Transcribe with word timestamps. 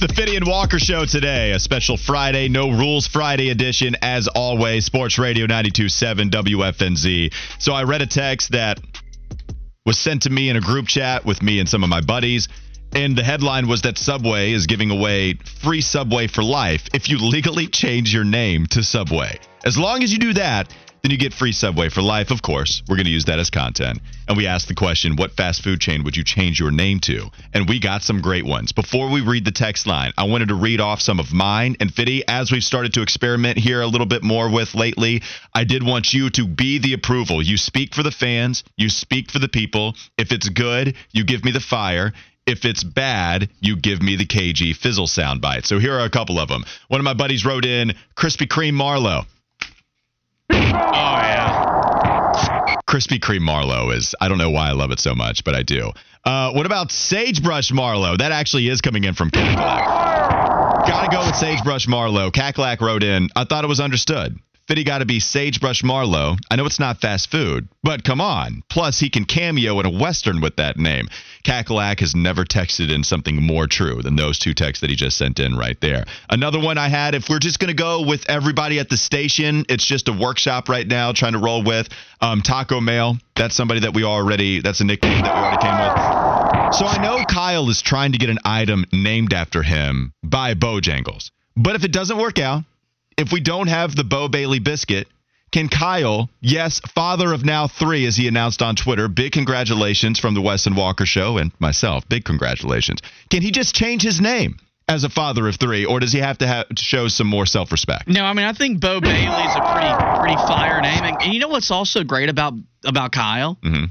the 0.00 0.34
and 0.34 0.46
Walker 0.46 0.78
Show 0.78 1.04
today. 1.04 1.52
A 1.52 1.58
special 1.58 1.98
Friday, 1.98 2.48
no 2.48 2.70
rules 2.70 3.06
Friday 3.06 3.50
edition, 3.50 3.96
as 4.00 4.28
always. 4.28 4.86
Sports 4.86 5.18
Radio 5.18 5.46
92.7 5.46 6.30
WFNZ. 6.30 7.34
So 7.58 7.74
I 7.74 7.82
read 7.82 8.00
a 8.00 8.06
text 8.06 8.52
that 8.52 8.80
was 9.84 9.98
sent 9.98 10.22
to 10.22 10.30
me 10.30 10.48
in 10.48 10.56
a 10.56 10.60
group 10.60 10.86
chat 10.86 11.26
with 11.26 11.42
me 11.42 11.60
and 11.60 11.68
some 11.68 11.84
of 11.84 11.90
my 11.90 12.00
buddies. 12.00 12.48
And 12.92 13.14
the 13.16 13.22
headline 13.22 13.68
was 13.68 13.82
that 13.82 13.98
Subway 13.98 14.52
is 14.52 14.66
giving 14.66 14.90
away 14.90 15.34
free 15.34 15.82
Subway 15.82 16.28
for 16.28 16.42
life 16.42 16.88
if 16.94 17.10
you 17.10 17.18
legally 17.20 17.66
change 17.66 18.14
your 18.14 18.24
name 18.24 18.66
to 18.70 18.82
Subway. 18.82 19.38
As 19.66 19.76
long 19.76 20.02
as 20.02 20.12
you 20.12 20.18
do 20.18 20.32
that, 20.34 20.72
then 21.02 21.10
you 21.10 21.18
get 21.18 21.32
free 21.32 21.52
Subway 21.52 21.88
for 21.88 22.02
life, 22.02 22.30
of 22.30 22.42
course. 22.42 22.82
We're 22.88 22.96
going 22.96 23.06
to 23.06 23.12
use 23.12 23.24
that 23.24 23.38
as 23.38 23.50
content. 23.50 24.00
And 24.28 24.36
we 24.36 24.46
asked 24.46 24.68
the 24.68 24.74
question, 24.74 25.16
what 25.16 25.32
fast 25.32 25.62
food 25.62 25.80
chain 25.80 26.04
would 26.04 26.16
you 26.16 26.24
change 26.24 26.60
your 26.60 26.70
name 26.70 27.00
to? 27.00 27.30
And 27.54 27.68
we 27.68 27.80
got 27.80 28.02
some 28.02 28.20
great 28.20 28.44
ones. 28.44 28.72
Before 28.72 29.10
we 29.10 29.20
read 29.20 29.44
the 29.44 29.50
text 29.50 29.86
line, 29.86 30.12
I 30.18 30.24
wanted 30.24 30.48
to 30.48 30.54
read 30.54 30.80
off 30.80 31.00
some 31.00 31.18
of 31.18 31.32
mine. 31.32 31.76
And 31.80 31.92
Fitty, 31.92 32.22
as 32.28 32.52
we've 32.52 32.62
started 32.62 32.94
to 32.94 33.02
experiment 33.02 33.58
here 33.58 33.80
a 33.80 33.86
little 33.86 34.06
bit 34.06 34.22
more 34.22 34.50
with 34.50 34.74
lately, 34.74 35.22
I 35.54 35.64
did 35.64 35.82
want 35.82 36.12
you 36.12 36.30
to 36.30 36.46
be 36.46 36.78
the 36.78 36.92
approval. 36.92 37.42
You 37.42 37.56
speak 37.56 37.94
for 37.94 38.02
the 38.02 38.10
fans, 38.10 38.62
you 38.76 38.88
speak 38.90 39.30
for 39.30 39.38
the 39.38 39.48
people. 39.48 39.94
If 40.18 40.32
it's 40.32 40.48
good, 40.48 40.96
you 41.12 41.24
give 41.24 41.44
me 41.44 41.50
the 41.50 41.60
fire. 41.60 42.12
If 42.46 42.64
it's 42.64 42.82
bad, 42.82 43.48
you 43.60 43.76
give 43.76 44.02
me 44.02 44.16
the 44.16 44.26
KG 44.26 44.74
fizzle 44.76 45.06
soundbite. 45.06 45.66
So 45.66 45.78
here 45.78 45.94
are 45.94 46.04
a 46.04 46.10
couple 46.10 46.38
of 46.38 46.48
them. 46.48 46.64
One 46.88 47.00
of 47.00 47.04
my 47.04 47.14
buddies 47.14 47.44
wrote 47.44 47.64
in 47.64 47.92
Krispy 48.16 48.46
Kreme 48.46 48.74
Marlowe. 48.74 49.24
Oh 50.52 51.16
yeah. 51.22 52.76
Krispy 52.88 53.20
Kreme 53.20 53.42
Marlowe 53.42 53.90
is, 53.90 54.14
I 54.20 54.28
don't 54.28 54.38
know 54.38 54.50
why 54.50 54.68
I 54.68 54.72
love 54.72 54.90
it 54.90 54.98
so 54.98 55.14
much, 55.14 55.44
but 55.44 55.54
I 55.54 55.62
do. 55.62 55.92
Uh, 56.24 56.52
what 56.52 56.66
about 56.66 56.90
Sagebrush 56.90 57.72
Marlowe? 57.72 58.16
That 58.16 58.32
actually 58.32 58.68
is 58.68 58.80
coming 58.80 59.04
in 59.04 59.14
from 59.14 59.30
Cacalac. 59.30 59.86
Gotta 60.86 61.08
go 61.10 61.24
with 61.26 61.36
Sagebrush 61.36 61.86
Marlowe. 61.88 62.30
Cacalac 62.30 62.80
wrote 62.80 63.02
in, 63.02 63.28
I 63.36 63.44
thought 63.44 63.64
it 63.64 63.68
was 63.68 63.80
understood. 63.80 64.38
Fitty 64.70 64.84
got 64.84 64.98
to 64.98 65.04
be 65.04 65.18
Sagebrush 65.18 65.82
Marlowe. 65.82 66.36
I 66.48 66.54
know 66.54 66.64
it's 66.64 66.78
not 66.78 67.00
fast 67.00 67.28
food, 67.28 67.66
but 67.82 68.04
come 68.04 68.20
on. 68.20 68.62
Plus, 68.70 69.00
he 69.00 69.10
can 69.10 69.24
cameo 69.24 69.80
in 69.80 69.86
a 69.86 69.90
Western 69.90 70.40
with 70.40 70.54
that 70.58 70.76
name. 70.76 71.08
Cacalac 71.42 71.98
has 71.98 72.14
never 72.14 72.44
texted 72.44 72.88
in 72.88 73.02
something 73.02 73.42
more 73.42 73.66
true 73.66 74.00
than 74.00 74.14
those 74.14 74.38
two 74.38 74.54
texts 74.54 74.80
that 74.82 74.88
he 74.88 74.94
just 74.94 75.18
sent 75.18 75.40
in 75.40 75.56
right 75.56 75.76
there. 75.80 76.04
Another 76.30 76.60
one 76.60 76.78
I 76.78 76.88
had, 76.88 77.16
if 77.16 77.28
we're 77.28 77.40
just 77.40 77.58
going 77.58 77.70
to 77.70 77.74
go 77.74 78.06
with 78.06 78.30
everybody 78.30 78.78
at 78.78 78.88
the 78.88 78.96
station, 78.96 79.64
it's 79.68 79.84
just 79.84 80.06
a 80.06 80.12
workshop 80.12 80.68
right 80.68 80.86
now 80.86 81.10
trying 81.10 81.32
to 81.32 81.40
roll 81.40 81.64
with. 81.64 81.88
Um, 82.20 82.40
Taco 82.40 82.80
Mail, 82.80 83.16
that's 83.34 83.56
somebody 83.56 83.80
that 83.80 83.92
we 83.92 84.04
already, 84.04 84.60
that's 84.60 84.80
a 84.80 84.84
nickname 84.84 85.22
that 85.22 85.34
we 85.34 85.40
already 85.40 85.62
came 85.62 85.78
with. 85.80 86.74
So 86.76 86.86
I 86.86 87.02
know 87.02 87.24
Kyle 87.24 87.68
is 87.70 87.82
trying 87.82 88.12
to 88.12 88.18
get 88.18 88.30
an 88.30 88.38
item 88.44 88.84
named 88.92 89.34
after 89.34 89.64
him 89.64 90.12
by 90.22 90.54
Bojangles. 90.54 91.32
But 91.56 91.74
if 91.74 91.82
it 91.82 91.90
doesn't 91.90 92.16
work 92.16 92.38
out, 92.38 92.62
if 93.20 93.32
we 93.32 93.40
don't 93.40 93.68
have 93.68 93.94
the 93.94 94.04
Bo 94.04 94.28
Bailey 94.28 94.58
biscuit, 94.58 95.06
can 95.52 95.68
Kyle, 95.68 96.30
yes, 96.40 96.80
father 96.94 97.32
of 97.32 97.44
now 97.44 97.66
three, 97.66 98.06
as 98.06 98.16
he 98.16 98.28
announced 98.28 98.62
on 98.62 98.76
Twitter, 98.76 99.08
big 99.08 99.32
congratulations 99.32 100.18
from 100.18 100.34
the 100.34 100.40
Wes 100.40 100.66
and 100.66 100.76
Walker 100.76 101.06
show 101.06 101.38
and 101.38 101.52
myself, 101.58 102.08
big 102.08 102.24
congratulations. 102.24 103.00
Can 103.30 103.42
he 103.42 103.50
just 103.50 103.74
change 103.74 104.02
his 104.02 104.20
name 104.20 104.58
as 104.88 105.04
a 105.04 105.10
father 105.10 105.46
of 105.48 105.56
three, 105.56 105.84
or 105.84 106.00
does 106.00 106.12
he 106.12 106.20
have 106.20 106.38
to, 106.38 106.46
have 106.46 106.68
to 106.68 106.82
show 106.82 107.08
some 107.08 107.26
more 107.26 107.46
self 107.46 107.72
respect? 107.72 108.08
No, 108.08 108.24
I 108.24 108.32
mean 108.32 108.46
I 108.46 108.52
think 108.52 108.80
Bo 108.80 109.00
Bailey's 109.00 109.56
a 109.56 109.62
pretty 109.62 109.94
pretty 110.14 110.36
fire 110.36 110.80
name, 110.80 111.04
and, 111.04 111.20
and 111.20 111.32
you 111.32 111.40
know 111.40 111.48
what's 111.48 111.70
also 111.70 112.04
great 112.04 112.28
about 112.28 112.54
about 112.84 113.12
Kyle 113.12 113.58
hmm 113.62 113.86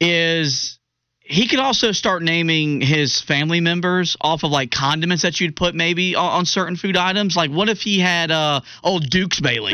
is 0.00 0.78
he 1.24 1.48
could 1.48 1.58
also 1.58 1.92
start 1.92 2.22
naming 2.22 2.82
his 2.82 3.20
family 3.20 3.60
members 3.60 4.16
off 4.20 4.44
of 4.44 4.50
like 4.50 4.70
condiments 4.70 5.22
that 5.22 5.40
you'd 5.40 5.56
put 5.56 5.74
maybe 5.74 6.14
on, 6.14 6.30
on 6.32 6.46
certain 6.46 6.76
food 6.76 6.96
items. 6.96 7.34
Like 7.34 7.50
what 7.50 7.68
if 7.68 7.80
he 7.80 7.98
had 7.98 8.30
uh 8.30 8.60
old 8.82 9.08
Duke's 9.08 9.40
Bailey? 9.40 9.72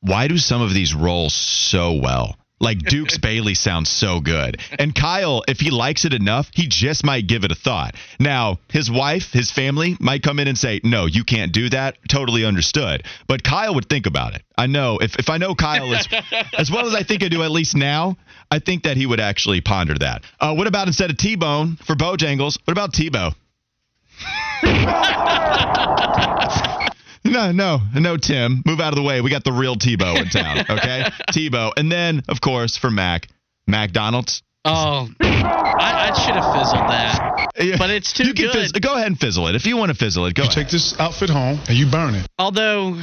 Why 0.00 0.28
do 0.28 0.38
some 0.38 0.60
of 0.60 0.74
these 0.74 0.94
roll 0.94 1.30
so 1.30 1.94
well? 1.94 2.36
Like 2.60 2.78
Duke's 2.78 3.18
Bailey 3.18 3.54
sounds 3.54 3.88
so 3.88 4.20
good. 4.20 4.60
And 4.78 4.94
Kyle, 4.94 5.42
if 5.48 5.60
he 5.60 5.70
likes 5.70 6.04
it 6.04 6.12
enough, 6.12 6.50
he 6.54 6.66
just 6.66 7.04
might 7.04 7.26
give 7.26 7.44
it 7.44 7.52
a 7.52 7.54
thought. 7.54 7.94
Now, 8.18 8.58
his 8.68 8.90
wife, 8.90 9.32
his 9.32 9.50
family 9.50 9.96
might 10.00 10.22
come 10.22 10.38
in 10.38 10.48
and 10.48 10.58
say, 10.58 10.80
No, 10.82 11.06
you 11.06 11.24
can't 11.24 11.52
do 11.52 11.68
that. 11.70 11.96
Totally 12.08 12.44
understood. 12.44 13.04
But 13.26 13.44
Kyle 13.44 13.74
would 13.74 13.88
think 13.88 14.06
about 14.06 14.34
it. 14.34 14.42
I 14.56 14.66
know 14.66 14.98
if, 14.98 15.16
if 15.16 15.28
I 15.28 15.38
know 15.38 15.54
Kyle 15.54 15.94
as, 15.94 16.08
as 16.58 16.70
well 16.70 16.86
as 16.86 16.94
I 16.94 17.02
think 17.02 17.22
I 17.22 17.28
do 17.28 17.42
at 17.42 17.50
least 17.50 17.76
now, 17.76 18.16
I 18.50 18.58
think 18.58 18.84
that 18.84 18.96
he 18.96 19.06
would 19.06 19.20
actually 19.20 19.60
ponder 19.60 19.94
that. 19.98 20.24
Uh, 20.40 20.54
what 20.54 20.66
about 20.66 20.86
instead 20.86 21.10
of 21.10 21.16
T 21.16 21.36
Bone 21.36 21.76
for 21.76 21.94
Bojangles? 21.94 22.58
What 22.64 22.72
about 22.72 22.92
Tebow? 22.92 23.34
No, 27.28 27.52
no, 27.52 27.80
no, 27.94 28.16
Tim. 28.16 28.62
Move 28.66 28.80
out 28.80 28.92
of 28.92 28.96
the 28.96 29.02
way. 29.02 29.20
We 29.20 29.30
got 29.30 29.44
the 29.44 29.52
real 29.52 29.76
Tebow 29.76 30.16
in 30.20 30.28
town. 30.28 30.58
Okay, 30.70 31.04
Tebow, 31.32 31.72
and 31.76 31.90
then 31.90 32.22
of 32.28 32.40
course 32.40 32.76
for 32.76 32.90
Mac, 32.90 33.28
McDonald's. 33.66 34.42
Oh, 34.64 35.08
I, 35.20 36.10
I 36.10 36.24
should 36.26 36.34
have 36.34 36.52
fizzled 36.54 36.88
that, 36.90 37.48
Yeah. 37.58 37.76
but 37.78 37.90
it's 37.90 38.12
too 38.12 38.26
you 38.26 38.34
can 38.34 38.46
good. 38.46 38.54
Fizz- 38.54 38.72
go 38.72 38.94
ahead 38.94 39.06
and 39.06 39.18
fizzle 39.18 39.46
it 39.48 39.54
if 39.54 39.64
you 39.66 39.76
want 39.76 39.90
to 39.90 39.96
fizzle 39.96 40.26
it. 40.26 40.34
Go 40.34 40.42
You 40.42 40.48
ahead. 40.48 40.64
take 40.64 40.70
this 40.72 40.98
outfit 40.98 41.30
home 41.30 41.58
and 41.68 41.76
you 41.78 41.86
burn 41.90 42.14
it. 42.14 42.26
Although 42.38 43.00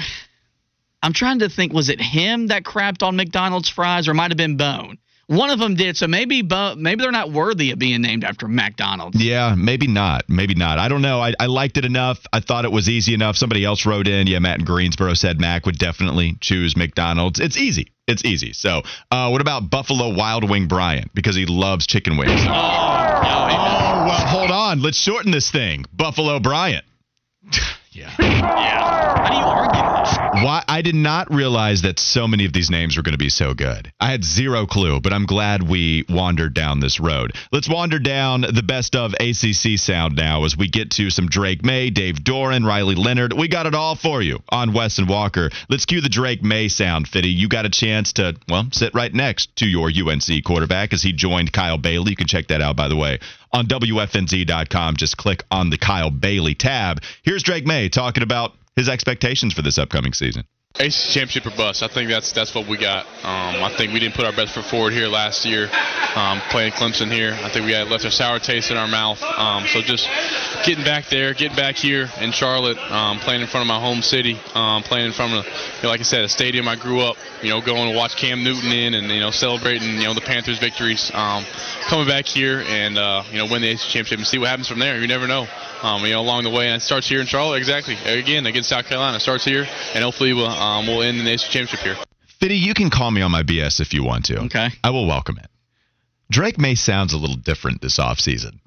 I'm 1.02 1.14
trying 1.14 1.40
to 1.40 1.50
think, 1.50 1.72
was 1.74 1.90
it 1.90 2.00
him 2.02 2.48
that 2.48 2.64
crapped 2.64 3.04
on 3.04 3.16
McDonald's 3.16 3.70
fries, 3.70 4.08
or 4.08 4.14
might 4.14 4.32
have 4.32 4.38
been 4.38 4.58
Bone? 4.58 4.98
One 5.28 5.50
of 5.50 5.58
them 5.58 5.74
did, 5.74 5.98
so 5.98 6.06
maybe 6.08 6.44
maybe 6.44 7.02
they're 7.02 7.12
not 7.12 7.32
worthy 7.32 7.72
of 7.72 7.80
being 7.80 8.02
named 8.02 8.24
after 8.24 8.48
McDonald's. 8.48 9.20
Yeah, 9.20 9.56
maybe 9.58 9.88
not. 9.88 10.26
Maybe 10.30 10.54
not. 10.54 10.78
I 10.78 10.88
don't 10.88 11.02
know. 11.02 11.20
I, 11.20 11.34
I 11.40 11.48
liked 11.48 11.78
it 11.78 11.86
enough. 11.86 12.20
I 12.32 12.42
thought 12.42 12.64
it 12.64 12.72
was 12.72 12.88
easy 12.88 13.16
enough. 13.16 13.36
Somebody 13.36 13.66
else 13.66 13.88
wrote 13.88 14.08
in. 14.08 14.28
Yeah, 14.28 14.38
Matt 14.38 14.60
in 14.60 14.66
Greensboro 14.66 15.16
said 15.16 15.40
Mac 15.40 15.66
would 15.66 15.80
definitely 15.80 16.38
choose 16.42 16.78
McDonald's. 16.78 17.40
It's 17.40 17.58
easy. 17.58 17.92
It's 18.08 18.24
easy. 18.24 18.54
So, 18.54 18.84
uh, 19.10 19.30
what 19.30 19.42
about 19.42 19.68
Buffalo 19.72 20.14
Wild 20.14 20.48
Wing 20.48 20.68
Bryant? 20.68 21.12
Because 21.16 21.36
he 21.36 21.48
loves 21.48 21.88
chicken 21.88 22.18
wings. 22.18 22.32
Oh, 22.32 22.44
oh. 22.48 24.06
Well, 24.06 24.28
hold 24.28 24.52
on. 24.52 24.84
Let's 24.84 25.00
shorten 25.00 25.32
this 25.32 25.50
thing. 25.50 25.86
Buffalo 25.92 26.40
Bryant. 26.40 26.86
yeah. 27.92 28.12
yeah. 28.20 29.24
How 29.24 29.30
do 29.30 29.36
you 29.38 29.44
argue? 29.44 29.95
Why 30.06 30.64
I 30.68 30.82
did 30.82 30.96
not 30.96 31.34
realize 31.34 31.82
that 31.82 32.00
so 32.00 32.28
many 32.28 32.46
of 32.46 32.54
these 32.54 32.70
names 32.70 32.96
were 32.96 33.04
going 33.04 33.14
to 33.14 33.18
be 33.18 33.30
so 33.30 33.54
good. 33.54 33.92
I 34.00 34.12
had 34.12 34.24
zero 34.24 34.66
clue, 34.66 35.00
but 35.00 35.14
I'm 35.14 35.26
glad 35.26 35.64
we 35.64 36.06
wandered 36.10 36.54
down 36.54 36.80
this 36.80 37.00
road. 37.00 37.34
Let's 37.52 37.70
wander 37.70 38.00
down 38.00 38.42
the 38.42 38.64
best 38.64 38.96
of 38.96 39.14
ACC 39.14 39.80
sound 39.80 40.16
now 40.16 40.44
as 40.44 40.56
we 40.56 40.68
get 40.68 40.92
to 40.92 41.10
some 41.10 41.28
Drake 41.28 41.64
Maye, 41.64 41.90
Dave 41.90 42.24
Doeren, 42.24 42.66
Riley 42.66 42.96
Leonard. 42.96 43.34
We 43.34 43.48
got 43.48 43.66
it 43.66 43.74
all 43.74 43.96
for 43.96 44.22
you 44.22 44.44
on 44.50 44.74
Wes 44.74 45.00
and 45.00 45.10
Walker. 45.10 45.50
Let's 45.70 45.86
cue 45.86 46.02
the 46.02 46.10
Drake 46.10 46.44
Maye 46.44 46.68
sound, 46.68 47.08
Fitty. 47.08 47.30
You 47.30 47.48
got 47.48 47.66
a 47.66 47.70
chance 47.70 48.14
to, 48.14 48.36
well, 48.48 48.68
sit 48.72 48.94
right 48.94 49.14
next 49.14 49.56
to 49.58 49.66
your 49.66 49.90
UNC 49.90 50.44
quarterback 50.44 50.94
as 50.94 51.02
he 51.02 51.14
joined 51.14 51.52
Kyle 51.52 51.78
Bailey. 51.78 52.12
You 52.12 52.16
can 52.16 52.28
check 52.28 52.48
that 52.48 52.62
out, 52.62 52.76
by 52.76 52.90
the 52.90 52.96
way, 52.96 53.20
on 53.52 53.66
WFNZ.com. 53.66 54.98
Just 54.98 55.18
click 55.18 55.44
on 55.50 55.70
the 55.70 55.78
Kyle 55.78 56.12
Bailey 56.12 56.54
tab. 56.54 57.02
Here's 57.24 57.42
Drake 57.42 57.66
Maye 57.66 57.90
talking 57.90 58.22
about 58.22 58.54
his 58.76 58.90
expectations 58.90 59.54
for 59.54 59.62
this 59.62 59.78
upcoming 59.78 60.14
season. 60.14 60.44
ACC 60.78 60.92
championship 60.92 61.46
or 61.46 61.56
bust. 61.56 61.84
I 61.84 61.88
think 61.88 62.10
that's 62.10 62.34
that's 62.34 62.54
what 62.54 62.68
we 62.68 62.78
got. 62.78 63.06
Um, 63.24 63.64
I 63.64 63.74
think 63.78 63.94
we 63.94 64.00
didn't 64.00 64.16
put 64.16 64.26
our 64.26 64.34
best 64.34 64.54
foot 64.54 64.66
forward 64.66 64.92
here 64.92 65.08
last 65.08 65.46
year, 65.46 65.70
um, 66.16 66.42
playing 66.52 66.74
Clemson 66.74 67.10
here. 67.10 67.32
I 67.32 67.50
think 67.50 67.66
we 67.66 67.72
had 67.72 67.88
left 67.88 68.04
a 68.04 68.12
sour 68.12 68.40
taste 68.40 68.72
in 68.72 68.78
our 68.78 68.88
mouth. 68.88 69.24
Um, 69.24 69.66
so 69.68 69.82
just 69.82 70.06
getting 70.66 70.84
back 70.84 71.08
there, 71.08 71.34
getting 71.34 71.56
back 71.56 71.76
here 71.76 72.10
in 72.20 72.34
Charlotte, 72.34 72.78
um, 72.92 73.20
playing 73.20 73.42
in 73.42 73.48
front 73.48 73.62
of 73.64 73.68
my 73.68 73.80
home 73.80 74.02
city, 74.02 74.38
um, 74.54 74.84
playing 74.84 75.06
in 75.06 75.14
front 75.14 75.34
of, 75.34 75.46
you 75.46 75.84
know, 75.84 75.90
like 75.90 76.02
I 76.02 76.04
said, 76.04 76.26
a 76.26 76.30
stadium 76.30 76.68
I 76.68 76.76
grew 76.76 77.00
up. 77.00 77.16
You 77.42 77.50
know, 77.52 77.62
going 77.62 77.92
to 77.92 77.96
watch 77.96 78.18
Cam 78.18 78.44
Newton 78.44 78.72
in 78.72 78.96
and 78.96 79.08
you 79.08 79.20
know 79.20 79.32
celebrating 79.32 79.96
you 79.96 80.04
know 80.04 80.14
the 80.14 80.22
Panthers' 80.22 80.60
victories. 80.60 81.10
Um, 81.14 81.46
coming 81.88 82.08
back 82.08 82.26
here 82.26 82.64
and 82.68 82.98
uh, 82.98 83.24
you 83.32 83.38
know 83.38 83.46
win 83.46 83.62
the 83.62 83.72
ACC 83.72 83.80
championship 83.80 84.18
and 84.18 84.28
see 84.28 84.40
what 84.40 84.50
happens 84.50 84.68
from 84.68 84.80
there. 84.80 85.00
You 85.00 85.08
never 85.08 85.28
know. 85.28 85.48
You 85.86 86.10
know, 86.10 86.22
along 86.22 86.46
the 86.46 86.50
way, 86.50 86.66
and 86.66 86.82
it 86.82 86.82
starts 86.82 87.08
here 87.08 87.22
in 87.22 87.28
Charlotte. 87.28 87.58
Exactly. 87.58 87.96
Again, 88.06 88.48
against 88.48 88.70
South 88.70 88.86
Carolina, 88.88 89.18
it 89.18 89.20
starts 89.20 89.46
here, 89.46 89.68
and 89.94 90.04
hopefully 90.04 90.34
we'll 90.34 90.50
um, 90.66 90.88
we'll 90.88 91.04
end 91.04 91.20
the 91.20 91.34
ACC 91.34 91.42
championship 91.42 91.80
here. 91.80 91.96
Fitty, 92.40 92.58
you 92.58 92.74
can 92.74 92.90
call 92.90 93.12
me 93.12 93.22
on 93.22 93.32
my 93.32 93.44
BS 93.44 93.80
if 93.80 93.94
you 93.94 94.04
want 94.04 94.26
to. 94.26 94.40
Okay. 94.46 94.70
I 94.84 94.90
will 94.90 95.08
welcome 95.08 95.38
it. 95.38 95.48
Drake 96.30 96.58
Maye 96.58 96.76
sounds 96.76 97.14
a 97.14 97.18
little 97.18 97.36
different 97.36 97.82
this 97.82 98.00
offseason. 98.00 98.60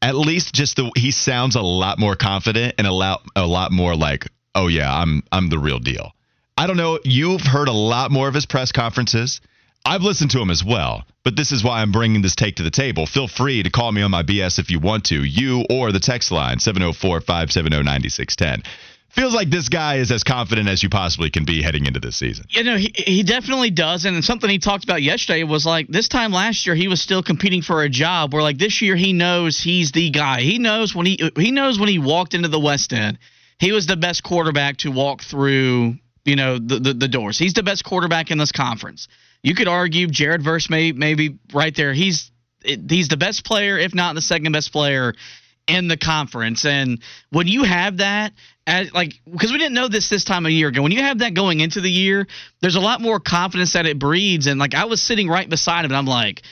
At 0.00 0.14
least 0.14 0.54
just 0.54 0.76
the 0.76 0.90
he 0.96 1.10
sounds 1.10 1.56
a 1.56 1.62
lot 1.62 1.98
more 1.98 2.16
confident 2.16 2.74
and 2.78 2.86
a 2.86 2.92
lot 2.92 3.22
a 3.36 3.46
lot 3.46 3.72
more 3.72 3.94
like, 3.94 4.26
"Oh 4.54 4.66
yeah, 4.66 4.92
I'm 4.92 5.22
I'm 5.30 5.48
the 5.48 5.58
real 5.58 5.78
deal." 5.78 6.12
I 6.56 6.66
don't 6.66 6.76
know, 6.76 7.00
you've 7.04 7.40
heard 7.40 7.68
a 7.68 7.72
lot 7.72 8.12
more 8.12 8.28
of 8.28 8.34
his 8.34 8.46
press 8.46 8.70
conferences. 8.70 9.40
I've 9.84 10.02
listened 10.02 10.30
to 10.30 10.40
him 10.40 10.50
as 10.50 10.64
well, 10.64 11.04
but 11.24 11.36
this 11.36 11.52
is 11.52 11.64
why 11.64 11.82
I'm 11.82 11.92
bringing 11.92 12.22
this 12.22 12.36
take 12.36 12.56
to 12.56 12.62
the 12.62 12.70
table. 12.70 13.06
Feel 13.06 13.28
free 13.28 13.62
to 13.62 13.70
call 13.70 13.92
me 13.92 14.02
on 14.02 14.10
my 14.10 14.22
BS 14.22 14.58
if 14.58 14.70
you 14.70 14.78
want 14.78 15.04
to, 15.06 15.22
you 15.24 15.64
or 15.68 15.92
the 15.92 16.00
text 16.00 16.30
line 16.30 16.58
704 16.58 17.20
570 17.20 17.82
9610. 17.82 18.62
Feels 19.14 19.32
like 19.32 19.48
this 19.48 19.68
guy 19.68 19.98
is 19.98 20.10
as 20.10 20.24
confident 20.24 20.68
as 20.68 20.82
you 20.82 20.88
possibly 20.88 21.30
can 21.30 21.44
be 21.44 21.62
heading 21.62 21.86
into 21.86 22.00
this 22.00 22.16
season. 22.16 22.46
You 22.50 22.64
know, 22.64 22.76
he, 22.76 22.92
he 22.96 23.22
definitely 23.22 23.70
does. 23.70 24.04
And 24.06 24.24
something 24.24 24.50
he 24.50 24.58
talked 24.58 24.82
about 24.82 25.02
yesterday 25.02 25.44
was 25.44 25.64
like 25.64 25.86
this 25.86 26.08
time 26.08 26.32
last 26.32 26.66
year 26.66 26.74
he 26.74 26.88
was 26.88 27.00
still 27.00 27.22
competing 27.22 27.62
for 27.62 27.84
a 27.84 27.88
job. 27.88 28.34
Where 28.34 28.42
like 28.42 28.58
this 28.58 28.82
year 28.82 28.96
he 28.96 29.12
knows 29.12 29.60
he's 29.60 29.92
the 29.92 30.10
guy. 30.10 30.40
He 30.40 30.58
knows 30.58 30.96
when 30.96 31.06
he 31.06 31.30
he 31.36 31.52
knows 31.52 31.78
when 31.78 31.88
he 31.88 32.00
walked 32.00 32.34
into 32.34 32.48
the 32.48 32.58
Westin, 32.58 33.16
he 33.60 33.70
was 33.70 33.86
the 33.86 33.96
best 33.96 34.24
quarterback 34.24 34.78
to 34.78 34.90
walk 34.90 35.22
through. 35.22 35.94
You 36.24 36.36
know 36.36 36.58
the 36.58 36.80
the, 36.80 36.94
the 36.94 37.08
doors. 37.08 37.38
He's 37.38 37.54
the 37.54 37.62
best 37.62 37.84
quarterback 37.84 38.32
in 38.32 38.38
this 38.38 38.50
conference. 38.50 39.06
You 39.44 39.54
could 39.54 39.68
argue 39.68 40.08
Jared 40.08 40.42
Verse 40.42 40.68
may 40.68 40.90
maybe 40.90 41.38
right 41.52 41.74
there. 41.76 41.92
He's 41.92 42.32
he's 42.64 43.08
the 43.08 43.16
best 43.16 43.44
player, 43.44 43.78
if 43.78 43.94
not 43.94 44.16
the 44.16 44.22
second 44.22 44.50
best 44.50 44.72
player 44.72 45.14
in 45.66 45.88
the 45.88 45.96
conference. 45.96 46.64
And 46.64 47.00
when 47.30 47.46
you 47.46 47.64
have 47.64 47.98
that, 47.98 48.32
as 48.66 48.92
like 48.92 49.14
because 49.30 49.52
we 49.52 49.58
didn't 49.58 49.74
know 49.74 49.88
this 49.88 50.08
this 50.08 50.24
time 50.24 50.46
a 50.46 50.50
year 50.50 50.68
ago, 50.68 50.82
when 50.82 50.92
you 50.92 51.02
have 51.02 51.18
that 51.18 51.34
going 51.34 51.60
into 51.60 51.80
the 51.80 51.90
year, 51.90 52.26
there's 52.60 52.76
a 52.76 52.80
lot 52.80 53.00
more 53.00 53.20
confidence 53.20 53.72
that 53.74 53.86
it 53.86 53.98
breeds. 53.98 54.46
And 54.46 54.58
like 54.58 54.74
I 54.74 54.86
was 54.86 55.00
sitting 55.02 55.28
right 55.28 55.48
beside 55.48 55.84
him, 55.84 55.90
and 55.90 55.96
I'm 55.96 56.06
like, 56.06 56.42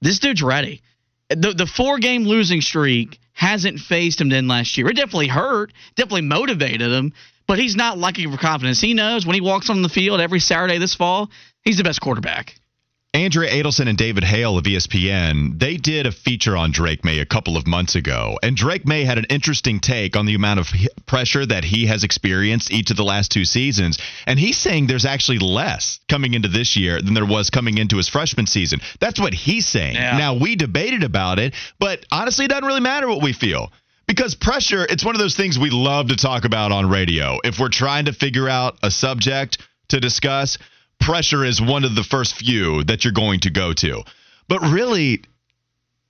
this 0.00 0.18
dude's 0.18 0.42
ready. 0.42 0.82
The 1.30 1.52
the 1.52 1.66
four 1.66 1.98
game 1.98 2.24
losing 2.24 2.60
streak 2.60 3.18
hasn't 3.32 3.80
phased 3.80 4.20
him 4.20 4.28
then 4.28 4.46
last 4.46 4.76
year. 4.76 4.88
It 4.88 4.96
definitely 4.96 5.28
hurt, 5.28 5.72
definitely 5.96 6.22
motivated 6.22 6.90
him. 6.92 7.12
But 7.46 7.58
he's 7.58 7.76
not 7.76 7.98
lacking 7.98 8.30
for 8.32 8.38
confidence. 8.38 8.80
He 8.80 8.94
knows 8.94 9.26
when 9.26 9.34
he 9.34 9.42
walks 9.42 9.68
on 9.68 9.82
the 9.82 9.90
field 9.90 10.18
every 10.18 10.40
Saturday 10.40 10.78
this 10.78 10.94
fall, 10.94 11.30
he's 11.62 11.76
the 11.76 11.84
best 11.84 12.00
quarterback. 12.00 12.54
Andrea 13.14 13.48
Adelson 13.48 13.88
and 13.88 13.96
David 13.96 14.24
Hale 14.24 14.58
of 14.58 14.64
ESPN, 14.64 15.56
they 15.60 15.76
did 15.76 16.04
a 16.04 16.10
feature 16.10 16.56
on 16.56 16.72
Drake 16.72 17.04
Maye 17.04 17.20
a 17.20 17.24
couple 17.24 17.56
of 17.56 17.64
months 17.64 17.94
ago. 17.94 18.40
And 18.42 18.56
Drake 18.56 18.88
Maye 18.88 19.04
had 19.04 19.18
an 19.18 19.26
interesting 19.30 19.78
take 19.78 20.16
on 20.16 20.26
the 20.26 20.34
amount 20.34 20.58
of 20.58 20.66
pressure 21.06 21.46
that 21.46 21.62
he 21.62 21.86
has 21.86 22.02
experienced 22.02 22.72
each 22.72 22.90
of 22.90 22.96
the 22.96 23.04
last 23.04 23.30
two 23.30 23.44
seasons. 23.44 23.98
And 24.26 24.36
he's 24.36 24.58
saying 24.58 24.88
there's 24.88 25.04
actually 25.04 25.38
less 25.38 26.00
coming 26.08 26.34
into 26.34 26.48
this 26.48 26.76
year 26.76 27.00
than 27.00 27.14
there 27.14 27.24
was 27.24 27.50
coming 27.50 27.78
into 27.78 27.98
his 27.98 28.08
freshman 28.08 28.48
season. 28.48 28.80
That's 28.98 29.20
what 29.20 29.32
he's 29.32 29.66
saying. 29.66 29.94
Yeah. 29.94 30.18
Now, 30.18 30.34
we 30.34 30.56
debated 30.56 31.04
about 31.04 31.38
it, 31.38 31.54
but 31.78 32.04
honestly, 32.10 32.46
it 32.46 32.48
doesn't 32.48 32.66
really 32.66 32.80
matter 32.80 33.06
what 33.06 33.22
we 33.22 33.32
feel. 33.32 33.70
Because 34.08 34.34
pressure, 34.34 34.84
it's 34.84 35.04
one 35.04 35.14
of 35.14 35.20
those 35.20 35.36
things 35.36 35.56
we 35.56 35.70
love 35.70 36.08
to 36.08 36.16
talk 36.16 36.44
about 36.44 36.72
on 36.72 36.90
radio. 36.90 37.38
If 37.44 37.60
we're 37.60 37.68
trying 37.68 38.06
to 38.06 38.12
figure 38.12 38.48
out 38.48 38.76
a 38.82 38.90
subject 38.90 39.58
to 39.90 40.00
discuss, 40.00 40.58
pressure 41.00 41.44
is 41.44 41.60
one 41.60 41.84
of 41.84 41.94
the 41.94 42.02
first 42.02 42.36
few 42.36 42.84
that 42.84 43.04
you're 43.04 43.12
going 43.12 43.40
to 43.40 43.50
go 43.50 43.72
to. 43.72 44.02
But 44.48 44.60
really, 44.60 45.22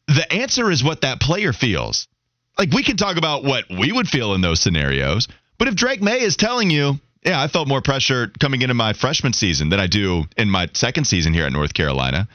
the 0.07 0.31
answer 0.33 0.71
is 0.71 0.83
what 0.83 1.03
that 1.03 1.21
player 1.21 1.53
feels. 1.53 2.09
Like 2.59 2.73
we 2.73 2.83
can 2.83 2.97
talk 2.97 3.17
about 3.17 3.45
what 3.45 3.65
we 3.69 3.91
would 3.91 4.09
feel 4.09 4.35
in 4.35 4.41
those 4.41 4.61
scenarios, 4.61 5.29
but 5.59 5.69
if 5.69 5.75
Drake 5.75 6.03
Maye 6.03 6.21
is 6.21 6.37
telling 6.37 6.71
you, 6.71 7.01
yeah, 7.25 7.41
I 7.41 7.49
felt 7.49 7.69
more 7.69 7.81
pressure 7.81 8.31
coming 8.39 8.63
into 8.63 8.75
my 8.75 8.93
freshman 8.93 9.33
season 9.33 9.71
than 9.71 9.81
I 9.81 9.87
do 9.87 10.25
in 10.37 10.51
my 10.51 10.69
second 10.75 11.07
season 11.07 11.33
here 11.33 11.47
at 11.47 11.53
North 11.53 11.73
Carolina, 11.73 12.29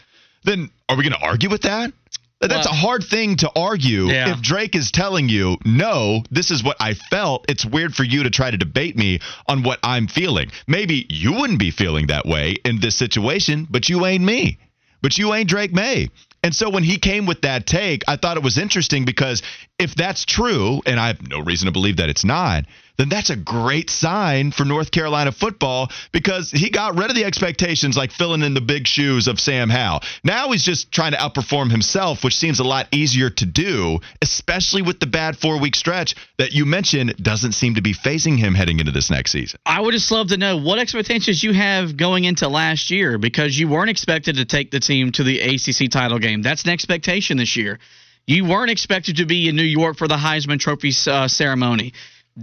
then 0.43 0.69
are 0.87 0.97
we 0.97 1.03
going 1.03 1.13
to 1.13 1.25
argue 1.25 1.49
with 1.49 1.61
that? 1.61 1.93
That's 2.41 2.65
Well- 2.67 2.73
a 2.73 2.77
hard 2.77 3.03
thing 3.03 3.35
to 3.37 3.51
argue 3.53 4.09
Yeah. 4.09 4.31
if 4.31 4.41
Drake 4.41 4.73
is 4.75 4.91
telling 4.91 5.27
you, 5.27 5.57
no, 5.65 6.23
this 6.31 6.51
is 6.51 6.63
what 6.63 6.77
I 6.79 6.93
felt. 6.93 7.45
It's 7.49 7.65
weird 7.65 7.93
for 7.93 8.05
you 8.05 8.23
to 8.23 8.29
try 8.29 8.49
to 8.49 8.57
debate 8.57 8.97
me 8.97 9.19
on 9.47 9.63
what 9.63 9.79
I'm 9.83 10.07
feeling. 10.07 10.49
Maybe 10.65 11.05
you 11.09 11.33
wouldn't 11.33 11.59
be 11.59 11.69
feeling 11.71 12.07
that 12.07 12.25
way 12.25 12.55
in 12.63 12.79
this 12.79 12.95
situation, 12.95 13.67
but 13.69 13.89
you 13.89 14.05
ain't 14.05 14.23
me. 14.23 14.57
But 15.01 15.17
you 15.17 15.33
ain't 15.33 15.49
Drake 15.49 15.73
Maye. 15.73 16.09
And 16.41 16.55
so 16.55 16.69
when 16.69 16.83
he 16.83 16.97
came 16.97 17.25
with 17.25 17.41
that 17.41 17.65
take, 17.65 18.03
I 18.07 18.15
thought 18.15 18.37
it 18.37 18.43
was 18.43 18.57
interesting 18.57 19.03
because 19.03 19.41
if 19.77 19.93
that's 19.95 20.23
true, 20.23 20.81
and 20.85 20.97
I 20.97 21.07
have 21.07 21.27
no 21.27 21.39
reason 21.39 21.65
to 21.65 21.71
believe 21.73 21.97
that 21.97 22.07
it's 22.09 22.23
not, 22.23 22.63
then 22.99 23.07
that's 23.07 23.29
a 23.29 23.35
great 23.37 23.89
sign 23.89 24.51
for 24.51 24.65
North 24.65 24.91
Carolina 24.91 25.31
football 25.31 25.89
because 26.11 26.51
he 26.51 26.69
got 26.69 26.97
rid 26.97 27.09
of 27.09 27.15
the 27.15 27.23
expectations 27.23 27.95
like 27.95 28.11
filling 28.11 28.41
in 28.41 28.53
the 28.53 28.61
big 28.61 28.87
shoes 28.87 29.29
of 29.29 29.39
Sam 29.39 29.69
Howell. 29.69 30.01
Now 30.21 30.51
he's 30.51 30.65
just 30.65 30.91
trying 30.91 31.13
to 31.13 31.17
outperform 31.17 31.71
himself, 31.71 32.25
which 32.25 32.35
seems 32.35 32.59
a 32.59 32.65
lot 32.65 32.89
easier 32.91 33.29
to 33.29 33.45
do, 33.45 33.99
especially 34.21 34.81
with 34.81 34.99
the 34.99 35.07
bad 35.07 35.37
four 35.37 35.61
week 35.61 35.77
stretch 35.77 36.15
that 36.39 36.51
you 36.51 36.65
mentioned 36.65 37.15
doesn't 37.23 37.53
seem 37.53 37.75
to 37.75 37.81
be 37.81 37.93
facing 37.93 38.37
him 38.37 38.53
heading 38.53 38.81
into 38.81 38.91
this 38.91 39.09
next 39.09 39.31
season. 39.31 39.61
I 39.65 39.79
would 39.79 39.93
just 39.93 40.11
love 40.11 40.27
to 40.27 40.37
know 40.37 40.57
what 40.57 40.77
expectations 40.77 41.41
you 41.41 41.53
have 41.53 41.95
going 41.95 42.25
into 42.25 42.49
last 42.49 42.91
year 42.91 43.17
because 43.17 43.57
you 43.57 43.69
weren't 43.69 43.89
expected 43.89 44.35
to 44.35 44.45
take 44.45 44.71
the 44.71 44.81
team 44.81 45.13
to 45.13 45.23
the 45.23 45.39
ACC 45.39 45.89
title 45.89 46.19
game. 46.19 46.41
That's 46.41 46.63
an 46.65 46.71
expectation 46.71 47.37
this 47.37 47.55
year. 47.55 47.79
You 48.27 48.45
weren't 48.45 48.69
expected 48.69 49.17
to 49.17 49.25
be 49.25 49.47
in 49.47 49.55
New 49.55 49.63
York 49.63 49.97
for 49.97 50.07
the 50.07 50.17
Heisman 50.17 50.59
Trophy 50.59 50.91
uh, 51.07 51.27
ceremony. 51.27 51.93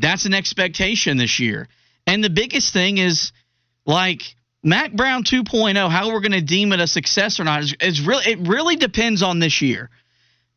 That's 0.00 0.26
an 0.26 0.34
expectation 0.34 1.16
this 1.16 1.38
year. 1.38 1.68
And 2.06 2.22
the 2.22 2.30
biggest 2.30 2.72
thing 2.72 2.98
is 2.98 3.32
like 3.84 4.22
Mack 4.62 4.92
Brown 4.92 5.24
2.0, 5.24 5.90
how 5.90 6.12
we're 6.12 6.20
going 6.20 6.32
to 6.32 6.40
deem 6.40 6.72
it 6.72 6.80
a 6.80 6.86
success 6.86 7.40
or 7.40 7.44
not 7.44 7.62
is, 7.62 7.74
is 7.80 8.00
really 8.00 8.24
it 8.24 8.48
really 8.48 8.76
depends 8.76 9.22
on 9.22 9.38
this 9.38 9.62
year. 9.62 9.90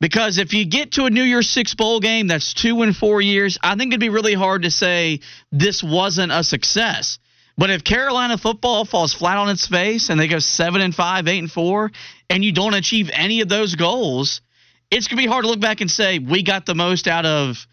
Because 0.01 0.37
if 0.37 0.53
you 0.53 0.65
get 0.65 0.93
to 0.93 1.05
a 1.05 1.09
New 1.09 1.23
Year's 1.23 1.49
Six 1.49 1.75
bowl 1.75 1.99
game 1.99 2.27
that's 2.27 2.53
two 2.53 2.81
and 2.83 2.95
four 2.95 3.21
years, 3.21 3.57
I 3.61 3.75
think 3.75 3.91
it'd 3.91 3.99
be 3.99 4.09
really 4.09 4.33
hard 4.33 4.63
to 4.63 4.71
say 4.71 5.19
this 5.51 5.83
wasn't 5.83 6.31
a 6.31 6.43
success. 6.43 7.19
But 7.57 7.69
if 7.69 7.83
Carolina 7.83 8.37
football 8.37 8.85
falls 8.85 9.13
flat 9.13 9.37
on 9.37 9.49
its 9.49 9.67
face 9.67 10.09
and 10.09 10.17
they 10.17 10.29
go 10.29 10.39
seven 10.39 10.79
and 10.79 10.95
five, 10.95 11.27
eight 11.27 11.39
and 11.39 11.51
four, 11.51 11.91
and 12.29 12.45
you 12.45 12.53
don't 12.53 12.73
achieve 12.73 13.09
any 13.11 13.41
of 13.41 13.49
those 13.49 13.75
goals, 13.75 14.39
it's 14.89 15.09
gonna 15.09 15.21
be 15.21 15.27
hard 15.27 15.43
to 15.43 15.49
look 15.49 15.59
back 15.59 15.81
and 15.81 15.91
say 15.91 16.19
we 16.19 16.43
got 16.43 16.65
the 16.65 16.75
most 16.75 17.07
out 17.07 17.25
of 17.25 17.67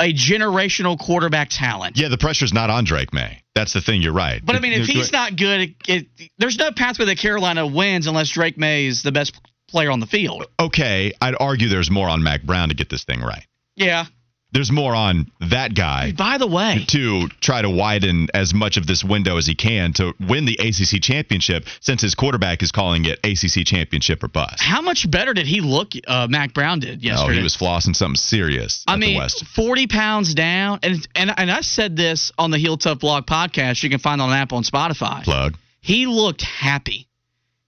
a 0.00 0.12
generational 0.12 0.98
quarterback 0.98 1.48
talent. 1.50 1.96
Yeah, 1.96 2.08
the 2.08 2.18
pressure's 2.18 2.52
not 2.52 2.70
on 2.70 2.84
Drake 2.84 3.12
Maye. 3.12 3.42
That's 3.54 3.72
the 3.72 3.80
thing. 3.80 4.02
You're 4.02 4.12
right. 4.12 4.44
But 4.44 4.56
I 4.56 4.60
mean, 4.60 4.72
if 4.72 4.86
he's 4.86 5.12
not 5.12 5.36
good, 5.36 5.60
it, 5.60 5.74
it, 5.86 6.06
there's 6.38 6.58
no 6.58 6.72
pathway 6.72 7.06
that 7.06 7.18
Carolina 7.18 7.66
wins 7.66 8.06
unless 8.06 8.30
Drake 8.30 8.58
Maye 8.58 8.86
is 8.86 9.02
the 9.02 9.12
best 9.12 9.40
player 9.68 9.90
on 9.90 10.00
the 10.00 10.06
field. 10.06 10.46
okay, 10.60 11.12
I'd 11.20 11.34
argue 11.38 11.68
there's 11.68 11.90
more 11.90 12.08
on 12.08 12.22
Mack 12.22 12.42
Brown 12.42 12.68
to 12.68 12.74
get 12.74 12.88
this 12.88 13.04
thing 13.04 13.20
right. 13.20 13.46
Yeah. 13.76 14.06
There's 14.54 14.70
more 14.72 14.94
on 14.94 15.30
that 15.50 15.74
guy 15.74 16.12
By 16.12 16.38
the 16.38 16.46
way, 16.46 16.84
to 16.88 17.28
try 17.40 17.60
to 17.60 17.68
widen 17.68 18.28
as 18.32 18.54
much 18.54 18.76
of 18.76 18.86
this 18.86 19.04
window 19.04 19.36
as 19.36 19.46
he 19.46 19.54
can 19.54 19.92
to 19.94 20.14
win 20.20 20.44
the 20.46 20.54
ACC 20.54 21.02
championship 21.02 21.66
since 21.80 22.00
his 22.00 22.14
quarterback 22.14 22.62
is 22.62 22.70
calling 22.72 23.04
it 23.04 23.18
ACC 23.24 23.66
championship 23.66 24.22
or 24.22 24.28
bust. 24.28 24.60
how 24.62 24.80
much 24.80 25.10
better 25.10 25.34
did 25.34 25.46
he 25.46 25.60
look? 25.60 25.92
Uh, 26.06 26.28
Mack 26.30 26.54
Brown 26.54 26.78
did 26.78 27.02
yesterday. 27.02 27.32
Oh, 27.32 27.36
he 27.36 27.42
was 27.42 27.56
flossing 27.56 27.94
something 27.96 28.16
serious 28.16 28.84
I 28.86 28.96
mean, 28.96 29.18
West. 29.18 29.44
40 29.54 29.86
pounds 29.88 30.34
down. 30.34 30.78
And, 30.82 31.06
and 31.14 31.32
and 31.36 31.50
I 31.50 31.60
said 31.62 31.96
this 31.96 32.30
on 32.38 32.50
the 32.50 32.58
Heel 32.58 32.76
Tough 32.76 33.00
Blog 33.00 33.26
podcast. 33.26 33.82
You 33.82 33.90
can 33.90 33.98
find 33.98 34.22
on 34.22 34.30
Apple 34.32 34.58
and 34.58 34.66
Spotify. 34.66 35.24
Plug. 35.24 35.56
He 35.80 36.06
looked 36.06 36.42
happy. 36.42 37.08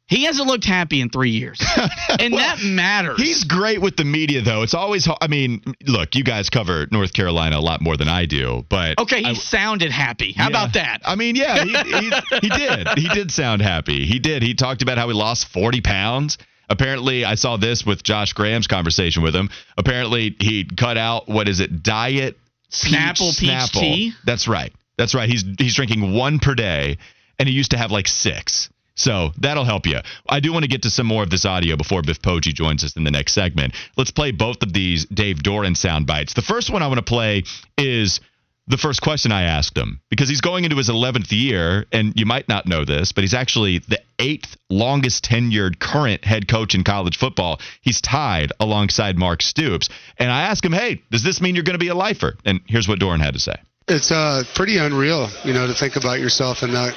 He 0.09 0.25
hasn't 0.25 0.47
looked 0.47 0.65
happy 0.65 1.01
in 1.01 1.11
three 1.11 1.31
years. 1.33 1.61
and 2.21 2.33
Well, 2.35 2.57
that 2.57 2.63
matters. 2.63 3.21
He's 3.21 3.43
great 3.43 3.81
with 3.81 3.97
the 3.97 4.05
media, 4.05 4.41
though. 4.41 4.63
It's 4.63 4.75
always, 4.75 5.09
I 5.21 5.27
mean, 5.27 5.63
look, 5.85 6.15
you 6.15 6.23
guys 6.23 6.49
cover 6.49 6.87
North 6.93 7.13
Carolina 7.13 7.59
a 7.59 7.61
lot 7.61 7.81
more 7.81 7.97
than 7.97 8.09
I 8.09 8.27
do, 8.27 8.65
but 8.69 9.01
okay, 9.01 9.19
he 9.23 9.31
I- 9.31 9.35
sounded 9.35 9.91
happy. 9.91 10.33
How 10.33 10.45
Yeah. 10.45 10.51
about 10.51 10.73
that? 10.75 10.99
I 11.05 11.17
mean, 11.17 11.35
yeah, 11.35 11.65
he, 11.65 11.71
he, 11.73 12.11
he 12.43 12.49
did. 12.49 12.89
He 12.97 13.09
did 13.09 13.31
sound 13.33 13.63
happy. 13.63 14.07
He 14.07 14.19
did. 14.21 14.43
He 14.45 14.55
talked 14.55 14.81
about 14.83 14.97
how 14.97 15.09
he 15.09 15.15
lost 15.15 15.49
40 15.49 15.81
pounds. 15.81 16.39
Apparently, 16.69 17.25
I 17.25 17.35
saw 17.35 17.57
this 17.57 17.85
with 17.85 18.03
Josh 18.03 18.33
Graham's 18.33 18.67
conversation 18.69 19.23
with 19.23 19.35
him. 19.35 19.51
Apparently, 19.77 20.35
he 20.41 20.65
cut 20.65 20.97
out 20.99 21.29
what 21.29 21.49
is 21.49 21.61
it? 21.61 21.83
Diet 21.83 22.37
Snapple 22.71 23.39
peach 23.39 23.51
Snapple. 23.51 23.81
tea? 23.81 24.13
That's 24.25 24.47
right. 24.49 24.73
That's 24.99 25.15
right. 25.15 25.29
He's 25.29 25.45
he's 25.59 25.75
drinking 25.75 26.15
one 26.15 26.39
per 26.41 26.55
day, 26.55 26.99
and 27.39 27.49
he 27.49 27.55
used 27.55 27.71
to 27.73 27.77
have 27.79 27.91
like 27.91 28.09
six. 28.09 28.69
So 28.97 29.33
that'll 29.39 29.65
help 29.65 29.87
you. 29.87 30.01
I 30.29 30.41
do 30.41 30.53
want 30.53 30.65
to 30.65 30.69
get 30.69 30.83
to 30.83 30.91
some 30.91 31.07
more 31.07 31.23
of 31.23 31.31
this 31.31 31.45
audio 31.45 31.77
before 31.77 32.03
Biff 32.03 32.21
Poggi 32.21 32.53
joins 32.53 32.83
us 32.83 32.97
in 32.97 33.05
the 33.05 33.11
next 33.11 33.35
segment. 33.35 33.75
Let's 33.97 34.11
play 34.11 34.33
both 34.33 34.63
of 34.63 34.73
these 34.73 35.05
Dave 35.07 35.37
Doeren 35.37 35.77
sound 35.77 36.07
bites. 36.07 36.35
The 36.35 36.43
first 36.43 36.71
one 36.71 36.83
I 36.83 36.89
want 36.89 36.99
to 36.99 37.05
play 37.05 37.45
is 37.77 38.21
the 38.69 38.77
first 38.77 39.01
question 39.01 39.31
I 39.31 39.43
asked 39.43 39.77
him 39.77 40.01
because 40.11 40.29
he's 40.29 40.41
going 40.41 40.65
into 40.65 40.77
his 40.77 40.89
11th 40.89 41.31
year, 41.31 41.87
and 41.93 42.13
you 42.17 42.27
might 42.27 42.49
not 42.49 42.67
know 42.67 42.85
this, 42.85 43.13
but 43.13 43.23
he's 43.23 43.35
actually 43.35 43.79
the 43.79 44.01
eighth 44.19 44.57
longest 44.71 45.25
tenured 45.25 45.79
current 45.79 46.25
head 46.25 46.49
coach 46.49 46.75
in 46.75 46.83
college 46.83 47.17
football. 47.17 47.61
He's 47.83 48.01
tied 48.01 48.53
alongside 48.59 49.19
Mark 49.19 49.43
Stoops. 49.43 49.89
And 50.19 50.31
I 50.31 50.43
asked 50.43 50.65
him, 50.65 50.73
hey, 50.73 51.03
does 51.11 51.23
this 51.23 51.41
mean 51.41 51.55
you're 51.55 51.65
going 51.65 51.79
to 51.79 51.85
be 51.85 51.89
a 51.89 51.95
lifer? 51.95 52.37
And 52.45 52.61
here's 52.67 52.89
what 52.89 52.99
Doeren 52.99 53.21
had 53.21 53.35
to 53.35 53.41
say. 53.41 53.57
It's 53.89 54.11
uh, 54.11 54.43
pretty 54.55 54.79
unreal, 54.79 55.29
you 55.45 55.53
know, 55.53 55.69
to 55.69 55.75
think 55.75 55.95
about 55.95 56.19
yourself 56.19 56.65
in 56.65 56.73
that 56.73 56.97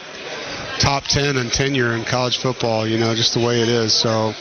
top 0.79 1.03
10 1.03 1.37
and 1.37 1.51
tenure 1.51 1.93
in 1.93 2.05
college 2.05 2.39
football, 2.39 2.87
you 2.87 2.97
know, 2.97 3.13
just 3.13 3.33
the 3.33 3.39
way 3.39 3.61
it 3.61 3.69
is. 3.69 3.93
So 3.93 4.33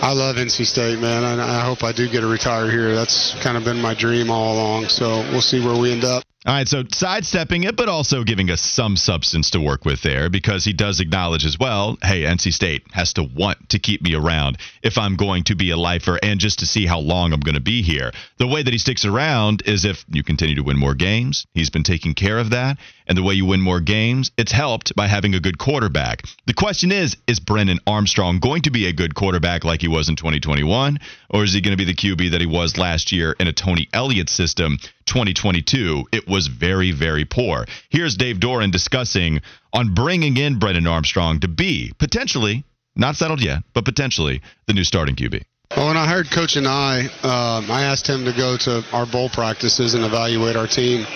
I 0.00 0.12
love 0.12 0.36
NC 0.36 0.64
State, 0.64 0.98
man, 0.98 1.24
I 1.24 1.60
hope 1.64 1.82
I 1.82 1.92
do 1.92 2.08
get 2.08 2.20
to 2.20 2.26
retire 2.26 2.70
here. 2.70 2.94
That's 2.94 3.34
kind 3.42 3.56
of 3.56 3.64
been 3.64 3.80
my 3.80 3.94
dream 3.94 4.30
all 4.30 4.54
along. 4.54 4.88
So 4.88 5.20
we'll 5.30 5.42
see 5.42 5.60
where 5.64 5.78
we 5.78 5.92
end 5.92 6.04
up. 6.04 6.24
All 6.46 6.54
right, 6.54 6.66
so 6.66 6.84
sidestepping 6.90 7.64
it, 7.64 7.76
but 7.76 7.90
also 7.90 8.24
giving 8.24 8.50
us 8.50 8.62
some 8.62 8.96
substance 8.96 9.50
to 9.50 9.60
work 9.60 9.84
with 9.84 10.00
there 10.00 10.30
because 10.30 10.64
he 10.64 10.72
does 10.72 10.98
acknowledge 10.98 11.44
as 11.44 11.58
well 11.58 11.98
hey, 12.02 12.22
NC 12.22 12.54
State 12.54 12.82
has 12.92 13.12
to 13.14 13.24
want 13.24 13.68
to 13.68 13.78
keep 13.78 14.00
me 14.00 14.14
around 14.14 14.56
if 14.82 14.96
I'm 14.96 15.16
going 15.16 15.44
to 15.44 15.54
be 15.54 15.68
a 15.70 15.76
lifer 15.76 16.18
and 16.22 16.40
just 16.40 16.60
to 16.60 16.66
see 16.66 16.86
how 16.86 16.98
long 16.98 17.34
I'm 17.34 17.40
going 17.40 17.56
to 17.56 17.60
be 17.60 17.82
here. 17.82 18.12
The 18.38 18.46
way 18.46 18.62
that 18.62 18.72
he 18.72 18.78
sticks 18.78 19.04
around 19.04 19.64
is 19.66 19.84
if 19.84 20.02
you 20.08 20.22
continue 20.22 20.54
to 20.54 20.62
win 20.62 20.78
more 20.78 20.94
games. 20.94 21.46
He's 21.52 21.68
been 21.68 21.82
taking 21.82 22.14
care 22.14 22.38
of 22.38 22.48
that. 22.50 22.78
And 23.06 23.18
the 23.18 23.22
way 23.22 23.34
you 23.34 23.44
win 23.44 23.60
more 23.60 23.80
games, 23.80 24.30
it's 24.38 24.52
helped 24.52 24.96
by 24.96 25.08
having 25.08 25.34
a 25.34 25.40
good 25.40 25.58
quarterback. 25.58 26.22
The 26.46 26.54
question 26.54 26.90
is 26.90 27.18
is 27.26 27.38
Brennan 27.38 27.80
Armstrong 27.86 28.38
going 28.38 28.62
to 28.62 28.70
be 28.70 28.86
a 28.86 28.94
good 28.94 29.14
quarterback 29.14 29.64
like 29.64 29.82
he 29.82 29.88
was 29.88 30.08
in 30.08 30.16
2021? 30.16 31.00
Or 31.28 31.44
is 31.44 31.52
he 31.52 31.60
going 31.60 31.76
to 31.76 31.84
be 31.84 31.92
the 31.92 31.94
QB 31.94 32.30
that 32.30 32.40
he 32.40 32.46
was 32.46 32.78
last 32.78 33.12
year 33.12 33.36
in 33.38 33.46
a 33.46 33.52
Tony 33.52 33.88
Elliott 33.92 34.30
system? 34.30 34.78
2022, 35.10 36.04
it 36.12 36.28
was 36.28 36.46
very, 36.46 36.92
very 36.92 37.24
poor. 37.24 37.66
Here's 37.90 38.16
Dave 38.16 38.38
Doeren 38.38 38.70
discussing 38.70 39.42
on 39.72 39.92
bringing 39.92 40.36
in 40.36 40.58
Brennan 40.58 40.86
Armstrong 40.86 41.40
to 41.40 41.48
be 41.48 41.92
potentially, 41.98 42.64
not 42.96 43.16
settled 43.16 43.42
yet, 43.42 43.64
but 43.74 43.84
potentially 43.84 44.40
the 44.66 44.72
new 44.72 44.84
starting 44.84 45.16
QB. 45.16 45.42
Well, 45.76 45.88
when 45.88 45.96
I 45.96 46.06
hired 46.06 46.30
Coach 46.30 46.56
Anae, 46.56 47.06
um, 47.24 47.70
I 47.70 47.82
asked 47.84 48.08
him 48.08 48.24
to 48.24 48.32
go 48.32 48.56
to 48.56 48.84
our 48.92 49.06
bowl 49.06 49.28
practices 49.28 49.94
and 49.94 50.04
evaluate 50.04 50.56
our 50.56 50.66
team, 50.66 51.06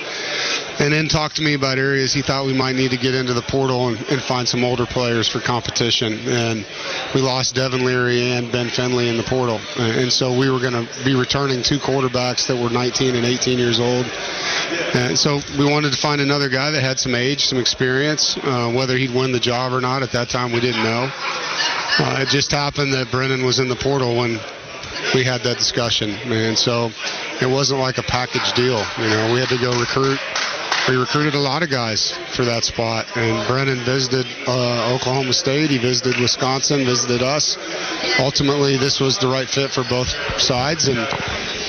and 0.80 0.92
then 0.92 1.08
talked 1.08 1.36
to 1.36 1.42
me 1.42 1.54
about 1.54 1.78
areas 1.78 2.12
he 2.12 2.22
thought 2.22 2.46
we 2.46 2.52
might 2.52 2.74
need 2.74 2.90
to 2.90 2.96
get 2.96 3.14
into 3.14 3.32
the 3.32 3.42
portal 3.42 3.88
and, 3.88 3.98
and 4.08 4.22
find 4.22 4.48
some 4.48 4.64
older 4.64 4.86
players 4.86 5.28
for 5.28 5.40
competition. 5.40 6.12
And 6.26 6.66
we 7.14 7.20
lost 7.20 7.54
Devin 7.54 7.84
Leary 7.84 8.32
and 8.32 8.50
Ben 8.50 8.68
Finley 8.68 9.08
in 9.08 9.16
the 9.16 9.22
portal, 9.22 9.60
and 9.76 10.12
so 10.12 10.36
we 10.36 10.50
were 10.50 10.60
going 10.60 10.86
to 10.86 11.04
be 11.04 11.14
returning 11.14 11.62
two 11.62 11.78
quarterbacks 11.78 12.46
that 12.48 12.56
were 12.56 12.70
19 12.70 13.14
and 13.14 13.24
18 13.24 13.58
years 13.58 13.80
old. 13.80 14.06
And 14.94 15.18
so 15.18 15.40
we 15.58 15.64
wanted 15.64 15.92
to 15.92 15.98
find 15.98 16.20
another 16.20 16.48
guy 16.48 16.70
that 16.70 16.82
had 16.82 16.98
some 16.98 17.14
age, 17.14 17.44
some 17.46 17.58
experience. 17.58 18.36
Uh, 18.36 18.72
whether 18.74 18.96
he'd 18.96 19.14
win 19.14 19.32
the 19.32 19.40
job 19.40 19.72
or 19.72 19.80
not 19.80 20.02
at 20.02 20.12
that 20.12 20.28
time, 20.28 20.52
we 20.52 20.60
didn't 20.60 20.82
know. 20.82 21.10
Uh, 21.98 22.18
it 22.20 22.28
just 22.28 22.50
happened 22.50 22.92
that 22.92 23.10
Brennan 23.10 23.44
was 23.44 23.58
in 23.58 23.68
the 23.68 23.76
portal 23.76 24.16
when 24.16 24.40
we 25.12 25.24
had 25.24 25.42
that 25.42 25.58
discussion, 25.58 26.10
and 26.32 26.56
so 26.58 26.90
it 27.40 27.50
wasn't 27.50 27.80
like 27.80 27.98
a 27.98 28.02
package 28.02 28.52
deal. 28.52 28.78
You 28.98 29.10
know, 29.10 29.32
we 29.32 29.40
had 29.40 29.48
to 29.48 29.58
go 29.58 29.78
recruit. 29.78 30.18
We 30.88 30.96
recruited 30.96 31.34
a 31.34 31.40
lot 31.40 31.62
of 31.62 31.70
guys 31.70 32.12
for 32.36 32.44
that 32.44 32.62
spot, 32.62 33.06
and 33.16 33.46
Brennan 33.48 33.84
visited 33.84 34.26
uh, 34.46 34.94
Oklahoma 34.94 35.32
State. 35.32 35.70
He 35.70 35.78
visited 35.78 36.20
Wisconsin, 36.20 36.84
visited 36.84 37.22
us. 37.22 37.56
Ultimately, 38.18 38.76
this 38.76 39.00
was 39.00 39.18
the 39.18 39.28
right 39.28 39.48
fit 39.48 39.70
for 39.70 39.82
both 39.84 40.08
sides, 40.38 40.88
and 40.88 40.98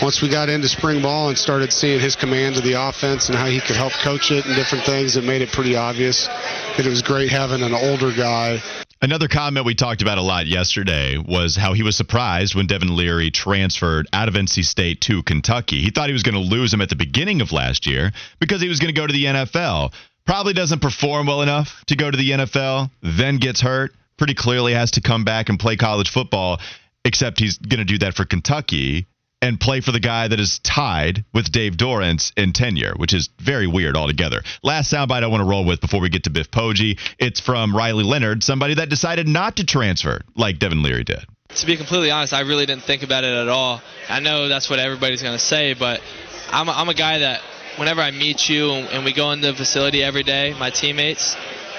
once 0.02 0.22
we 0.22 0.28
got 0.28 0.50
into 0.50 0.68
spring 0.68 1.02
ball 1.02 1.30
and 1.30 1.38
started 1.38 1.72
seeing 1.72 2.00
his 2.00 2.18
command 2.18 2.58
of 2.58 2.64
the 2.64 2.74
offense 2.74 3.30
and 3.30 3.38
how 3.38 3.46
he 3.46 3.62
could 3.62 3.78
help 3.78 3.94
coach 4.04 4.32
it 4.32 4.46
and 4.46 4.56
different 4.56 4.84
things, 4.84 5.16
it 5.16 5.24
made 5.24 5.42
it 5.42 5.50
pretty 5.52 5.78
obvious 5.78 6.28
that 6.76 6.86
it 6.86 6.90
was 6.90 7.02
great 7.02 7.30
having 7.30 7.64
an 7.64 7.74
older 7.74 8.12
guy 8.12 8.62
Another 9.02 9.28
comment 9.28 9.66
we 9.66 9.76
talked 9.76 10.02
about 10.02 10.18
a 10.18 10.22
lot 10.22 10.48
yesterday 10.48 11.18
was 11.18 11.56
how 11.56 11.74
he 11.74 11.84
was 11.84 11.98
surprised 11.98 12.56
when 12.56 12.66
Devin 12.66 12.96
Leary 12.96 13.30
transferred 13.30 14.08
out 14.14 14.30
of 14.30 14.36
NC 14.36 14.64
State 14.64 15.02
to 15.02 15.22
Kentucky. 15.22 15.82
He 15.82 15.90
thought 15.90 16.08
he 16.08 16.14
was 16.14 16.24
going 16.24 16.36
to 16.36 16.50
lose 16.50 16.74
him 16.74 16.82
at 16.82 16.90
the 16.90 16.96
beginning 16.96 17.42
of 17.42 17.52
last 17.52 17.86
year 17.86 18.14
because 18.40 18.62
he 18.62 18.70
was 18.70 18.80
going 18.80 18.94
to 18.94 19.00
go 19.00 19.06
to 19.06 19.14
the 19.14 19.26
NFL. 19.26 19.94
Probably 20.26 20.54
doesn't 20.54 20.82
perform 20.82 21.28
well 21.28 21.42
enough 21.42 21.84
to 21.88 21.96
go 21.96 22.10
to 22.10 22.18
the 22.18 22.32
NFL, 22.32 22.90
then 23.02 23.38
gets 23.38 23.62
hurt. 23.62 23.92
Pretty 24.18 24.34
clearly 24.34 24.74
has 24.74 24.92
to 24.92 25.02
come 25.02 25.26
back 25.26 25.50
and 25.50 25.60
play 25.60 25.76
college 25.76 26.10
football, 26.10 26.62
except 27.04 27.40
he's 27.40 27.58
going 27.58 27.80
to 27.80 27.86
do 27.86 27.98
that 27.98 28.14
for 28.14 28.24
Kentucky 28.24 29.08
and 29.42 29.60
play 29.60 29.82
for 29.82 29.92
the 29.92 30.00
guy 30.00 30.28
that 30.28 30.40
is 30.40 30.60
tied 30.60 31.24
with 31.34 31.52
Dave 31.52 31.78
Dorrance 31.78 32.32
in 32.36 32.54
tenure, 32.54 32.94
which 32.96 33.14
is 33.14 33.30
very 33.40 33.68
weird 33.68 33.96
altogether. 33.96 34.42
Last 34.64 34.92
soundbite 34.92 35.24
I 35.24 35.28
want 35.28 35.42
to 35.42 35.46
roll 35.46 35.66
with 35.66 35.82
before 35.82 36.00
we 36.02 36.10
get 36.10 36.24
to 36.24 36.30
Biff 36.30 36.50
Poggi. 36.50 37.00
It's 37.20 37.40
from 37.40 37.76
Riley 37.76 38.04
Leonard, 38.04 38.44
somebody 38.44 38.76
that 38.76 38.90
decided 38.90 39.28
not 39.28 39.58
to 39.58 39.66
transfer 39.66 40.22
like 40.36 40.60
Devin 40.60 40.82
Leary 40.82 41.04
did. 41.04 41.26
To 41.50 41.66
be 41.66 41.78
completely 41.78 42.12
honest, 42.12 42.34
I 42.34 42.42
really 42.42 42.66
didn't 42.66 42.84
think 42.84 43.04
about 43.04 43.24
it 43.24 43.34
at 43.34 43.48
all. 43.48 43.82
I 44.10 44.20
know 44.20 44.48
that's 44.48 44.70
what 44.70 44.80
everybody's 44.80 45.22
going 45.22 45.38
to 45.38 45.44
say, 45.44 45.74
but 45.74 46.02
I'm 46.50 46.68
a, 46.68 46.72
I'm 46.72 46.90
a 46.90 46.94
guy 46.94 47.20
that 47.20 47.42
whenever 47.78 48.02
I 48.02 48.12
meet 48.12 48.50
you 48.50 48.72
and 48.72 49.06
we 49.06 49.14
go 49.14 49.32
in 49.32 49.42
the 49.42 49.54
facility 49.54 50.04
every 50.04 50.24
day, 50.24 50.56
my 50.58 50.70
teammates, 50.70 51.36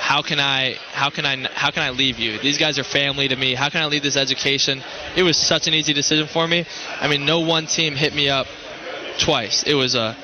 how 0.07 0.23
can 0.23 0.39
I 0.39 0.77
how 0.93 1.11
can 1.11 1.27
I 1.27 1.35
how 1.53 1.73
can 1.73 1.83
I 1.83 1.91
leave 1.91 2.21
you? 2.21 2.39
These 2.39 2.59
guys 2.59 2.79
are 2.79 2.85
family 2.85 3.27
to 3.27 3.35
me. 3.35 3.57
How 3.57 3.71
can 3.71 3.83
I 3.83 3.87
leave 3.87 4.05
this 4.05 4.17
education? 4.17 4.81
It 5.17 5.25
was 5.25 5.37
such 5.37 5.67
an 5.67 5.75
easy 5.75 5.95
decision 5.95 6.29
for 6.29 6.47
me. 6.47 6.65
I 7.01 7.09
mean, 7.09 7.27
no 7.27 7.41
one 7.41 7.67
team 7.67 7.97
hit 7.97 8.15
me 8.15 8.29
up 8.29 8.47
twice. 9.19 9.65
It 9.67 9.75
was 9.75 9.97
a 9.97 10.17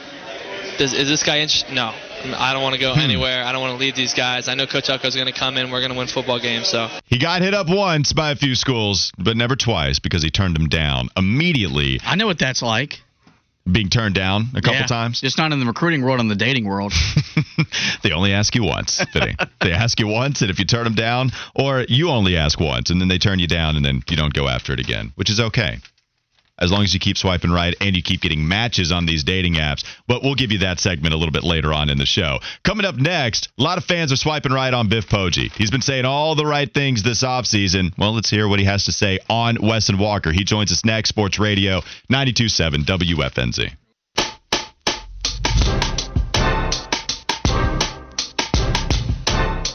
does, 0.79 0.93
is 0.93 1.09
this 1.09 1.25
guy 1.25 1.41
interested? 1.41 1.75
No. 1.75 1.93
I 2.25 2.53
don't 2.53 2.63
want 2.63 2.77
to 2.77 2.81
go 2.81 2.95
hmm. 2.95 3.01
anywhere. 3.01 3.43
I 3.43 3.51
don't 3.51 3.61
want 3.61 3.73
to 3.73 3.85
leave 3.85 3.97
these 3.97 4.15
guys. 4.15 4.47
I 4.47 4.55
know 4.55 4.69
Coach 4.69 4.89
Elko's 4.89 5.17
going 5.17 5.27
to 5.27 5.37
come 5.37 5.57
in. 5.57 5.73
We're 5.73 5.81
going 5.81 5.91
to 5.91 5.99
win 5.99 6.07
football 6.07 6.39
games. 6.39 6.69
So 6.69 6.87
he 7.07 7.19
got 7.19 7.43
hit 7.43 7.53
up 7.53 7.67
once 7.69 8.13
by 8.13 8.31
a 8.31 8.37
few 8.37 8.55
schools, 8.55 9.11
but 9.19 9.37
never 9.37 9.57
twice 9.57 9.99
because 9.99 10.23
he 10.23 10.31
turned 10.31 10.55
them 10.55 10.69
down 10.69 11.09
immediately. 11.17 11.99
I 12.05 12.15
know 12.15 12.29
what 12.29 12.39
that's 12.39 12.63
like 12.63 13.01
being 13.71 13.89
turned 13.89 14.15
down 14.15 14.49
a 14.55 14.61
couple 14.61 14.81
yeah, 14.81 14.87
times? 14.87 15.21
Just 15.21 15.39
not 15.39 15.53
in 15.53 15.61
the 15.61 15.67
recruiting 15.67 16.03
world, 16.03 16.21
in 16.21 16.29
the 16.29 16.35
dating 16.35 16.65
world. 16.65 16.93
they 18.03 18.13
only 18.13 18.33
ask 18.33 18.55
you 18.55 18.65
once, 18.65 19.05
they 19.15 19.73
ask 19.73 19.99
you 20.01 20.07
once, 20.07 20.43
and 20.43 20.51
if 20.51 20.59
you 20.59 20.65
turn 20.65 20.85
them 20.85 20.95
down, 20.95 21.31
or 21.55 21.85
you 21.89 22.09
only 22.09 22.37
ask 22.37 22.59
once, 22.61 22.91
and 22.91 23.01
then 23.01 23.09
they 23.09 23.19
turn 23.19 23.39
you 23.39 23.47
down, 23.47 23.77
and 23.77 23.85
then 23.85 24.03
you 24.09 24.17
don't 24.17 24.35
go 24.35 24.49
after 24.49 24.73
it 24.73 24.81
again, 24.81 25.13
which 25.17 25.31
is 25.31 25.41
okay 25.41 25.79
as 26.63 26.71
long 26.71 26.85
as 26.85 26.95
you 26.95 27.01
keep 27.01 27.19
swiping 27.19 27.51
right 27.51 27.75
and 27.81 27.97
you 27.97 28.03
keep 28.03 28.21
getting 28.21 28.47
matches 28.47 28.93
on 28.93 29.05
these 29.05 29.25
dating 29.25 29.55
apps. 29.55 29.85
But 30.07 30.23
we'll 30.23 30.37
give 30.37 30.53
you 30.53 30.59
that 30.59 30.79
segment 30.79 31.13
a 31.13 31.17
little 31.17 31.33
bit 31.33 31.43
later 31.43 31.73
on 31.73 31.91
in 31.91 31.99
the 31.99 32.07
show. 32.07 32.39
Coming 32.63 32.87
up 32.87 32.95
next, 32.95 33.51
a 33.59 33.63
lot 33.63 33.79
of 33.79 33.85
fans 33.85 34.13
are 34.13 34.17
swiping 34.17 34.53
right 34.53 34.73
on 34.73 34.89
Biff 34.89 35.09
Poggi. 35.09 35.51
He's 35.53 35.71
been 35.71 35.83
saying 35.83 36.05
all 36.05 36.37
the 36.37 36.47
right 36.47 36.73
things 36.73 37.03
this 37.03 37.25
offseason. 37.25 37.93
Well, 37.99 38.15
let's 38.15 38.31
hear 38.31 38.47
what 38.47 38.61
he 38.61 38.65
has 38.65 38.85
to 38.85 38.93
say 38.93 39.19
on 39.29 39.59
Wes 39.61 39.89
and 39.89 39.99
Walker. 39.99 40.31
He 40.33 40.45
joins 40.45 40.71
us 40.71 40.85
next, 40.85 41.09
Sports 41.09 41.39
Radio 41.39 41.81
927 42.09 42.85
WFNZ. 42.85 43.77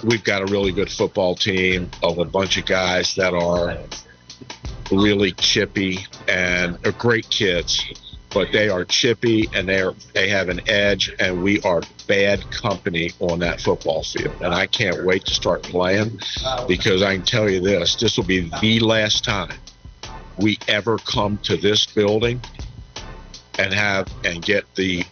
We've 0.03 0.23
got 0.23 0.41
a 0.41 0.45
really 0.45 0.71
good 0.71 0.89
football 0.89 1.35
team 1.35 1.89
of 2.01 2.19
a 2.19 2.23
bunch 2.23 2.57
of 2.57 2.65
guys 2.65 3.15
that 3.15 3.33
are 3.33 3.77
really 4.91 5.31
chippy 5.33 5.99
and 6.27 6.77
are 6.85 6.91
great 6.93 7.29
kids, 7.29 7.83
but 8.33 8.51
they 8.51 8.69
are 8.69 8.85
chippy 8.85 9.49
and 9.53 9.67
they 9.67 9.81
are 9.81 9.93
they 10.13 10.29
have 10.29 10.49
an 10.49 10.61
edge, 10.67 11.13
and 11.19 11.43
we 11.43 11.61
are 11.61 11.81
bad 12.07 12.49
company 12.51 13.11
on 13.19 13.39
that 13.39 13.61
football 13.61 14.03
field. 14.03 14.35
And 14.41 14.53
I 14.53 14.67
can't 14.67 15.05
wait 15.05 15.25
to 15.25 15.33
start 15.33 15.63
playing 15.63 16.19
because 16.67 17.01
I 17.01 17.15
can 17.15 17.25
tell 17.25 17.49
you 17.49 17.59
this: 17.59 17.95
this 17.95 18.17
will 18.17 18.25
be 18.25 18.51
the 18.61 18.79
last 18.79 19.23
time 19.23 19.57
we 20.37 20.57
ever 20.67 20.97
come 20.99 21.37
to 21.39 21.57
this 21.57 21.85
building 21.85 22.41
and 23.57 23.73
have 23.73 24.07
and 24.23 24.43
get 24.43 24.63
the 24.75 25.03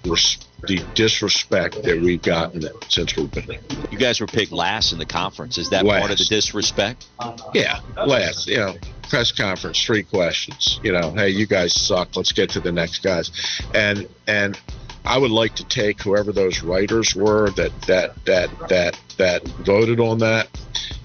the 0.68 0.84
disrespect 0.96 1.84
that 1.84 2.00
we've 2.02 2.22
gotten 2.22 2.64
since 2.90 3.16
we've 3.16 3.32
been 3.32 3.46
there. 3.46 3.60
You 3.92 3.98
guys 3.98 4.20
were 4.20 4.28
picked 4.28 4.52
last 4.52 4.94
in 4.94 5.00
the 5.00 5.06
conference. 5.06 5.58
Is 5.58 5.70
that 5.70 5.86
last. 5.86 6.00
part 6.00 6.12
of 6.12 6.18
the 6.18 6.26
disrespect? 6.26 7.08
Yeah, 7.54 7.80
last. 7.96 8.48
You 8.48 8.58
know, 8.58 8.76
press 9.10 9.32
conference, 9.32 9.84
three 9.84 10.04
questions. 10.04 10.80
You 10.84 10.92
know, 10.92 11.12
hey, 11.12 11.30
you 11.30 11.46
guys 11.46 11.74
suck. 11.74 12.16
Let's 12.16 12.32
get 12.32 12.52
to 12.52 12.60
the 12.60 12.72
next 12.72 13.04
guys. 13.04 13.32
And 13.74 14.08
and 14.28 14.60
I 15.06 15.18
would 15.18 15.32
like 15.32 15.56
to 15.56 15.64
take 15.66 16.02
whoever 16.02 16.32
those 16.32 16.64
writers 16.64 17.16
were 17.16 17.52
that 17.52 17.80
that 17.84 18.26
that 18.26 18.50
that 18.70 19.00
that 19.18 19.48
voted 19.66 20.00
on 20.00 20.20
that 20.20 20.48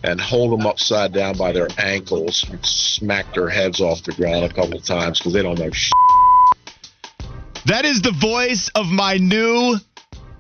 and 0.03 0.21
hold 0.21 0.59
them 0.59 0.67
upside 0.67 1.13
down 1.13 1.37
by 1.37 1.53
their 1.53 1.69
ankles 1.79 2.47
and 2.51 2.65
smack 2.65 3.35
their 3.35 3.49
heads 3.49 3.81
off 3.81 4.03
the 4.05 4.13
ground 4.13 4.45
a 4.45 4.49
couple 4.49 4.77
of 4.77 4.85
times 4.85 5.19
because 5.19 5.33
they 5.33 5.43
don't 5.43 5.59
know 5.59 5.71
shit. 5.71 5.93
That 7.67 7.85
is 7.85 8.01
the 8.01 8.13
voice 8.13 8.71
of 8.75 8.87
my 8.87 9.19
new 9.19 9.77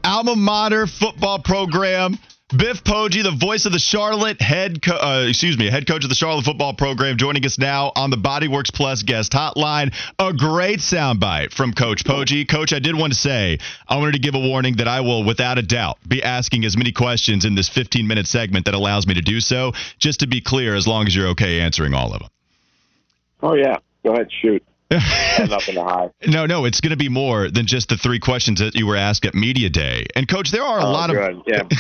alma 0.02 0.36
mater 0.36 0.86
football 0.86 1.38
program. 1.38 2.18
Biff 2.56 2.82
Poggi, 2.82 3.22
the 3.22 3.30
voice 3.30 3.64
of 3.64 3.70
the 3.70 3.78
Charlotte 3.78 4.42
head, 4.42 4.82
co- 4.82 4.96
uh, 4.96 5.26
excuse 5.28 5.56
me, 5.56 5.70
head 5.70 5.86
coach 5.86 6.02
of 6.02 6.08
the 6.08 6.16
Charlotte 6.16 6.44
football 6.44 6.74
program, 6.74 7.16
joining 7.16 7.46
us 7.46 7.60
now 7.60 7.92
on 7.94 8.10
the 8.10 8.16
Bodyworks 8.16 8.74
Plus 8.74 9.04
guest 9.04 9.30
hotline. 9.30 9.94
A 10.18 10.32
great 10.32 10.80
soundbite 10.80 11.52
from 11.52 11.72
Coach 11.72 12.02
Poggi. 12.02 12.48
Coach, 12.48 12.72
I 12.72 12.80
did 12.80 12.96
want 12.96 13.12
to 13.12 13.18
say 13.18 13.58
I 13.86 13.98
wanted 13.98 14.12
to 14.12 14.18
give 14.18 14.34
a 14.34 14.40
warning 14.40 14.78
that 14.78 14.88
I 14.88 15.00
will, 15.00 15.22
without 15.22 15.58
a 15.58 15.62
doubt, 15.62 15.98
be 16.08 16.24
asking 16.24 16.64
as 16.64 16.76
many 16.76 16.90
questions 16.90 17.44
in 17.44 17.54
this 17.54 17.68
15 17.68 18.08
minute 18.08 18.26
segment 18.26 18.64
that 18.64 18.74
allows 18.74 19.06
me 19.06 19.14
to 19.14 19.22
do 19.22 19.38
so. 19.40 19.72
Just 20.00 20.18
to 20.20 20.26
be 20.26 20.40
clear, 20.40 20.74
as 20.74 20.88
long 20.88 21.06
as 21.06 21.14
you're 21.14 21.28
okay 21.28 21.60
answering 21.60 21.94
all 21.94 22.12
of 22.12 22.18
them. 22.18 22.28
Oh 23.44 23.54
yeah, 23.54 23.76
go 24.02 24.12
ahead, 24.12 24.28
shoot. 24.42 24.64
Nothing 24.90 25.74
to 25.76 25.84
hide. 25.84 26.10
No, 26.26 26.46
no, 26.46 26.64
it's 26.64 26.80
going 26.80 26.90
to 26.90 26.96
be 26.96 27.08
more 27.08 27.50
than 27.50 27.66
just 27.66 27.88
the 27.88 27.96
three 27.96 28.18
questions 28.18 28.60
that 28.60 28.74
you 28.74 28.86
were 28.86 28.96
asked 28.96 29.24
at 29.24 29.34
media 29.34 29.68
day. 29.68 30.06
And 30.14 30.28
coach, 30.28 30.50
there 30.50 30.62
are 30.62 30.78
a 30.78 30.84
oh, 30.84 30.90
lot 30.90 31.10
good. 31.10 31.36
of. 31.36 31.42
Yeah, 31.46 31.62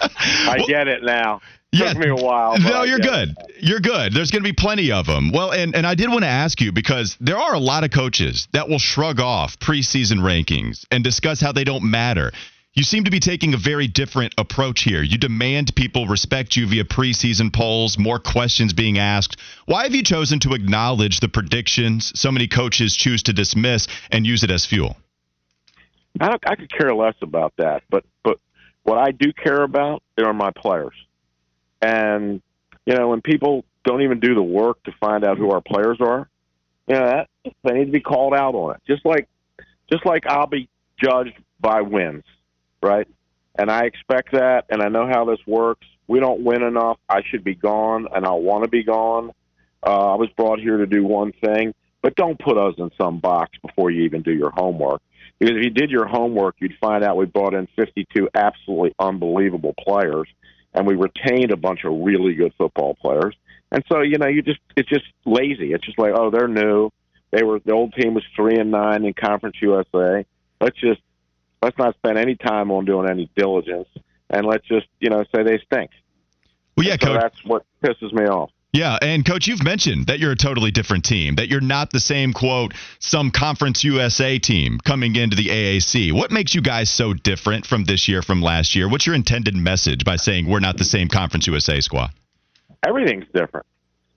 I 0.00 0.56
well, 0.58 0.66
get 0.66 0.88
it 0.88 1.02
now. 1.02 1.40
Yeah, 1.72 1.92
Took 1.92 1.98
me 1.98 2.08
a 2.08 2.14
while. 2.14 2.56
No, 2.58 2.84
you're 2.84 3.00
good. 3.00 3.34
You're 3.58 3.80
good. 3.80 4.12
There's 4.12 4.30
going 4.30 4.44
to 4.44 4.48
be 4.48 4.52
plenty 4.52 4.92
of 4.92 5.06
them. 5.06 5.32
Well, 5.32 5.50
and, 5.50 5.74
and 5.74 5.84
I 5.84 5.96
did 5.96 6.08
want 6.08 6.22
to 6.22 6.28
ask 6.28 6.60
you 6.60 6.70
because 6.70 7.16
there 7.20 7.36
are 7.36 7.54
a 7.54 7.58
lot 7.58 7.82
of 7.82 7.90
coaches 7.90 8.46
that 8.52 8.68
will 8.68 8.78
shrug 8.78 9.18
off 9.18 9.58
preseason 9.58 10.20
rankings 10.20 10.86
and 10.92 11.02
discuss 11.02 11.40
how 11.40 11.50
they 11.50 11.64
don't 11.64 11.82
matter. 11.82 12.30
You 12.74 12.82
seem 12.82 13.04
to 13.04 13.10
be 13.10 13.20
taking 13.20 13.54
a 13.54 13.56
very 13.56 13.86
different 13.86 14.34
approach 14.36 14.82
here. 14.82 15.00
You 15.00 15.16
demand 15.16 15.76
people 15.76 16.08
respect 16.08 16.56
you 16.56 16.66
via 16.66 16.82
preseason 16.82 17.52
polls, 17.52 17.96
more 17.96 18.18
questions 18.18 18.72
being 18.72 18.98
asked. 18.98 19.40
Why 19.66 19.84
have 19.84 19.94
you 19.94 20.02
chosen 20.02 20.40
to 20.40 20.54
acknowledge 20.54 21.20
the 21.20 21.28
predictions 21.28 22.12
so 22.18 22.32
many 22.32 22.48
coaches 22.48 22.96
choose 22.96 23.22
to 23.24 23.32
dismiss 23.32 23.86
and 24.10 24.26
use 24.26 24.42
it 24.42 24.50
as 24.50 24.66
fuel? 24.66 24.96
I, 26.20 26.36
I 26.46 26.56
could 26.56 26.68
care 26.68 26.92
less 26.92 27.14
about 27.22 27.54
that, 27.58 27.84
but 27.90 28.04
but 28.24 28.40
what 28.82 28.98
I 28.98 29.12
do 29.12 29.32
care 29.32 29.62
about 29.62 30.02
are 30.18 30.32
my 30.32 30.50
players, 30.50 30.94
and 31.80 32.42
you 32.86 32.96
know 32.96 33.08
when 33.08 33.20
people 33.20 33.64
don't 33.84 34.02
even 34.02 34.18
do 34.18 34.34
the 34.34 34.42
work 34.42 34.82
to 34.84 34.92
find 35.00 35.24
out 35.24 35.38
who 35.38 35.52
our 35.52 35.60
players 35.60 35.98
are, 36.00 36.28
you 36.88 36.94
know 36.94 37.06
that 37.06 37.28
they 37.62 37.72
need 37.74 37.86
to 37.86 37.92
be 37.92 38.00
called 38.00 38.34
out 38.34 38.56
on 38.56 38.74
it. 38.74 38.80
Just 38.86 39.04
like 39.04 39.28
just 39.90 40.04
like 40.04 40.26
I'll 40.26 40.48
be 40.48 40.68
judged 41.00 41.34
by 41.60 41.80
wins, 41.80 42.24
right? 42.84 43.08
And 43.58 43.70
I 43.70 43.84
expect 43.84 44.32
that, 44.32 44.66
and 44.68 44.82
I 44.82 44.88
know 44.88 45.06
how 45.06 45.24
this 45.24 45.38
works. 45.46 45.86
We 46.06 46.20
don't 46.20 46.44
win 46.44 46.62
enough. 46.62 46.98
I 47.08 47.22
should 47.30 47.44
be 47.44 47.54
gone, 47.54 48.06
and 48.14 48.26
I 48.26 48.32
want 48.32 48.64
to 48.64 48.70
be 48.70 48.84
gone. 48.84 49.32
Uh, 49.86 50.12
I 50.12 50.14
was 50.16 50.28
brought 50.36 50.60
here 50.60 50.78
to 50.78 50.86
do 50.86 51.04
one 51.04 51.32
thing, 51.44 51.74
but 52.02 52.14
don't 52.16 52.38
put 52.38 52.58
us 52.58 52.74
in 52.78 52.90
some 53.00 53.20
box 53.20 53.52
before 53.64 53.90
you 53.90 54.02
even 54.02 54.22
do 54.22 54.32
your 54.32 54.50
homework. 54.50 55.00
Because 55.38 55.56
if 55.56 55.64
you 55.64 55.70
did 55.70 55.90
your 55.90 56.06
homework, 56.06 56.56
you'd 56.58 56.76
find 56.80 57.02
out 57.02 57.16
we 57.16 57.26
brought 57.26 57.54
in 57.54 57.66
52 57.76 58.28
absolutely 58.34 58.94
unbelievable 58.98 59.74
players, 59.78 60.28
and 60.74 60.86
we 60.86 60.94
retained 60.94 61.52
a 61.52 61.56
bunch 61.56 61.84
of 61.84 61.92
really 61.92 62.34
good 62.34 62.52
football 62.58 62.94
players. 62.94 63.34
And 63.70 63.84
so, 63.90 64.02
you 64.02 64.18
know, 64.18 64.28
you 64.28 64.42
just 64.42 64.60
it's 64.76 64.88
just 64.88 65.04
lazy. 65.24 65.72
It's 65.72 65.84
just 65.84 65.98
like, 65.98 66.12
oh, 66.14 66.30
they're 66.30 66.48
new. 66.48 66.90
They 67.30 67.42
were 67.42 67.60
the 67.64 67.72
old 67.72 67.94
team 67.94 68.14
was 68.14 68.24
three 68.36 68.56
and 68.56 68.70
nine 68.70 69.04
in 69.04 69.14
Conference 69.14 69.56
USA. 69.60 70.24
Let's 70.60 70.78
just 70.78 71.00
let's 71.64 71.78
not 71.78 71.96
spend 71.96 72.18
any 72.18 72.36
time 72.36 72.70
on 72.70 72.84
doing 72.84 73.08
any 73.08 73.30
diligence, 73.34 73.88
and 74.30 74.46
let's 74.46 74.66
just 74.66 74.86
you 75.00 75.08
know 75.08 75.24
say 75.34 75.42
they 75.42 75.58
stink. 75.64 75.90
Well, 76.76 76.86
yeah, 76.86 76.96
so 77.00 77.06
coach. 77.06 77.20
That's 77.20 77.44
what 77.44 77.64
pisses 77.82 78.12
me 78.12 78.26
off. 78.26 78.50
Yeah, 78.72 78.98
and 79.00 79.24
coach, 79.24 79.46
you've 79.46 79.62
mentioned 79.62 80.08
that 80.08 80.18
you're 80.18 80.32
a 80.32 80.36
totally 80.36 80.72
different 80.72 81.04
team, 81.04 81.36
that 81.36 81.48
you're 81.48 81.60
not 81.60 81.92
the 81.92 82.00
same 82.00 82.32
quote 82.32 82.74
some 82.98 83.30
Conference 83.30 83.84
USA 83.84 84.38
team 84.38 84.80
coming 84.84 85.14
into 85.14 85.36
the 85.36 85.46
AAC. 85.46 86.12
What 86.12 86.32
makes 86.32 86.56
you 86.56 86.60
guys 86.60 86.90
so 86.90 87.14
different 87.14 87.66
from 87.66 87.84
this 87.84 88.08
year 88.08 88.20
from 88.20 88.42
last 88.42 88.74
year? 88.74 88.88
What's 88.88 89.06
your 89.06 89.14
intended 89.14 89.54
message 89.54 90.04
by 90.04 90.16
saying 90.16 90.48
we're 90.48 90.58
not 90.58 90.76
the 90.76 90.84
same 90.84 91.08
Conference 91.08 91.46
USA 91.46 91.80
squad? 91.80 92.10
Everything's 92.84 93.26
different. 93.32 93.64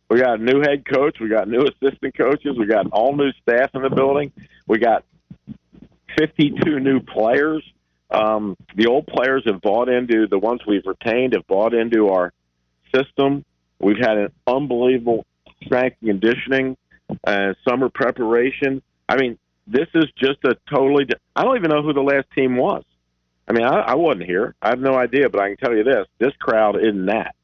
We 0.09 0.19
got 0.19 0.39
a 0.39 0.43
new 0.43 0.61
head 0.61 0.85
coach, 0.91 1.19
we 1.19 1.29
got 1.29 1.47
new 1.47 1.61
assistant 1.61 2.17
coaches, 2.17 2.57
we 2.57 2.65
got 2.65 2.87
all 2.91 3.15
new 3.15 3.31
staff 3.43 3.69
in 3.75 3.83
the 3.83 3.91
building. 3.91 4.31
We 4.65 4.79
got 4.79 5.03
52 6.17 6.79
new 6.79 6.99
players. 6.99 7.63
Um, 8.09 8.55
the 8.75 8.87
old 8.87 9.07
players 9.07 9.43
have 9.45 9.61
bought 9.61 9.89
into 9.89 10.27
the 10.27 10.39
ones 10.39 10.61
we've 10.65 10.85
retained 10.85 11.33
have 11.33 11.45
bought 11.47 11.73
into 11.73 12.09
our 12.09 12.31
system 12.95 13.43
We've 13.79 13.97
had 13.97 14.17
an 14.17 14.31
unbelievable 14.47 15.25
strength 15.63 15.97
and 16.01 16.09
conditioning, 16.09 16.77
uh, 17.25 17.53
summer 17.67 17.89
preparation. 17.89 18.81
I 19.07 19.17
mean, 19.17 19.37
this 19.67 19.87
is 19.93 20.05
just 20.17 20.43
a 20.45 20.55
totally. 20.73 21.05
I 21.35 21.43
don't 21.43 21.57
even 21.57 21.69
know 21.69 21.83
who 21.83 21.93
the 21.93 22.01
last 22.01 22.27
team 22.33 22.55
was. 22.57 22.83
I 23.47 23.53
mean, 23.53 23.65
I, 23.65 23.79
I 23.79 23.95
wasn't 23.95 24.25
here. 24.25 24.55
I 24.61 24.69
have 24.69 24.79
no 24.79 24.95
idea, 24.95 25.29
but 25.29 25.41
I 25.41 25.49
can 25.49 25.57
tell 25.57 25.75
you 25.75 25.83
this: 25.83 26.07
this 26.19 26.33
crowd 26.39 26.77
isn't 26.77 27.05
that. 27.05 27.35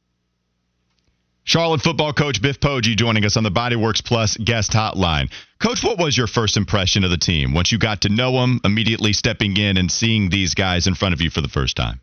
Charlotte 1.45 1.81
football 1.81 2.13
coach 2.13 2.41
Biff 2.41 2.59
Poggi 2.59 2.95
joining 2.95 3.25
us 3.25 3.35
on 3.35 3.43
the 3.43 3.51
Bodyworks 3.51 4.03
Plus 4.03 4.37
guest 4.37 4.71
hotline. 4.71 5.31
Coach, 5.59 5.83
what 5.83 5.97
was 5.97 6.17
your 6.17 6.27
first 6.27 6.55
impression 6.55 7.03
of 7.03 7.09
the 7.09 7.17
team 7.17 7.53
once 7.53 7.71
you 7.71 7.77
got 7.77 8.01
to 8.01 8.09
know 8.09 8.31
them, 8.33 8.61
immediately 8.63 9.11
stepping 9.13 9.57
in 9.57 9.77
and 9.77 9.91
seeing 9.91 10.29
these 10.29 10.55
guys 10.55 10.87
in 10.87 10.95
front 10.95 11.13
of 11.13 11.21
you 11.21 11.29
for 11.29 11.41
the 11.41 11.49
first 11.49 11.75
time? 11.75 11.99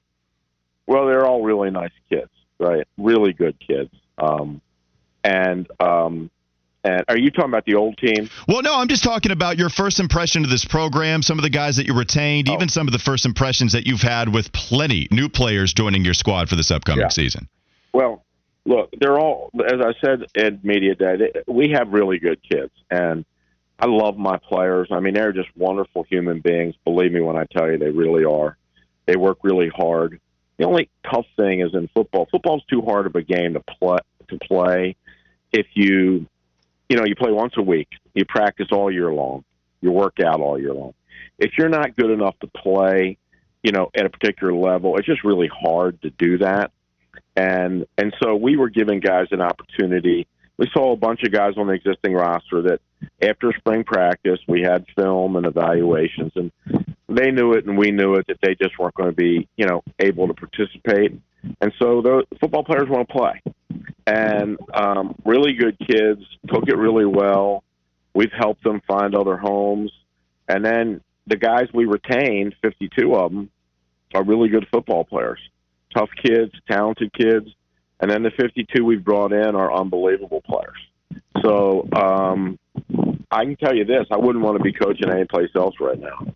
Well, 0.86 1.06
they're 1.06 1.26
all 1.26 1.42
really 1.42 1.70
nice 1.70 1.92
kids, 2.10 2.30
right? 2.58 2.86
Really 2.98 3.32
good 3.32 3.56
kids. 3.58 3.94
Um, 4.18 4.60
and 5.24 5.66
um, 5.80 6.30
and 6.84 7.04
are 7.08 7.18
you 7.18 7.30
talking 7.30 7.50
about 7.50 7.64
the 7.64 7.74
old 7.74 7.96
team? 7.98 8.28
Well, 8.48 8.62
no, 8.62 8.74
I'm 8.74 8.88
just 8.88 9.04
talking 9.04 9.32
about 9.32 9.58
your 9.58 9.68
first 9.68 10.00
impression 10.00 10.44
of 10.44 10.50
this 10.50 10.64
program, 10.64 11.22
some 11.22 11.38
of 11.38 11.42
the 11.42 11.50
guys 11.50 11.76
that 11.76 11.86
you 11.86 11.94
retained, 11.94 12.48
oh. 12.48 12.54
even 12.54 12.68
some 12.68 12.88
of 12.88 12.92
the 12.92 12.98
first 12.98 13.26
impressions 13.26 13.72
that 13.72 13.86
you've 13.86 14.00
had 14.00 14.32
with 14.32 14.52
plenty 14.52 15.08
new 15.10 15.28
players 15.28 15.72
joining 15.72 16.04
your 16.04 16.14
squad 16.14 16.48
for 16.48 16.56
this 16.56 16.70
upcoming 16.70 17.02
yeah. 17.02 17.08
season. 17.08 17.48
Well, 17.92 18.24
look, 18.70 18.90
they're 18.98 19.18
all, 19.18 19.50
as 19.66 19.80
I 19.80 19.92
said 20.00 20.26
at 20.36 20.64
media 20.64 20.94
day, 20.94 21.16
they, 21.16 21.52
we 21.52 21.70
have 21.70 21.88
really 21.88 22.18
good 22.18 22.40
kids, 22.48 22.72
and 22.90 23.24
I 23.80 23.86
love 23.86 24.16
my 24.16 24.38
players. 24.38 24.88
I 24.92 25.00
mean, 25.00 25.14
they're 25.14 25.32
just 25.32 25.48
wonderful 25.56 26.04
human 26.04 26.40
beings. 26.40 26.76
Believe 26.84 27.12
me 27.12 27.20
when 27.20 27.36
I 27.36 27.46
tell 27.50 27.68
you, 27.68 27.78
they 27.78 27.90
really 27.90 28.24
are. 28.24 28.56
They 29.06 29.16
work 29.16 29.38
really 29.42 29.70
hard. 29.74 30.20
The 30.58 30.66
only 30.66 30.88
tough 31.10 31.26
thing 31.36 31.60
is 31.60 31.74
in 31.74 31.88
football. 31.88 32.28
Football's 32.30 32.62
too 32.70 32.82
hard 32.82 33.06
of 33.06 33.16
a 33.16 33.22
game 33.22 33.54
to 33.54 33.60
play 33.60 33.98
to 34.28 34.38
play 34.38 34.94
if 35.52 35.66
you 35.74 36.26
you 36.88 36.96
know 36.96 37.04
you 37.04 37.16
play 37.16 37.32
once 37.32 37.54
a 37.56 37.62
week 37.62 37.88
you 38.14 38.24
practice 38.24 38.68
all 38.70 38.92
year 38.92 39.12
long 39.12 39.44
you 39.80 39.90
work 39.90 40.18
out 40.24 40.40
all 40.40 40.56
year 40.60 40.72
long 40.72 40.94
if 41.38 41.58
you're 41.58 41.68
not 41.68 41.96
good 41.96 42.10
enough 42.10 42.38
to 42.38 42.46
play 42.46 43.16
you 43.64 43.72
know 43.72 43.90
at 43.94 44.06
a 44.06 44.08
particular 44.08 44.54
level 44.54 44.96
it's 44.96 45.06
just 45.06 45.24
really 45.24 45.48
hard 45.48 46.00
to 46.02 46.10
do 46.10 46.38
that 46.38 46.70
and 47.36 47.86
and 47.98 48.14
so 48.22 48.34
we 48.36 48.56
were 48.56 48.70
giving 48.70 49.00
guys 49.00 49.26
an 49.30 49.40
opportunity. 49.40 50.26
We 50.56 50.68
saw 50.72 50.92
a 50.92 50.96
bunch 50.96 51.22
of 51.22 51.32
guys 51.32 51.54
on 51.56 51.68
the 51.68 51.72
existing 51.72 52.14
roster 52.14 52.62
that 52.62 52.80
after 53.22 53.52
spring 53.58 53.84
practice 53.84 54.38
we 54.46 54.60
had 54.60 54.84
film 54.96 55.36
and 55.36 55.46
evaluations 55.46 56.32
and 56.36 56.52
they 57.08 57.30
knew 57.30 57.52
it 57.54 57.66
and 57.66 57.78
we 57.78 57.90
knew 57.90 58.14
it 58.14 58.26
that 58.28 58.38
they 58.42 58.54
just 58.60 58.78
weren't 58.78 58.94
going 58.94 59.08
to 59.08 59.16
be 59.16 59.48
you 59.56 59.66
know 59.66 59.82
able 59.98 60.28
to 60.28 60.34
participate. 60.34 61.18
And 61.60 61.72
so 61.78 62.02
the 62.02 62.24
football 62.38 62.64
players 62.64 62.88
want 62.88 63.08
to 63.08 63.14
play. 63.14 63.42
And 64.06 64.58
um, 64.74 65.14
really 65.24 65.54
good 65.54 65.78
kids 65.78 66.22
took 66.48 66.68
it 66.68 66.76
really 66.76 67.06
well. 67.06 67.64
We've 68.14 68.32
helped 68.36 68.64
them 68.64 68.82
find 68.86 69.14
other 69.14 69.36
homes, 69.36 69.92
and 70.48 70.64
then 70.64 71.00
the 71.28 71.36
guys 71.36 71.68
we 71.72 71.84
retained, 71.84 72.56
52 72.60 73.14
of 73.14 73.30
them, 73.30 73.50
are 74.14 74.24
really 74.24 74.48
good 74.48 74.66
football 74.72 75.04
players, 75.04 75.40
tough 75.94 76.10
kids, 76.22 76.52
talented 76.68 77.12
kids, 77.12 77.48
and 78.00 78.10
then 78.10 78.22
the 78.22 78.30
52 78.30 78.84
we've 78.84 79.04
brought 79.04 79.32
in 79.32 79.54
are 79.54 79.72
unbelievable 79.72 80.42
players. 80.42 80.78
So 81.42 81.88
um, 81.92 82.58
I 83.30 83.44
can 83.44 83.56
tell 83.56 83.74
you 83.74 83.84
this: 83.84 84.06
I 84.10 84.16
wouldn't 84.16 84.44
want 84.44 84.58
to 84.58 84.62
be 84.62 84.72
coaching 84.72 85.10
any 85.10 85.24
place 85.24 85.50
else 85.54 85.74
right 85.80 85.98
now. 85.98 86.26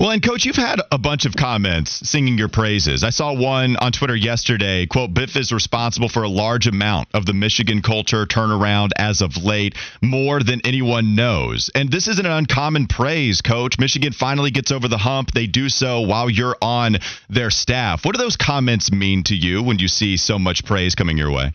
Well, 0.00 0.12
and 0.12 0.22
coach, 0.22 0.46
you've 0.46 0.56
had 0.56 0.80
a 0.90 0.96
bunch 0.96 1.26
of 1.26 1.36
comments 1.36 2.08
singing 2.08 2.38
your 2.38 2.48
praises. 2.48 3.04
I 3.04 3.10
saw 3.10 3.34
one 3.34 3.76
on 3.76 3.92
Twitter 3.92 4.16
yesterday. 4.16 4.86
Quote, 4.86 5.12
Biff 5.12 5.36
is 5.36 5.52
responsible 5.52 6.08
for 6.08 6.22
a 6.22 6.28
large 6.28 6.66
amount 6.66 7.08
of 7.12 7.26
the 7.26 7.34
Michigan 7.34 7.82
culture 7.82 8.24
turnaround 8.24 8.92
as 8.96 9.20
of 9.20 9.36
late, 9.36 9.74
more 10.00 10.42
than 10.42 10.62
anyone 10.64 11.16
knows. 11.16 11.68
And 11.74 11.90
this 11.90 12.08
isn't 12.08 12.24
an 12.24 12.32
uncommon 12.32 12.86
praise, 12.86 13.42
coach. 13.42 13.78
Michigan 13.78 14.14
finally 14.14 14.50
gets 14.50 14.70
over 14.70 14.88
the 14.88 14.96
hump. 14.96 15.32
They 15.32 15.46
do 15.46 15.68
so 15.68 16.00
while 16.00 16.30
you're 16.30 16.56
on 16.62 16.96
their 17.28 17.50
staff. 17.50 18.02
What 18.02 18.14
do 18.14 18.22
those 18.22 18.38
comments 18.38 18.90
mean 18.90 19.24
to 19.24 19.36
you 19.36 19.62
when 19.62 19.78
you 19.78 19.88
see 19.88 20.16
so 20.16 20.38
much 20.38 20.64
praise 20.64 20.94
coming 20.94 21.18
your 21.18 21.30
way? 21.30 21.52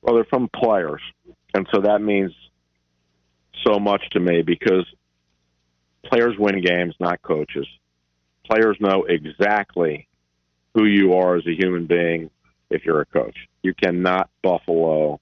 Well, 0.00 0.14
they're 0.14 0.26
from 0.26 0.48
players. 0.54 1.02
And 1.54 1.66
so 1.74 1.80
that 1.80 2.00
means 2.00 2.32
so 3.66 3.80
much 3.80 4.02
to 4.12 4.20
me 4.20 4.42
because 4.42 4.86
players 6.08 6.36
win 6.38 6.60
games, 6.60 6.94
not 7.00 7.22
coaches. 7.22 7.66
Players 8.44 8.76
know 8.80 9.04
exactly 9.04 10.08
who 10.74 10.84
you 10.84 11.14
are 11.14 11.36
as 11.36 11.46
a 11.46 11.54
human 11.54 11.86
being 11.86 12.30
if 12.70 12.84
you're 12.84 13.00
a 13.00 13.06
coach. 13.06 13.36
You 13.62 13.74
cannot 13.74 14.30
buffalo 14.42 15.20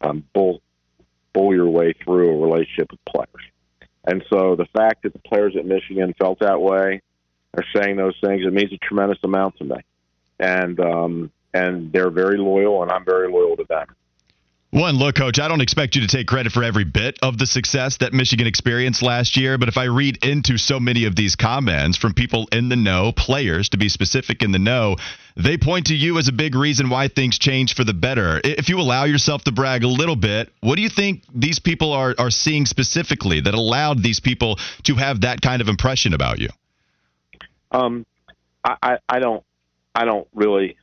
um, 0.00 0.24
bull 0.32 0.60
bull 1.32 1.54
your 1.54 1.68
way 1.68 1.92
through 1.92 2.30
a 2.30 2.46
relationship 2.46 2.90
with 2.90 3.04
players. 3.04 3.50
And 4.04 4.24
so 4.30 4.56
the 4.56 4.66
fact 4.66 5.02
that 5.02 5.12
the 5.12 5.18
players 5.18 5.54
at 5.56 5.66
Michigan 5.66 6.14
felt 6.18 6.38
that 6.40 6.60
way, 6.60 7.02
are 7.54 7.64
saying 7.74 7.96
those 7.96 8.16
things, 8.22 8.46
it 8.46 8.52
means 8.52 8.72
a 8.72 8.78
tremendous 8.78 9.18
amount 9.24 9.56
to 9.58 9.64
me. 9.64 9.76
And 10.38 10.78
um, 10.80 11.30
and 11.54 11.92
they're 11.92 12.10
very 12.10 12.38
loyal, 12.38 12.82
and 12.82 12.92
I'm 12.92 13.04
very 13.04 13.30
loyal 13.30 13.56
to 13.56 13.64
them. 13.64 13.86
One, 14.70 14.96
look, 14.96 15.14
coach, 15.14 15.38
I 15.38 15.48
don't 15.48 15.62
expect 15.62 15.94
you 15.94 16.02
to 16.02 16.06
take 16.06 16.26
credit 16.26 16.52
for 16.52 16.62
every 16.62 16.84
bit 16.84 17.18
of 17.22 17.38
the 17.38 17.46
success 17.46 17.96
that 17.98 18.12
Michigan 18.12 18.46
experienced 18.46 19.02
last 19.02 19.34
year, 19.34 19.56
but 19.56 19.68
if 19.68 19.78
I 19.78 19.84
read 19.84 20.22
into 20.22 20.58
so 20.58 20.78
many 20.78 21.06
of 21.06 21.16
these 21.16 21.36
comments 21.36 21.96
from 21.96 22.12
people 22.12 22.46
in 22.52 22.68
the 22.68 22.76
know, 22.76 23.10
players 23.12 23.70
to 23.70 23.78
be 23.78 23.88
specific 23.88 24.42
in 24.42 24.52
the 24.52 24.58
know, 24.58 24.96
they 25.36 25.56
point 25.56 25.86
to 25.86 25.94
you 25.94 26.18
as 26.18 26.28
a 26.28 26.32
big 26.32 26.54
reason 26.54 26.90
why 26.90 27.08
things 27.08 27.38
changed 27.38 27.78
for 27.78 27.84
the 27.84 27.94
better. 27.94 28.42
If 28.44 28.68
you 28.68 28.78
allow 28.78 29.04
yourself 29.04 29.42
to 29.44 29.52
brag 29.52 29.84
a 29.84 29.88
little 29.88 30.16
bit, 30.16 30.52
what 30.60 30.76
do 30.76 30.82
you 30.82 30.90
think 30.90 31.22
these 31.34 31.58
people 31.58 31.94
are, 31.94 32.14
are 32.18 32.30
seeing 32.30 32.66
specifically 32.66 33.40
that 33.40 33.54
allowed 33.54 34.02
these 34.02 34.20
people 34.20 34.58
to 34.82 34.96
have 34.96 35.22
that 35.22 35.40
kind 35.40 35.62
of 35.62 35.68
impression 35.68 36.12
about 36.12 36.40
you? 36.40 36.48
Um, 37.70 38.04
I, 38.62 38.98
I 39.08 39.18
don't, 39.18 39.42
I 39.94 40.04
don't 40.04 40.28
really 40.34 40.76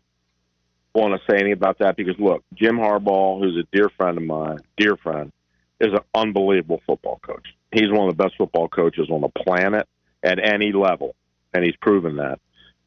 want 0.96 1.14
to 1.14 1.32
say 1.32 1.38
anything 1.38 1.54
about 1.54 1.80
that 1.80 1.96
because 1.96 2.16
look, 2.20 2.44
Jim 2.54 2.78
Harbaugh, 2.78 3.40
who's 3.40 3.58
a 3.58 3.76
dear 3.76 3.90
friend 3.98 4.18
of 4.18 4.24
mine, 4.24 4.60
dear 4.78 4.96
friend, 4.98 5.32
is 5.80 5.94
an 5.94 6.00
unbelievable 6.14 6.82
football 6.86 7.20
coach. 7.22 7.46
He's 7.72 7.92
one 7.92 8.08
of 8.08 8.16
the 8.16 8.24
best 8.24 8.36
football 8.38 8.68
coaches 8.68 9.10
on 9.12 9.22
the 9.22 9.30
planet 9.30 9.88
at 10.24 10.40
any 10.44 10.72
level. 10.72 11.16
and 11.54 11.64
he's 11.64 11.76
proven 11.78 12.18
that. 12.18 12.40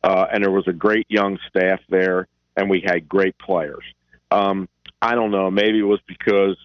Uh, 0.05 0.27
and 0.31 0.45
there 0.45 0.51
was 0.51 0.69
a 0.69 0.73
great 0.73 1.07
young 1.09 1.39
staff 1.49 1.81
there, 1.89 2.29
and 2.57 2.69
we 2.69 2.83
had 2.85 3.09
great 3.09 3.37
players. 3.39 3.83
Um, 4.31 4.69
I 5.01 5.15
don't 5.15 5.31
know. 5.31 5.51
Maybe 5.51 5.79
it 5.79 5.85
was 5.85 6.01
because 6.07 6.57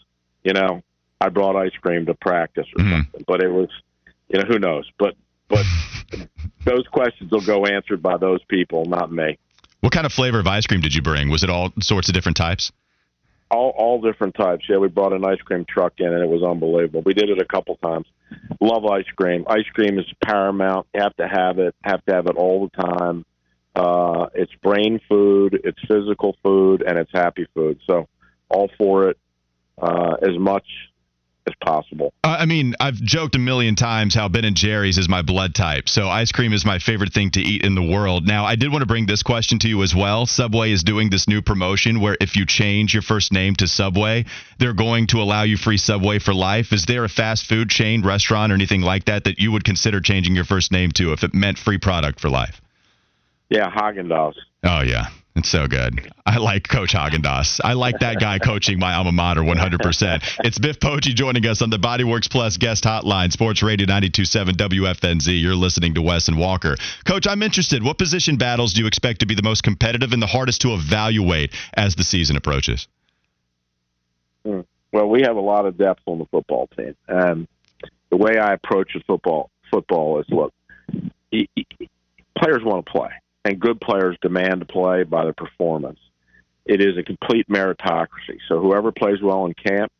you 0.43 0.53
know 0.53 0.83
I 1.21 1.29
brought 1.29 1.55
ice 1.55 1.71
cream 1.81 2.05
to 2.07 2.13
practice 2.13 2.67
or 2.75 2.83
mm-hmm. 2.83 2.91
something, 2.91 3.23
but 3.25 3.41
it 3.41 3.49
was 3.49 3.69
you 4.27 4.39
know 4.39 4.45
who 4.45 4.59
knows. 4.59 4.89
But 4.99 5.15
but 5.47 5.65
those 6.65 6.85
questions 6.87 7.31
will 7.31 7.41
go 7.41 7.65
answered 7.65 8.01
by 8.01 8.17
those 8.17 8.43
people, 8.49 8.85
not 8.85 9.11
me. 9.11 9.37
What 9.83 9.91
kind 9.91 10.05
of 10.05 10.13
flavor 10.13 10.39
of 10.39 10.47
ice 10.47 10.65
cream 10.65 10.79
did 10.79 10.95
you 10.95 11.01
bring? 11.01 11.29
Was 11.29 11.43
it 11.43 11.49
all 11.49 11.73
sorts 11.81 12.07
of 12.07 12.13
different 12.13 12.37
types? 12.37 12.71
All 13.51 13.73
all 13.77 13.99
different 13.99 14.33
types. 14.33 14.63
Yeah, 14.69 14.77
we 14.77 14.87
brought 14.87 15.11
an 15.11 15.25
ice 15.25 15.41
cream 15.41 15.65
truck 15.67 15.95
in, 15.97 16.07
and 16.07 16.23
it 16.23 16.29
was 16.29 16.41
unbelievable. 16.41 17.01
We 17.05 17.13
did 17.13 17.29
it 17.29 17.37
a 17.37 17.43
couple 17.43 17.75
times. 17.83 18.07
Love 18.61 18.85
ice 18.85 19.11
cream. 19.17 19.43
Ice 19.45 19.65
cream 19.73 19.99
is 19.99 20.05
paramount. 20.23 20.87
You 20.95 21.01
have 21.01 21.13
to 21.17 21.27
have 21.27 21.59
it. 21.59 21.75
Have 21.83 22.03
to 22.05 22.13
have 22.13 22.27
it 22.27 22.37
all 22.37 22.69
the 22.69 22.81
time. 22.81 23.25
Uh, 23.75 24.27
it's 24.33 24.53
brain 24.61 25.01
food, 25.09 25.59
it's 25.65 25.79
physical 25.85 26.37
food, 26.41 26.81
and 26.81 26.97
it's 26.97 27.11
happy 27.11 27.45
food. 27.53 27.77
So 27.85 28.07
all 28.47 28.69
for 28.77 29.09
it 29.09 29.17
uh, 29.81 30.13
as 30.21 30.39
much 30.39 30.65
as 31.47 31.53
possible. 31.61 32.13
Uh, 32.23 32.37
I 32.39 32.45
mean, 32.45 32.75
I've 32.79 32.95
joked 32.95 33.35
a 33.35 33.39
million 33.39 33.75
times 33.75 34.15
how 34.15 34.27
Ben 34.27 34.45
and 34.45 34.55
Jerry's 34.55 34.97
is 34.97 35.09
my 35.09 35.21
blood 35.21 35.55
type. 35.55 35.89
So 35.89 36.07
ice 36.07 36.31
cream 36.31 36.53
is 36.53 36.65
my 36.65 36.79
favorite 36.79 37.13
thing 37.13 37.31
to 37.31 37.41
eat 37.41 37.63
in 37.63 37.75
the 37.75 37.83
world. 37.83 38.25
Now, 38.25 38.45
I 38.45 38.55
did 38.55 38.71
want 38.71 38.81
to 38.81 38.85
bring 38.85 39.05
this 39.05 39.23
question 39.23 39.59
to 39.59 39.67
you 39.67 39.83
as 39.83 39.93
well. 39.93 40.25
Subway 40.25 40.71
is 40.71 40.83
doing 40.83 41.09
this 41.09 41.27
new 41.27 41.41
promotion 41.41 41.99
where 41.99 42.17
if 42.21 42.35
you 42.35 42.45
change 42.45 42.93
your 42.93 43.03
first 43.03 43.31
name 43.31 43.55
to 43.55 43.67
Subway, 43.67 44.25
they're 44.59 44.73
going 44.73 45.07
to 45.07 45.21
allow 45.21 45.43
you 45.43 45.57
free 45.57 45.77
Subway 45.77 46.19
for 46.19 46.33
life. 46.33 46.71
Is 46.71 46.85
there 46.85 47.03
a 47.03 47.09
fast 47.09 47.47
food 47.47 47.69
chain, 47.69 48.03
restaurant, 48.03 48.51
or 48.51 48.55
anything 48.55 48.81
like 48.81 49.05
that 49.05 49.25
that 49.25 49.39
you 49.39 49.51
would 49.51 49.63
consider 49.63 49.99
changing 49.99 50.35
your 50.35 50.45
first 50.45 50.71
name 50.71 50.91
to 50.93 51.13
if 51.13 51.23
it 51.23 51.33
meant 51.33 51.57
free 51.57 51.77
product 51.77 52.19
for 52.19 52.29
life? 52.29 52.61
Yeah, 53.49 53.69
Haagen 53.69 54.07
Dazs. 54.07 54.35
Oh 54.63 54.81
yeah, 54.81 55.07
it's 55.35 55.49
so 55.49 55.67
good. 55.67 56.11
I 56.25 56.37
like 56.37 56.67
Coach 56.67 56.93
Haagen-Dazs. 56.93 57.59
I 57.63 57.73
like 57.73 57.99
that 57.99 58.19
guy 58.19 58.37
coaching 58.43 58.77
my 58.77 58.93
alma 58.93 59.11
mater 59.11 59.41
100%. 59.41 60.21
It's 60.43 60.59
Biff 60.59 60.79
Poggi 60.79 61.15
joining 61.15 61.45
us 61.47 61.61
on 61.63 61.71
the 61.71 61.79
Bodyworks 61.79 62.29
Plus 62.29 62.57
guest 62.57 62.83
hotline, 62.83 63.31
Sports 63.31 63.63
Radio 63.63 63.87
92.7 63.87 64.51
WFNZ. 64.51 65.41
You're 65.41 65.55
listening 65.55 65.95
to 65.95 66.03
Wes 66.03 66.27
and 66.27 66.37
Walker. 66.37 66.77
Coach, 67.05 67.25
I'm 67.25 67.41
interested. 67.41 67.83
What 67.83 67.97
position 67.97 68.37
battles 68.37 68.73
do 68.73 68.81
you 68.81 68.87
expect 68.87 69.21
to 69.21 69.25
be 69.25 69.33
the 69.33 69.41
most 69.41 69.63
competitive 69.63 70.11
and 70.11 70.21
the 70.21 70.27
hardest 70.27 70.61
to 70.61 70.73
evaluate 70.73 71.51
as 71.73 71.95
the 71.95 72.03
season 72.03 72.37
approaches? 72.37 72.87
Hmm. 74.45 74.61
Well, 74.91 75.07
we 75.09 75.21
have 75.21 75.35
a 75.35 75.41
lot 75.41 75.65
of 75.65 75.77
depth 75.77 76.01
on 76.05 76.19
the 76.19 76.25
football 76.25 76.67
team, 76.77 76.95
and 77.07 77.47
the 78.11 78.17
way 78.17 78.37
I 78.37 78.53
approach 78.53 78.95
football 79.07 79.49
football 79.71 80.19
is 80.19 80.27
look, 80.29 80.53
players 81.31 82.61
want 82.63 82.85
to 82.85 82.91
play 82.91 83.09
and 83.45 83.59
good 83.59 83.79
players 83.81 84.17
demand 84.21 84.61
to 84.61 84.65
play 84.65 85.03
by 85.03 85.23
their 85.23 85.33
performance. 85.33 85.99
It 86.65 86.81
is 86.81 86.97
a 86.97 87.03
complete 87.03 87.47
meritocracy. 87.49 88.39
So 88.47 88.61
whoever 88.61 88.91
plays 88.91 89.21
well 89.21 89.45
in 89.45 89.53
camp 89.53 89.91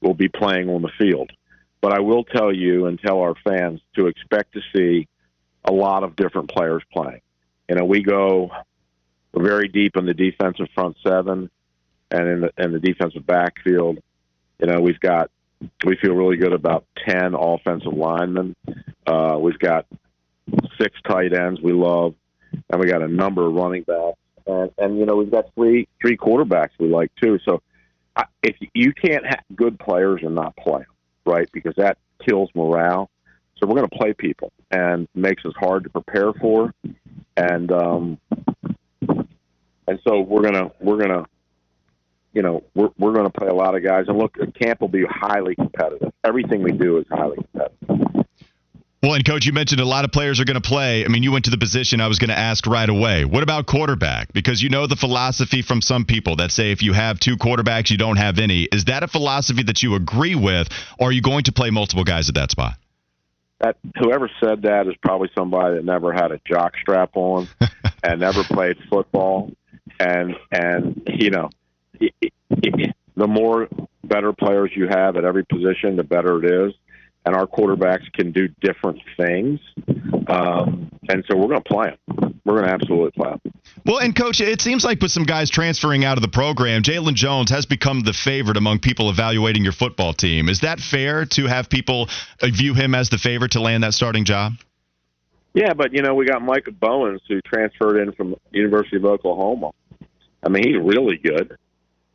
will 0.00 0.14
be 0.14 0.28
playing 0.28 0.68
on 0.68 0.82
the 0.82 0.90
field. 0.98 1.32
But 1.80 1.92
I 1.92 2.00
will 2.00 2.22
tell 2.22 2.54
you 2.54 2.86
and 2.86 2.98
tell 3.00 3.20
our 3.20 3.34
fans 3.44 3.80
to 3.96 4.06
expect 4.06 4.54
to 4.54 4.60
see 4.74 5.08
a 5.64 5.72
lot 5.72 6.04
of 6.04 6.14
different 6.14 6.50
players 6.50 6.82
playing. 6.92 7.20
You 7.68 7.76
know, 7.76 7.84
we 7.84 8.02
go 8.02 8.50
very 9.34 9.68
deep 9.68 9.96
in 9.96 10.06
the 10.06 10.14
defensive 10.14 10.68
front 10.74 10.96
seven 11.04 11.50
and 12.10 12.28
in 12.28 12.40
the 12.42 12.52
in 12.58 12.72
the 12.72 12.80
defensive 12.80 13.26
backfield. 13.26 13.98
You 14.60 14.66
know, 14.66 14.80
we've 14.80 15.00
got 15.00 15.30
we 15.84 15.96
feel 15.96 16.14
really 16.14 16.36
good 16.36 16.52
about 16.52 16.84
ten 17.04 17.34
offensive 17.34 17.92
linemen. 17.92 18.54
Uh, 19.06 19.38
we've 19.40 19.58
got 19.58 19.86
six 20.80 20.98
tight 21.08 21.32
ends 21.32 21.60
we 21.60 21.72
love, 21.72 22.14
and 22.70 22.80
we 22.80 22.86
got 22.86 23.02
a 23.02 23.08
number 23.08 23.46
of 23.46 23.54
running 23.54 23.82
backs, 23.82 24.18
and 24.46 24.70
and 24.78 24.98
you 24.98 25.06
know 25.06 25.16
we've 25.16 25.30
got 25.30 25.46
three 25.54 25.88
three 26.00 26.16
quarterbacks 26.16 26.70
we 26.78 26.88
like 26.88 27.10
too. 27.22 27.38
So 27.44 27.62
I, 28.16 28.24
if 28.42 28.56
you 28.74 28.92
can't 28.92 29.24
have 29.26 29.42
good 29.54 29.78
players 29.78 30.20
and 30.22 30.34
not 30.34 30.56
play 30.56 30.80
them, 30.80 30.86
right, 31.24 31.48
because 31.52 31.74
that 31.76 31.98
kills 32.26 32.50
morale. 32.54 33.10
So 33.58 33.68
we're 33.68 33.76
going 33.76 33.88
to 33.88 33.96
play 33.96 34.12
people, 34.12 34.52
and 34.70 35.06
makes 35.14 35.44
us 35.44 35.52
hard 35.56 35.84
to 35.84 35.90
prepare 35.90 36.32
for, 36.34 36.74
and 37.36 37.70
um, 37.70 38.18
and 39.00 39.98
so 40.06 40.20
we're 40.20 40.42
gonna 40.42 40.72
we're 40.80 40.98
gonna 40.98 41.26
you 42.32 42.42
know, 42.42 42.62
we're 42.74 42.88
we're 42.98 43.12
going 43.12 43.30
to 43.30 43.38
play 43.38 43.48
a 43.48 43.54
lot 43.54 43.76
of 43.76 43.84
guys, 43.84 44.06
and 44.08 44.18
look, 44.18 44.36
camp 44.54 44.80
will 44.80 44.88
be 44.88 45.04
highly 45.08 45.54
competitive. 45.54 46.12
Everything 46.24 46.62
we 46.62 46.72
do 46.72 46.98
is 46.98 47.06
highly 47.10 47.36
competitive. 47.36 48.01
Well, 49.02 49.14
and 49.14 49.24
coach, 49.24 49.44
you 49.46 49.52
mentioned 49.52 49.80
a 49.80 49.84
lot 49.84 50.04
of 50.04 50.12
players 50.12 50.38
are 50.38 50.44
going 50.44 50.60
to 50.62 50.68
play. 50.68 51.04
I 51.04 51.08
mean, 51.08 51.24
you 51.24 51.32
went 51.32 51.46
to 51.46 51.50
the 51.50 51.58
position 51.58 52.00
I 52.00 52.06
was 52.06 52.20
going 52.20 52.28
to 52.28 52.38
ask 52.38 52.64
right 52.68 52.88
away. 52.88 53.24
What 53.24 53.42
about 53.42 53.66
quarterback? 53.66 54.32
Because 54.32 54.62
you 54.62 54.68
know 54.68 54.86
the 54.86 54.94
philosophy 54.94 55.60
from 55.60 55.82
some 55.82 56.04
people 56.04 56.36
that 56.36 56.52
say 56.52 56.70
if 56.70 56.82
you 56.82 56.92
have 56.92 57.18
two 57.18 57.36
quarterbacks, 57.36 57.90
you 57.90 57.96
don't 57.96 58.16
have 58.16 58.38
any. 58.38 58.62
Is 58.70 58.84
that 58.84 59.02
a 59.02 59.08
philosophy 59.08 59.64
that 59.64 59.82
you 59.82 59.96
agree 59.96 60.36
with, 60.36 60.68
or 61.00 61.08
are 61.08 61.12
you 61.12 61.20
going 61.20 61.42
to 61.44 61.52
play 61.52 61.70
multiple 61.70 62.04
guys 62.04 62.28
at 62.28 62.36
that 62.36 62.52
spot? 62.52 62.74
That 63.58 63.76
whoever 63.98 64.30
said 64.38 64.62
that 64.62 64.86
is 64.86 64.94
probably 65.02 65.30
somebody 65.36 65.76
that 65.76 65.84
never 65.84 66.12
had 66.12 66.30
a 66.30 66.40
jock 66.46 66.74
strap 66.80 67.10
on 67.16 67.48
and 68.04 68.20
never 68.20 68.44
played 68.44 68.76
football, 68.88 69.50
and 69.98 70.36
and 70.52 71.02
you 71.12 71.30
know, 71.30 71.50
the 71.98 73.26
more 73.26 73.68
better 74.04 74.32
players 74.32 74.70
you 74.76 74.86
have 74.86 75.16
at 75.16 75.24
every 75.24 75.44
position, 75.44 75.96
the 75.96 76.04
better 76.04 76.44
it 76.44 76.68
is 76.68 76.74
and 77.24 77.36
our 77.36 77.46
quarterbacks 77.46 78.10
can 78.12 78.32
do 78.32 78.48
different 78.60 79.00
things. 79.16 79.60
Um, 80.28 80.90
and 81.08 81.24
so 81.28 81.36
we're 81.36 81.48
going 81.48 81.62
to 81.62 81.68
play 81.68 81.96
them. 82.06 82.40
We're 82.44 82.58
going 82.58 82.66
to 82.66 82.72
absolutely 82.74 83.12
play 83.12 83.30
them. 83.30 83.52
Well, 83.86 83.98
and 83.98 84.14
coach, 84.14 84.40
it 84.40 84.60
seems 84.60 84.84
like 84.84 85.00
with 85.00 85.12
some 85.12 85.24
guys 85.24 85.48
transferring 85.48 86.04
out 86.04 86.18
of 86.18 86.22
the 86.22 86.28
program, 86.28 86.82
Jalen 86.82 87.14
Jones 87.14 87.50
has 87.50 87.66
become 87.66 88.00
the 88.00 88.12
favorite 88.12 88.56
among 88.56 88.80
people 88.80 89.10
evaluating 89.10 89.62
your 89.62 89.72
football 89.72 90.12
team. 90.12 90.48
Is 90.48 90.60
that 90.60 90.80
fair 90.80 91.24
to 91.26 91.46
have 91.46 91.68
people 91.68 92.08
view 92.42 92.74
him 92.74 92.94
as 92.94 93.08
the 93.08 93.18
favorite 93.18 93.52
to 93.52 93.60
land 93.60 93.84
that 93.84 93.94
starting 93.94 94.24
job? 94.24 94.54
Yeah, 95.54 95.74
but 95.74 95.92
you 95.92 96.02
know 96.02 96.14
we 96.14 96.24
got 96.24 96.42
Micah 96.42 96.72
Bowens 96.72 97.20
who 97.28 97.40
transferred 97.42 98.00
in 98.00 98.12
from 98.12 98.36
University 98.52 98.96
of 98.96 99.04
Oklahoma. 99.04 99.72
I 100.42 100.48
mean 100.48 100.64
he's 100.66 100.82
really 100.82 101.18
good, 101.18 101.56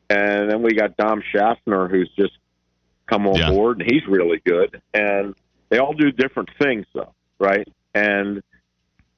and 0.10 0.50
then 0.50 0.63
we 0.63 0.74
got 0.74 0.98
Dom 0.98 1.22
Schaffner 1.32 1.88
who's 1.88 2.10
just 2.17 2.34
come 3.08 3.28
on 3.28 3.36
yeah. 3.36 3.50
board, 3.50 3.82
and 3.82 3.91
he's 3.91 4.06
really 4.08 4.41
good. 4.46 4.82
And 4.93 5.36
they 5.70 5.80
all 5.80 5.93
do 5.93 6.12
different 6.12 6.50
things, 6.60 6.86
though, 6.93 7.13
right? 7.39 7.67
And 7.93 8.43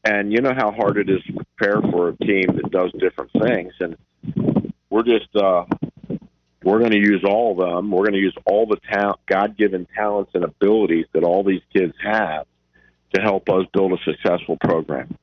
and 0.03 0.31
you 0.31 0.41
know 0.41 0.53
how 0.55 0.71
hard 0.71 0.97
it 0.97 1.09
is 1.09 1.21
to 1.23 1.33
prepare 1.33 1.81
for 1.91 2.09
a 2.09 2.17
team 2.17 2.47
that 2.55 2.71
does 2.71 2.91
different 2.99 3.31
things, 3.33 3.73
and 3.79 3.97
we're 4.89 5.03
just 5.03 5.35
uh, 5.35 5.65
we're 6.63 6.79
going 6.79 6.91
to 6.91 6.97
use 6.97 7.23
all 7.25 7.51
of 7.51 7.57
them. 7.57 7.91
We're 7.91 8.03
going 8.03 8.13
to 8.13 8.19
use 8.19 8.35
all 8.45 8.65
the 8.65 8.79
talent, 8.91 9.19
God-given 9.27 9.87
talents 9.95 10.31
and 10.33 10.43
abilities 10.43 11.05
that 11.13 11.23
all 11.23 11.43
these 11.43 11.61
kids 11.73 11.93
have 12.03 12.45
to 13.13 13.21
help 13.21 13.49
us 13.49 13.65
build 13.73 13.93
a 13.93 13.97
successful 14.03 14.57
program. 14.57 15.17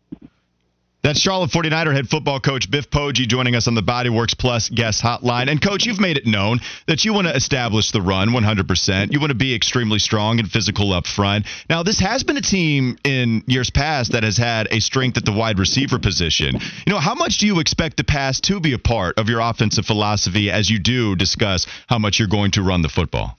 That's 1.07 1.21
Charlotte 1.21 1.53
49er 1.53 1.95
head 1.95 2.09
football 2.09 2.41
coach 2.41 2.69
Biff 2.69 2.91
Poggi 2.91 3.29
joining 3.29 3.55
us 3.55 3.69
on 3.69 3.77
the 3.77 3.81
Bodyworks 3.81 4.37
Plus 4.37 4.69
guest 4.69 5.01
hotline. 5.01 5.49
And 5.49 5.63
coach, 5.63 5.87
you've 5.87 6.01
made 6.01 6.17
it 6.19 6.27
known 6.27 6.59
that 6.89 7.05
you 7.05 7.15
want 7.15 7.29
to 7.29 7.37
establish 7.37 7.93
the 7.93 8.03
run 8.03 8.31
100%. 8.31 9.13
You 9.13 9.21
want 9.21 9.31
to 9.31 9.37
be 9.37 9.55
extremely 9.55 10.01
strong 10.01 10.41
and 10.41 10.51
physical 10.51 10.93
up 10.93 11.07
front. 11.07 11.47
Now, 11.71 11.85
this 11.85 12.01
has 12.01 12.25
been 12.25 12.37
a 12.37 12.43
team 12.43 12.99
in 13.05 13.45
years 13.47 13.71
past 13.71 14.11
that 14.11 14.25
has 14.25 14.37
had 14.37 14.67
a 14.73 14.81
strength 14.81 15.17
at 15.17 15.25
the 15.25 15.31
wide 15.31 15.61
receiver 15.61 16.01
position. 16.01 16.57
You 16.85 16.93
know, 16.93 16.99
how 16.99 17.15
much 17.15 17.39
do 17.39 17.47
you 17.47 17.61
expect 17.61 17.99
the 17.99 18.03
pass 18.05 18.41
to 18.41 18.59
be 18.59 18.73
a 18.73 18.79
part 18.79 19.17
of 19.17 19.29
your 19.29 19.39
offensive 19.39 19.87
philosophy 19.87 20.51
as 20.51 20.69
you 20.69 20.81
do 20.81 21.15
discuss 21.15 21.69
how 21.87 22.01
much 22.01 22.19
you're 22.19 22.27
going 22.27 22.51
to 22.51 22.63
run 22.63 22.83
the 22.83 22.89
football? 22.89 23.39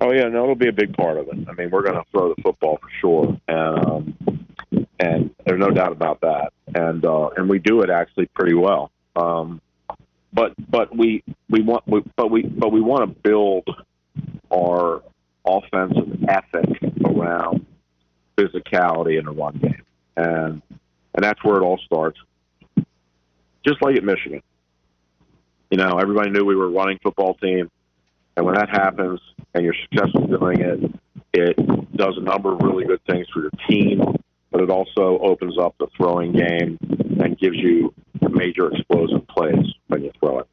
Oh 0.00 0.12
yeah, 0.12 0.28
no, 0.28 0.42
it'll 0.42 0.54
be 0.54 0.68
a 0.68 0.72
big 0.72 0.94
part 0.94 1.16
of 1.16 1.28
it. 1.28 1.48
I 1.48 1.52
mean, 1.54 1.70
we're 1.70 1.82
going 1.82 1.94
to 1.94 2.04
throw 2.10 2.34
the 2.34 2.42
football 2.42 2.78
for 2.82 2.90
sure, 3.00 3.40
um, 3.48 4.14
and 5.02 5.34
there's 5.44 5.58
no 5.58 5.70
doubt 5.70 5.92
about 5.92 6.20
that. 6.20 6.52
And 6.74 7.04
uh, 7.04 7.30
and 7.36 7.48
we 7.48 7.58
do 7.58 7.82
it 7.82 7.90
actually 7.90 8.26
pretty 8.26 8.54
well. 8.54 8.90
Um, 9.16 9.60
but 10.32 10.54
but 10.70 10.96
we 10.96 11.24
we 11.50 11.60
want 11.60 11.86
we, 11.86 12.02
but 12.16 12.30
we 12.30 12.42
but 12.42 12.70
we 12.72 12.80
want 12.80 13.00
to 13.02 13.28
build 13.28 13.68
our 14.50 15.02
offensive 15.44 16.24
ethic 16.28 16.78
around 17.04 17.66
physicality 18.38 19.18
in 19.18 19.26
the 19.26 19.32
run 19.32 19.56
game, 19.58 19.82
and 20.16 20.62
and 21.14 21.24
that's 21.24 21.42
where 21.44 21.56
it 21.56 21.62
all 21.62 21.78
starts. 21.84 22.18
Just 23.66 23.82
like 23.82 23.96
at 23.96 24.04
Michigan, 24.04 24.42
you 25.70 25.78
know, 25.78 25.98
everybody 25.98 26.30
knew 26.30 26.44
we 26.44 26.56
were 26.56 26.66
a 26.66 26.70
running 26.70 26.98
football 27.02 27.34
team, 27.34 27.70
and 28.36 28.46
when 28.46 28.54
that 28.54 28.68
happens 28.70 29.20
and 29.54 29.64
you're 29.64 29.76
successful 29.90 30.26
doing 30.26 30.60
it, 30.60 30.94
it 31.34 31.96
does 31.96 32.14
a 32.16 32.22
number 32.22 32.52
of 32.52 32.60
really 32.62 32.84
good 32.84 33.00
things 33.04 33.26
for 33.32 33.40
your 33.40 33.50
team 33.68 34.00
but 34.52 34.60
it 34.60 34.70
also 34.70 35.18
opens 35.18 35.58
up 35.58 35.74
the 35.78 35.88
throwing 35.96 36.32
game 36.32 36.78
and 37.20 37.38
gives 37.38 37.56
you 37.56 37.92
major 38.30 38.70
explosive 38.72 39.26
plays 39.28 39.66
when 39.88 40.04
you 40.04 40.12
throw 40.20 40.40
it. 40.40 40.46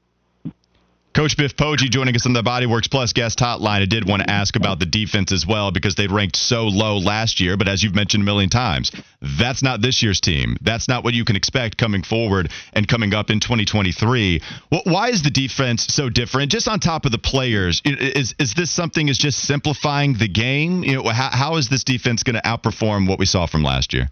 Coach 1.12 1.36
Biff 1.38 1.56
Poggi 1.56 1.90
joining 1.90 2.16
us 2.16 2.28
on 2.28 2.34
the 2.34 2.44
Bodyworks 2.44 2.90
Plus 2.90 3.14
guest 3.14 3.40
hotline. 3.40 3.82
I 3.82 3.86
did 3.86 4.08
want 4.08 4.22
to 4.22 4.30
ask 4.30 4.56
about 4.56 4.78
the 4.78 4.86
defense 4.86 5.32
as 5.32 5.46
well 5.46 5.72
because 5.72 5.96
they 5.96 6.06
ranked 6.06 6.36
so 6.36 6.66
low 6.68 6.98
last 7.00 7.40
year. 7.40 7.58
But 7.58 7.68
as 7.68 7.84
you've 7.84 7.96
mentioned 7.96 8.22
a 8.22 8.26
million 8.26 8.50
times, 8.50 8.92
that's 9.20 9.64
not 9.64 9.82
this 9.82 10.04
year's 10.04 10.22
team. 10.22 10.56
That's 10.62 10.88
not 10.88 11.04
what 11.04 11.16
you 11.16 11.26
can 11.26 11.36
expect 11.36 11.78
coming 11.78 12.04
forward 12.04 12.52
and 12.74 12.88
coming 12.88 13.16
up 13.16 13.32
in 13.32 13.40
2023. 13.40 14.42
Why 14.86 15.10
is 15.10 15.24
the 15.24 15.32
defense 15.32 15.88
so 15.90 16.10
different? 16.10 16.52
Just 16.52 16.68
on 16.68 16.80
top 16.80 17.06
of 17.06 17.12
the 17.12 17.18
players, 17.18 17.82
is 17.84 18.36
is 18.38 18.54
this 18.54 18.70
something 18.70 19.10
is 19.10 19.18
just 19.18 19.40
simplifying 19.40 20.14
the 20.14 20.28
game? 20.28 20.84
You 20.84 20.98
know, 20.98 21.10
how, 21.10 21.30
how 21.32 21.56
is 21.56 21.70
this 21.70 21.84
defense 21.84 22.22
going 22.22 22.36
to 22.36 22.44
outperform 22.44 23.10
what 23.10 23.18
we 23.18 23.26
saw 23.26 23.48
from 23.48 23.64
last 23.64 23.94
year? 23.94 24.12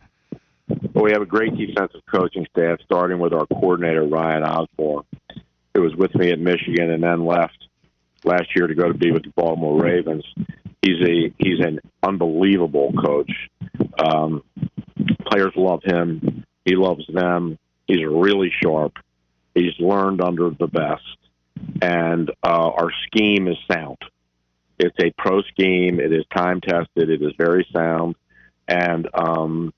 Well, 0.94 1.06
we 1.06 1.12
have 1.12 1.22
a 1.22 1.28
great 1.28 1.56
defensive 1.56 2.02
coaching 2.12 2.48
staff, 2.50 2.80
starting 2.84 3.20
with 3.20 3.34
our 3.34 3.46
coordinator 3.46 4.04
Ryan 4.04 4.44
Osborne 4.44 5.06
who 5.78 5.84
was 5.84 5.96
with 5.96 6.16
me 6.16 6.32
at 6.32 6.40
Michigan 6.40 6.90
and 6.90 7.04
then 7.04 7.24
left 7.24 7.68
last 8.24 8.48
year 8.56 8.66
to 8.66 8.74
go 8.74 8.92
to 8.92 8.98
be 8.98 9.12
with 9.12 9.24
the 9.24 9.30
Baltimore 9.36 9.80
Ravens. 9.80 10.26
He's 10.82 11.00
a 11.08 11.34
he's 11.38 11.60
an 11.60 11.80
unbelievable 12.02 12.94
coach. 12.94 13.32
Um, 14.00 14.44
players 15.30 15.54
love 15.56 15.82
him. 15.84 16.44
He 16.66 16.76
loves 16.76 17.06
them. 17.08 17.60
He's 17.86 18.04
really 18.04 18.52
sharp. 18.64 18.94
He's 19.54 19.74
learned 19.80 20.20
under 20.20 20.50
the 20.50 20.68
best, 20.68 21.18
and 21.82 22.30
uh, 22.44 22.72
our 22.76 22.92
scheme 23.06 23.48
is 23.48 23.58
sound. 23.72 23.98
It's 24.80 24.98
a 25.00 25.14
pro 25.16 25.44
scheme. 25.44 26.00
It 26.00 26.12
is 26.12 26.26
time 26.36 26.60
tested. 26.60 27.12
It 27.12 27.22
is 27.22 27.34
very 27.38 27.68
sound, 27.72 28.16
and 28.68 29.08
um, 29.14 29.74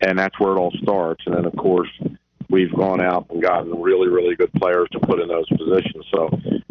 and 0.00 0.18
that's 0.18 0.38
where 0.40 0.56
it 0.56 0.58
all 0.58 0.72
starts. 0.82 1.22
And 1.26 1.36
then, 1.36 1.44
of 1.44 1.54
course, 1.56 1.90
we've 2.50 2.74
gone 2.74 3.00
out 3.00 3.26
and 3.30 3.42
gotten 3.42 3.80
really, 3.80 4.08
really 4.08 4.36
good 4.36 4.52
players 4.54 4.88
to 4.92 5.00
put 5.00 5.20
in 5.20 5.28
those 5.28 5.48
positions. 5.48 6.04
So 6.14 6.28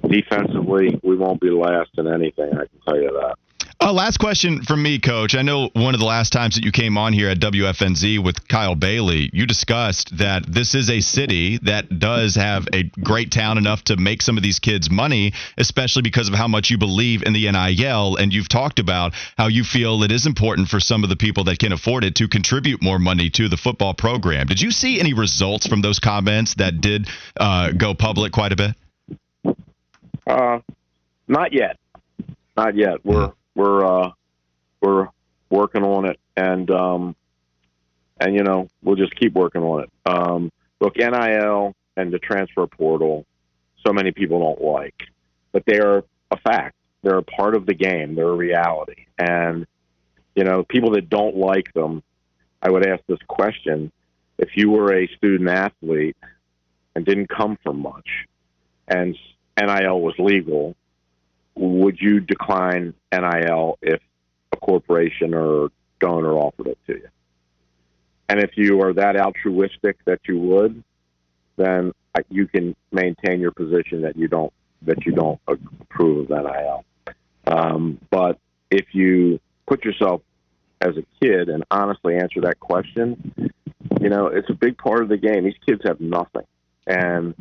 defensively, 0.07 0.99
we 1.03 1.15
won't 1.15 1.41
be 1.41 1.49
last 1.49 1.91
in 1.97 2.07
anything. 2.07 2.51
I 2.53 2.65
can 2.65 2.79
tell 2.87 2.97
you 2.97 3.11
that. 3.11 3.35
Uh, 3.83 3.91
last 3.91 4.17
question 4.17 4.63
from 4.63 4.81
me, 4.81 4.97
Coach. 4.97 5.35
I 5.35 5.41
know 5.41 5.69
one 5.73 5.93
of 5.93 5.99
the 5.99 6.05
last 6.05 6.31
times 6.31 6.55
that 6.55 6.63
you 6.63 6.71
came 6.71 6.97
on 6.97 7.11
here 7.11 7.27
at 7.27 7.39
WFNZ 7.39 8.23
with 8.23 8.47
Kyle 8.47 8.75
Bailey, 8.75 9.29
you 9.33 9.45
discussed 9.45 10.19
that 10.19 10.45
this 10.47 10.73
is 10.73 10.89
a 10.89 11.01
city 11.01 11.57
that 11.63 11.99
does 11.99 12.35
have 12.35 12.65
a 12.71 12.83
great 13.03 13.29
town 13.29 13.57
enough 13.57 13.83
to 13.85 13.97
make 13.97 14.21
some 14.21 14.37
of 14.37 14.43
these 14.43 14.59
kids 14.59 14.89
money, 14.89 15.33
especially 15.57 16.01
because 16.01 16.29
of 16.29 16.33
how 16.33 16.47
much 16.47 16.69
you 16.69 16.77
believe 16.77 17.23
in 17.23 17.33
the 17.33 17.51
NIL. 17.51 18.15
And 18.15 18.31
you've 18.31 18.47
talked 18.47 18.79
about 18.79 19.15
how 19.37 19.47
you 19.47 19.65
feel 19.65 20.01
it 20.03 20.13
is 20.13 20.25
important 20.25 20.69
for 20.69 20.79
some 20.79 21.03
of 21.03 21.09
the 21.09 21.17
people 21.17 21.43
that 21.43 21.59
can 21.59 21.73
afford 21.73 22.05
it 22.05 22.15
to 22.15 22.29
contribute 22.29 22.81
more 22.81 22.99
money 22.99 23.29
to 23.31 23.49
the 23.49 23.57
football 23.57 23.93
program. 23.93 24.47
Did 24.47 24.61
you 24.61 24.71
see 24.71 24.97
any 25.01 25.13
results 25.13 25.67
from 25.67 25.81
those 25.81 25.99
comments 25.99 26.55
that 26.55 26.79
did 26.79 27.09
uh, 27.37 27.73
go 27.73 27.93
public 27.93 28.31
quite 28.31 28.53
a 28.53 28.55
bit? 28.55 29.55
Uh, 30.25 30.59
not 31.27 31.51
yet. 31.51 31.77
Not 32.55 32.77
yet. 32.77 33.03
We're 33.03 33.33
we're 33.55 33.85
uh, 33.85 34.11
we're 34.81 35.07
working 35.49 35.83
on 35.83 36.05
it, 36.05 36.19
and 36.35 36.69
um, 36.71 37.15
and 38.19 38.35
you 38.35 38.43
know 38.43 38.67
we'll 38.81 38.95
just 38.95 39.15
keep 39.15 39.33
working 39.33 39.61
on 39.61 39.83
it. 39.83 39.91
Um, 40.05 40.51
look, 40.79 40.97
NIL 40.97 41.75
and 41.95 42.11
the 42.11 42.19
transfer 42.19 42.67
portal, 42.67 43.25
so 43.85 43.93
many 43.93 44.11
people 44.11 44.39
don't 44.39 44.61
like, 44.61 44.95
but 45.51 45.63
they 45.65 45.79
are 45.79 46.03
a 46.31 46.37
fact. 46.37 46.75
They're 47.03 47.17
a 47.17 47.23
part 47.23 47.55
of 47.55 47.65
the 47.65 47.73
game. 47.73 48.15
They're 48.15 48.29
a 48.29 48.35
reality, 48.35 49.05
and 49.17 49.67
you 50.35 50.43
know 50.43 50.63
people 50.63 50.91
that 50.91 51.09
don't 51.09 51.35
like 51.35 51.71
them. 51.73 52.03
I 52.61 52.71
would 52.71 52.87
ask 52.87 53.03
this 53.07 53.19
question: 53.27 53.91
If 54.37 54.49
you 54.55 54.71
were 54.71 54.93
a 54.93 55.07
student 55.17 55.49
athlete 55.49 56.17
and 56.95 57.05
didn't 57.05 57.27
come 57.29 57.57
from 57.63 57.81
much, 57.81 58.07
and 58.87 59.15
NIL 59.59 59.99
was 59.99 60.15
legal, 60.17 60.75
would 61.55 61.99
you 61.99 62.19
decline 62.19 62.93
NIL 63.11 63.77
if 63.81 64.01
a 64.51 64.57
corporation 64.57 65.33
or 65.33 65.69
donor 65.99 66.33
offered 66.33 66.67
it 66.67 66.77
to 66.87 66.93
you? 66.93 67.07
And 68.29 68.39
if 68.39 68.51
you 68.55 68.81
are 68.81 68.93
that 68.93 69.15
altruistic 69.15 69.97
that 70.05 70.21
you 70.27 70.39
would, 70.39 70.83
then 71.57 71.91
you 72.29 72.47
can 72.47 72.75
maintain 72.91 73.39
your 73.39 73.51
position 73.51 74.01
that 74.01 74.17
you 74.17 74.27
don't 74.27 74.51
that 74.83 75.05
you 75.05 75.13
don't 75.13 75.39
approve 75.47 76.29
of 76.29 76.43
NIL. 76.43 76.83
Um, 77.47 77.99
but 78.09 78.37
if 78.69 78.87
you 78.93 79.39
put 79.65 79.85
yourself 79.85 80.21
as 80.81 80.97
a 80.97 81.03
kid 81.21 81.47
and 81.47 81.63
honestly 81.71 82.17
answer 82.17 82.41
that 82.41 82.59
question, 82.59 83.51
you 84.01 84.09
know 84.09 84.27
it's 84.27 84.49
a 84.49 84.53
big 84.53 84.77
part 84.77 85.03
of 85.03 85.09
the 85.09 85.17
game. 85.17 85.43
These 85.43 85.53
kids 85.65 85.81
have 85.85 85.99
nothing, 85.99 86.45
and 86.87 87.35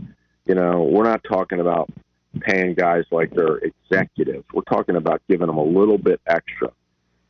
you 0.46 0.55
know 0.55 0.83
we're 0.83 1.05
not 1.05 1.22
talking 1.25 1.61
about 1.61 1.90
paying 2.40 2.74
guys 2.74 3.04
like 3.10 3.30
they're 3.30 3.58
executives. 3.58 4.44
We're 4.52 4.62
talking 4.62 4.96
about 4.96 5.22
giving 5.28 5.46
them 5.46 5.58
a 5.58 5.64
little 5.64 5.98
bit 5.98 6.20
extra 6.26 6.72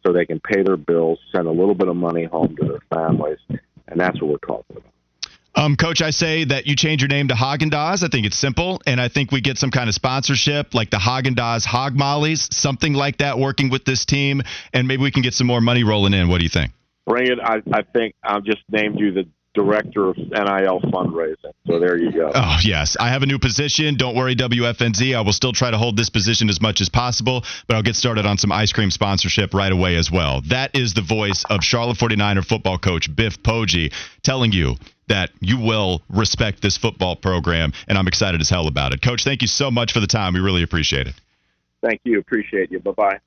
so 0.04 0.12
they 0.12 0.26
can 0.26 0.40
pay 0.40 0.62
their 0.62 0.76
bills, 0.76 1.18
send 1.34 1.46
a 1.46 1.50
little 1.50 1.74
bit 1.74 1.88
of 1.88 1.96
money 1.96 2.24
home 2.24 2.56
to 2.56 2.64
their 2.66 2.80
families, 2.92 3.38
and 3.48 4.00
that's 4.00 4.20
what 4.20 4.30
we're 4.30 4.38
talking 4.38 4.76
about. 4.76 4.92
Um, 5.54 5.76
Coach, 5.76 6.00
I 6.00 6.10
say 6.10 6.44
that 6.44 6.66
you 6.66 6.74
change 6.74 7.02
your 7.02 7.08
name 7.08 7.28
to 7.28 7.34
Haagen 7.34 7.70
Dazs. 7.70 8.02
I 8.02 8.08
think 8.08 8.24
it's 8.24 8.38
simple, 8.38 8.80
and 8.86 9.00
I 9.00 9.08
think 9.08 9.30
we 9.30 9.42
get 9.42 9.58
some 9.58 9.70
kind 9.70 9.88
of 9.88 9.94
sponsorship 9.94 10.72
like 10.72 10.90
the 10.90 10.96
Haagen 10.96 11.34
Dazs 11.34 11.66
Hog 11.66 11.94
Mollies, 11.94 12.48
something 12.50 12.94
like 12.94 13.18
that, 13.18 13.38
working 13.38 13.68
with 13.68 13.84
this 13.84 14.06
team, 14.06 14.42
and 14.72 14.88
maybe 14.88 15.02
we 15.02 15.10
can 15.10 15.22
get 15.22 15.34
some 15.34 15.46
more 15.46 15.60
money 15.60 15.84
rolling 15.84 16.14
in. 16.14 16.28
What 16.28 16.38
do 16.38 16.44
you 16.44 16.50
think? 16.50 16.72
Bring 17.06 17.26
it. 17.26 17.38
I, 17.42 17.56
I 17.72 17.82
think 17.82 18.14
I've 18.22 18.44
just 18.44 18.62
named 18.70 18.98
you 18.98 19.12
the 19.12 19.28
director 19.54 20.08
of 20.08 20.16
NIL 20.16 20.80
fundraising. 20.80 21.52
So 21.66 21.78
there 21.78 21.96
you 21.98 22.12
go. 22.12 22.30
Oh, 22.34 22.58
yes. 22.62 22.96
I 22.98 23.08
have 23.08 23.22
a 23.22 23.26
new 23.26 23.38
position. 23.38 23.96
Don't 23.96 24.16
worry, 24.16 24.34
WFNZ. 24.34 25.14
I 25.14 25.20
will 25.20 25.32
still 25.32 25.52
try 25.52 25.70
to 25.70 25.78
hold 25.78 25.96
this 25.96 26.10
position 26.10 26.48
as 26.48 26.60
much 26.60 26.80
as 26.80 26.88
possible, 26.88 27.44
but 27.66 27.76
I'll 27.76 27.82
get 27.82 27.96
started 27.96 28.26
on 28.26 28.38
some 28.38 28.52
ice 28.52 28.72
cream 28.72 28.90
sponsorship 28.90 29.54
right 29.54 29.72
away 29.72 29.96
as 29.96 30.10
well. 30.10 30.40
That 30.46 30.74
is 30.74 30.94
the 30.94 31.02
voice 31.02 31.44
of 31.50 31.62
Charlotte 31.62 31.98
49er 31.98 32.44
football 32.46 32.78
coach 32.78 33.14
Biff 33.14 33.42
Poggi 33.42 33.92
telling 34.22 34.52
you 34.52 34.76
that 35.08 35.30
you 35.40 35.58
will 35.58 36.02
respect 36.08 36.62
this 36.62 36.76
football 36.76 37.16
program, 37.16 37.72
and 37.88 37.98
I'm 37.98 38.08
excited 38.08 38.40
as 38.40 38.48
hell 38.48 38.66
about 38.66 38.94
it. 38.94 39.02
Coach, 39.02 39.24
thank 39.24 39.42
you 39.42 39.48
so 39.48 39.70
much 39.70 39.92
for 39.92 40.00
the 40.00 40.06
time. 40.06 40.32
We 40.32 40.40
really 40.40 40.62
appreciate 40.62 41.06
it. 41.06 41.14
Thank 41.82 42.00
you. 42.04 42.18
Appreciate 42.18 42.70
you. 42.70 42.78
Bye 42.78 42.92
bye. 42.92 43.18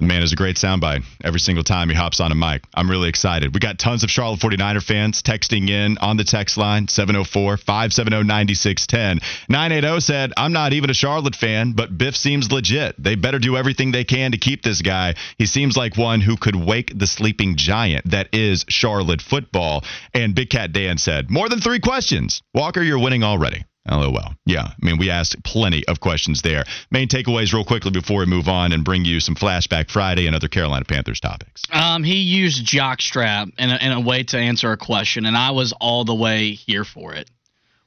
Man 0.00 0.22
is 0.22 0.32
a 0.32 0.36
great 0.36 0.56
soundbite 0.56 1.04
every 1.22 1.40
single 1.40 1.62
time 1.62 1.90
he 1.90 1.94
hops 1.94 2.20
on 2.20 2.32
a 2.32 2.34
mic. 2.34 2.64
I'm 2.74 2.90
really 2.90 3.10
excited. 3.10 3.52
We 3.52 3.60
got 3.60 3.78
tons 3.78 4.02
of 4.02 4.10
Charlotte 4.10 4.40
49er 4.40 4.82
fans 4.82 5.22
texting 5.22 5.68
in 5.68 5.98
on 5.98 6.16
the 6.16 6.24
text 6.24 6.56
line 6.56 6.88
704 6.88 7.58
570 7.58 8.22
9610. 8.24 9.20
980 9.50 10.00
said, 10.00 10.32
I'm 10.38 10.52
not 10.52 10.72
even 10.72 10.88
a 10.88 10.94
Charlotte 10.94 11.36
fan, 11.36 11.72
but 11.72 11.96
Biff 11.96 12.16
seems 12.16 12.50
legit. 12.50 12.94
They 12.98 13.14
better 13.14 13.38
do 13.38 13.58
everything 13.58 13.92
they 13.92 14.04
can 14.04 14.32
to 14.32 14.38
keep 14.38 14.62
this 14.62 14.80
guy. 14.80 15.16
He 15.36 15.44
seems 15.44 15.76
like 15.76 15.98
one 15.98 16.22
who 16.22 16.36
could 16.36 16.56
wake 16.56 16.98
the 16.98 17.06
sleeping 17.06 17.56
giant 17.56 18.10
that 18.10 18.28
is 18.32 18.64
Charlotte 18.68 19.20
football. 19.20 19.84
And 20.14 20.34
Big 20.34 20.48
Cat 20.48 20.72
Dan 20.72 20.96
said, 20.96 21.30
More 21.30 21.48
than 21.50 21.60
three 21.60 21.80
questions. 21.80 22.40
Walker, 22.54 22.82
you're 22.82 22.98
winning 22.98 23.22
already. 23.22 23.64
LOL. 23.88 24.34
Yeah, 24.46 24.62
I 24.62 24.74
mean, 24.84 24.98
we 24.98 25.10
asked 25.10 25.42
plenty 25.42 25.86
of 25.86 26.00
questions 26.00 26.42
there. 26.42 26.64
Main 26.90 27.08
takeaways, 27.08 27.52
real 27.52 27.64
quickly, 27.64 27.90
before 27.90 28.20
we 28.20 28.26
move 28.26 28.48
on 28.48 28.72
and 28.72 28.84
bring 28.84 29.04
you 29.04 29.20
some 29.20 29.34
Flashback 29.34 29.90
Friday 29.90 30.26
and 30.26 30.36
other 30.36 30.48
Carolina 30.48 30.84
Panthers 30.84 31.20
topics. 31.20 31.62
Um, 31.72 32.04
he 32.04 32.16
used 32.16 32.66
jockstrap 32.66 33.52
in 33.58 33.70
a, 33.70 33.76
in 33.76 33.92
a 33.92 34.00
way 34.00 34.22
to 34.24 34.38
answer 34.38 34.72
a 34.72 34.76
question, 34.76 35.24
and 35.26 35.36
I 35.36 35.52
was 35.52 35.72
all 35.80 36.04
the 36.04 36.14
way 36.14 36.52
here 36.52 36.84
for 36.84 37.14
it. 37.14 37.30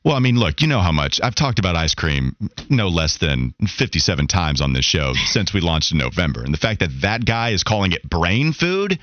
Well, 0.03 0.15
I 0.15 0.19
mean, 0.19 0.37
look, 0.37 0.61
you 0.61 0.67
know 0.67 0.81
how 0.81 0.91
much 0.91 1.21
I've 1.23 1.35
talked 1.35 1.59
about 1.59 1.77
ice 1.77 1.95
cream 1.95 2.35
no 2.69 2.89
less 2.89 3.17
than 3.17 3.53
57 3.65 4.27
times 4.27 4.59
on 4.59 4.73
this 4.73 4.83
show 4.83 5.13
since 5.27 5.53
we 5.53 5.61
launched 5.61 5.93
in 5.93 5.97
November. 5.97 6.43
And 6.43 6.53
the 6.53 6.57
fact 6.57 6.81
that 6.81 7.01
that 7.01 7.23
guy 7.23 7.51
is 7.51 7.63
calling 7.63 7.93
it 7.93 8.09
brain 8.09 8.51
food, 8.51 8.99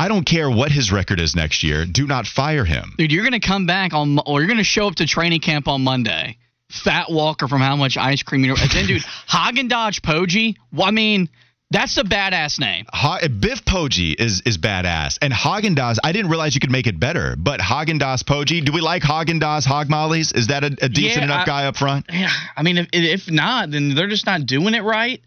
I 0.00 0.08
don't 0.08 0.24
care 0.24 0.50
what 0.50 0.72
his 0.72 0.90
record 0.90 1.20
is 1.20 1.36
next 1.36 1.62
year. 1.62 1.84
Do 1.84 2.06
not 2.06 2.26
fire 2.26 2.64
him. 2.64 2.94
Dude, 2.96 3.12
you're 3.12 3.22
going 3.28 3.40
to 3.40 3.46
come 3.46 3.66
back 3.66 3.92
on, 3.92 4.18
or 4.26 4.40
you're 4.40 4.46
going 4.48 4.58
to 4.58 4.64
show 4.64 4.86
up 4.86 4.94
to 4.96 5.06
training 5.06 5.40
camp 5.40 5.68
on 5.68 5.82
Monday. 5.84 6.38
Fat 6.70 7.10
Walker 7.10 7.48
from 7.48 7.60
How 7.60 7.76
Much 7.76 7.96
Ice 7.96 8.22
Cream 8.22 8.42
You 8.44 8.50
Know. 8.54 8.56
Then, 8.72 8.86
dude, 8.86 9.02
Haagen 9.28 9.68
Dazs 9.68 10.00
Poggi. 10.00 10.56
Well, 10.72 10.86
I 10.86 10.90
mean, 10.92 11.28
that's 11.72 11.96
a 11.98 12.02
badass 12.04 12.58
name. 12.60 12.86
Ha- 12.92 13.20
Biff 13.28 13.64
Poggi 13.64 14.14
is 14.18 14.40
is 14.46 14.56
badass, 14.58 15.18
and 15.20 15.32
Haagen 15.32 15.74
Dazs. 15.76 15.98
I 16.02 16.12
didn't 16.12 16.30
realize 16.30 16.54
you 16.54 16.60
could 16.60 16.70
make 16.70 16.86
it 16.86 16.98
better, 16.98 17.34
but 17.36 17.60
Haagen 17.60 18.00
Dazs 18.00 18.22
Poggi. 18.24 18.64
Do 18.64 18.72
we 18.72 18.80
like 18.80 19.02
Haagen 19.02 19.40
Dazs 19.40 19.66
Hog 19.66 19.88
Mollies? 19.88 20.32
Is 20.32 20.46
that 20.48 20.62
a, 20.64 20.68
a 20.80 20.88
decent 20.88 21.18
Yeah, 21.18 21.24
enough 21.24 21.42
I- 21.42 21.46
guy 21.46 21.66
up 21.66 21.76
front? 21.76 22.06
Yeah, 22.12 22.30
I 22.56 22.62
mean, 22.62 22.78
if, 22.78 22.88
if 22.92 23.30
not, 23.30 23.70
then 23.70 23.94
they're 23.94 24.08
just 24.08 24.26
not 24.26 24.46
doing 24.46 24.74
it 24.74 24.82
right. 24.82 25.20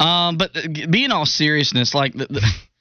Um, 0.00 0.36
but 0.38 0.56
uh, 0.56 0.60
being 0.90 1.10
all 1.12 1.26
seriousness, 1.26 1.94
like 1.94 2.14
the, 2.14 2.26
the, 2.26 2.52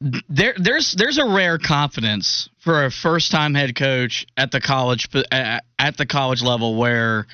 there, 0.00 0.54
there's 0.56 0.92
there's 0.92 1.18
a 1.18 1.24
rare 1.24 1.58
confidence 1.58 2.48
for 2.60 2.84
a 2.84 2.90
first 2.90 3.32
time 3.32 3.54
head 3.54 3.74
coach 3.74 4.26
at 4.36 4.52
the 4.52 4.60
college 4.60 5.08
at, 5.32 5.96
the 5.96 6.06
college 6.06 6.40
level 6.40 6.76
where 6.76 7.26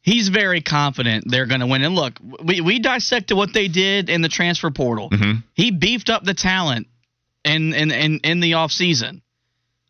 he's 0.00 0.28
very 0.28 0.60
confident 0.60 1.24
they're 1.28 1.46
going 1.46 1.60
to 1.60 1.66
win. 1.66 1.82
And 1.82 1.94
look, 1.94 2.18
we 2.44 2.60
we 2.60 2.80
dissected 2.80 3.36
what 3.36 3.52
they 3.52 3.68
did 3.68 4.10
in 4.10 4.20
the 4.20 4.28
transfer 4.28 4.70
portal. 4.70 5.10
Mm-hmm. 5.10 5.40
He 5.54 5.70
beefed 5.70 6.10
up 6.10 6.24
the 6.24 6.34
talent 6.34 6.88
in 7.44 7.72
in 7.72 7.92
in, 7.92 8.20
in 8.24 8.40
the 8.40 8.52
offseason. 8.52 9.20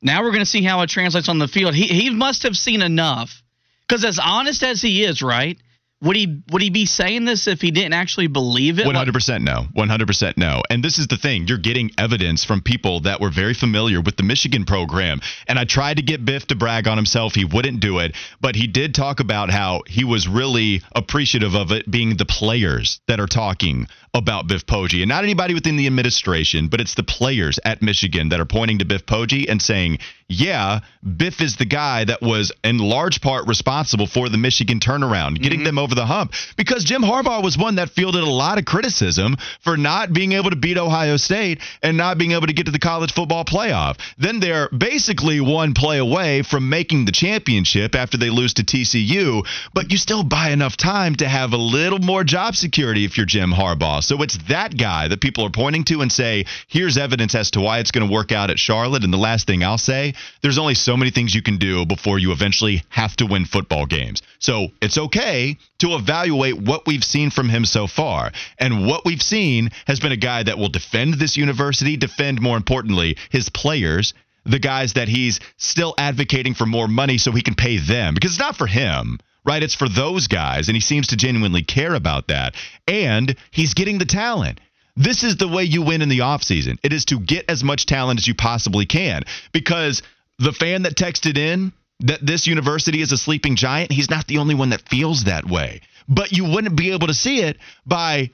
Now 0.03 0.23
we're 0.23 0.33
going 0.33 0.41
to 0.41 0.47
see 0.47 0.63
how 0.63 0.83
it 0.83 0.91
translates 0.91 1.29
on 1.31 1.39
the 1.39 1.49
field. 1.49 1.75
He 1.75 1.87
he 1.87 2.11
must 2.11 2.43
have 2.43 2.57
seen 2.57 2.83
enough 2.83 3.43
Because 3.89 4.05
as 4.05 4.19
honest 4.19 4.63
as 4.63 4.83
he 4.83 5.03
is, 5.05 5.23
right? 5.23 5.59
Would 6.03 6.17
he 6.17 6.43
would 6.51 6.63
he 6.63 6.71
be 6.71 6.87
saying 6.87 7.25
this 7.27 7.47
if 7.47 7.61
he 7.61 7.71
didn't 7.71 7.93
actually 7.93 8.27
believe 8.27 8.81
it? 8.81 8.87
One 8.87 8.97
hundred 8.97 9.15
percent 9.15 9.45
no. 9.45 9.67
One 9.73 9.89
hundred 9.89 10.07
percent 10.07 10.37
no. 10.37 10.63
And 10.69 10.83
this 10.83 10.99
is 10.99 11.07
the 11.07 11.17
thing: 11.17 11.47
you're 11.47 11.59
getting 11.59 11.93
evidence 11.97 12.45
from 12.45 12.61
people 12.61 13.01
that 13.01 13.21
were 13.21 13.31
very 13.31 13.55
familiar 13.55 14.01
with 14.01 14.17
the 14.17 14.25
Michigan 14.25 14.65
program. 14.65 15.21
And 15.47 15.59
I 15.59 15.65
tried 15.65 15.99
to 15.99 16.03
get 16.03 16.25
Biff 16.25 16.47
to 16.49 16.57
brag 16.57 16.89
on 16.89 16.99
himself; 16.99 17.35
he 17.35 17.45
wouldn't 17.45 17.79
do 17.81 18.01
it. 18.01 18.17
But 18.41 18.57
he 18.57 18.67
did 18.67 18.95
talk 18.95 19.21
about 19.21 19.51
how 19.51 19.83
he 19.87 20.03
was 20.03 20.27
really 20.27 20.83
appreciative 20.93 21.55
of 21.55 21.71
it 21.71 21.89
being 21.89 22.17
the 22.17 22.27
players 22.27 23.01
that 23.07 23.21
are 23.21 23.29
talking 23.29 23.87
about 24.15 24.47
Biff 24.47 24.67
Poggi, 24.67 25.01
and 25.01 25.09
not 25.09 25.25
anybody 25.25 25.55
within 25.55 25.77
the 25.77 25.87
administration, 25.87 26.69
but 26.69 26.83
it's 26.83 26.95
the 26.95 27.03
players 27.03 27.59
at 27.65 27.81
Michigan 27.81 28.29
that 28.29 28.41
are 28.41 28.45
pointing 28.45 28.79
to 28.79 28.85
Biff 28.85 29.07
Poggi 29.07 29.49
and 29.49 29.61
saying, 29.61 30.01
"Yeah, 30.29 30.81
Biff 31.17 31.41
is 31.41 31.57
the 31.57 31.65
guy 31.65 32.05
that 32.05 32.21
was 32.21 32.53
in 32.63 32.77
large 32.77 33.23
part 33.23 33.47
responsible 33.47 34.07
for 34.07 34.29
the 34.29 34.37
Michigan 34.37 34.81
turnaround, 34.81 35.41
getting 35.41 35.61
mm-hmm. 35.61 35.67
them 35.67 35.79
over 35.79 35.95
the 35.95 36.05
hump." 36.05 36.35
Because 36.57 36.85
Jim 36.85 37.01
Harbaugh 37.01 37.43
was 37.43 37.57
one 37.57 37.77
that 37.77 37.89
fielded 37.89 38.23
a 38.23 38.29
lot 38.29 38.59
of 38.59 38.67
criticism 38.67 39.39
for 39.61 39.79
not 39.79 40.13
being 40.13 40.33
able 40.33 40.51
to 40.51 40.57
beat 40.57 40.77
Ohio 40.77 41.17
State 41.17 41.61
and 41.83 41.97
not 41.97 42.19
being 42.19 42.33
able 42.33 42.49
to 42.49 42.53
get 42.53 42.67
to 42.67 42.73
the 42.73 42.79
college 42.79 43.13
football 43.13 43.47
playoff. 43.47 43.99
Then 44.19 44.41
they're 44.41 44.69
basically 44.69 45.41
one 45.41 45.73
play 45.73 45.97
away 45.97 46.43
from 46.43 46.69
making 46.69 47.07
the 47.07 47.13
championship 47.13 47.95
after 47.95 48.19
they 48.19 48.29
lose 48.29 48.53
to 48.55 48.63
TCU, 48.63 49.47
but 49.73 49.91
you 49.91 49.97
still 49.97 50.23
buy 50.23 50.51
enough 50.51 50.77
time 50.77 51.15
to 51.17 51.27
have 51.27 51.55
a 51.55 51.57
little 51.57 51.99
more 51.99 52.25
job 52.25 52.57
security 52.57 53.07
if 53.07 53.17
you're 53.17 53.25
Jim 53.25 53.53
Harbaugh. 53.53 54.02
So 54.07 54.23
it's 54.23 54.39
that 54.49 54.77
guy 54.77 55.09
that 55.09 55.21
people 55.21 55.45
are 55.45 55.51
pointing 55.51 55.85
to 55.85 56.03
and 56.03 56.11
say, 56.11 56.45
here's 56.69 56.97
evidence 56.97 57.35
as 57.35 57.51
to 57.53 57.61
why 57.61 57.79
it's 57.79 57.91
going 57.91 58.07
to 58.07 58.13
work 58.13 58.33
out 58.33 58.51
at 58.51 58.59
Charlotte. 58.59 59.05
And 59.05 59.13
the 59.13 59.19
last 59.19 59.47
thing 59.47 59.63
I'll 59.63 59.79
say, 59.79 60.15
there's 60.43 60.59
only 60.59 60.75
so 60.75 60.97
many 60.97 61.11
things 61.11 61.35
you 61.35 61.43
can 61.43 61.59
do 61.59 61.87
before 61.87 62.19
you 62.19 62.33
eventually 62.33 62.83
have 62.89 63.17
to 63.17 63.27
win 63.27 63.45
football 63.45 63.87
games. 63.87 64.23
So 64.39 64.69
it's 64.81 64.99
okay 64.99 65.57
to 65.79 65.95
evaluate 65.95 66.61
what 66.61 66.87
we've 66.87 67.05
seen 67.05 67.31
from 67.31 67.49
him 67.49 67.65
so 67.65 67.87
far. 67.87 68.33
And 68.59 68.87
what 68.87 69.05
we've 69.05 69.23
seen 69.23 69.71
has 69.87 70.01
been 70.01 70.13
a 70.13 70.17
guy 70.17 70.43
that 70.43 70.59
will 70.59 70.69
defend 70.69 71.15
this 71.15 71.37
university, 71.37 71.97
defend, 71.97 72.41
more 72.41 72.57
importantly, 72.57 73.17
his 73.31 73.49
players 73.49 74.15
the 74.45 74.59
guys 74.59 74.95
that 74.95 75.07
he's 75.07 75.39
still 75.57 75.95
advocating 75.99 76.55
for 76.55 76.67
more 76.67 76.89
money 76.89 77.17
so 77.17 77.31
he 77.31 77.43
can 77.43 77.55
pay 77.55 77.79
them 77.79 78.13
because 78.13 78.33
it's 78.33 78.41
not 78.41 78.57
for 78.57 78.67
him 78.67 79.21
right? 79.45 79.63
It's 79.63 79.75
for 79.75 79.89
those 79.89 80.27
guys, 80.27 80.69
and 80.69 80.77
he 80.77 80.81
seems 80.81 81.09
to 81.09 81.17
genuinely 81.17 81.63
care 81.63 81.95
about 81.95 82.29
that. 82.29 82.55
And 82.87 83.37
he's 83.51 83.75
getting 83.75 83.99
the 83.99 84.05
talent. 84.05 84.61
This 84.97 85.25
is 85.25 85.37
the 85.37 85.49
way 85.49 85.65
you 85.65 85.83
win 85.83 86.03
in 86.03 86.09
the 86.09 86.21
offseason. 86.21 86.79
It 86.83 86.93
is 86.93 87.07
to 87.07 87.19
get 87.19 87.49
as 87.49 87.65
much 87.65 87.87
talent 87.87 88.21
as 88.21 88.29
you 88.29 88.35
possibly 88.35 88.87
can. 88.87 89.23
Because 89.53 90.03
the 90.39 90.53
fan 90.53 90.83
that 90.83 90.97
texted 90.97 91.39
in 91.39 91.73
that 92.01 92.25
this 92.25 92.47
university 92.47 93.01
is 93.01 93.13
a 93.13 93.17
sleeping 93.17 93.57
giant, 93.57 93.91
he's 93.91 94.11
not 94.11 94.27
the 94.27 94.39
only 94.39 94.55
one 94.55 94.71
that 94.71 94.89
feels 94.89 95.25
that 95.25 95.47
way. 95.47 95.81
But 96.09 96.33
you 96.33 96.45
wouldn't 96.45 96.77
be 96.77 96.93
able 96.93 97.07
to 97.07 97.15
see 97.15 97.41
it 97.41 97.59
by 97.87 98.31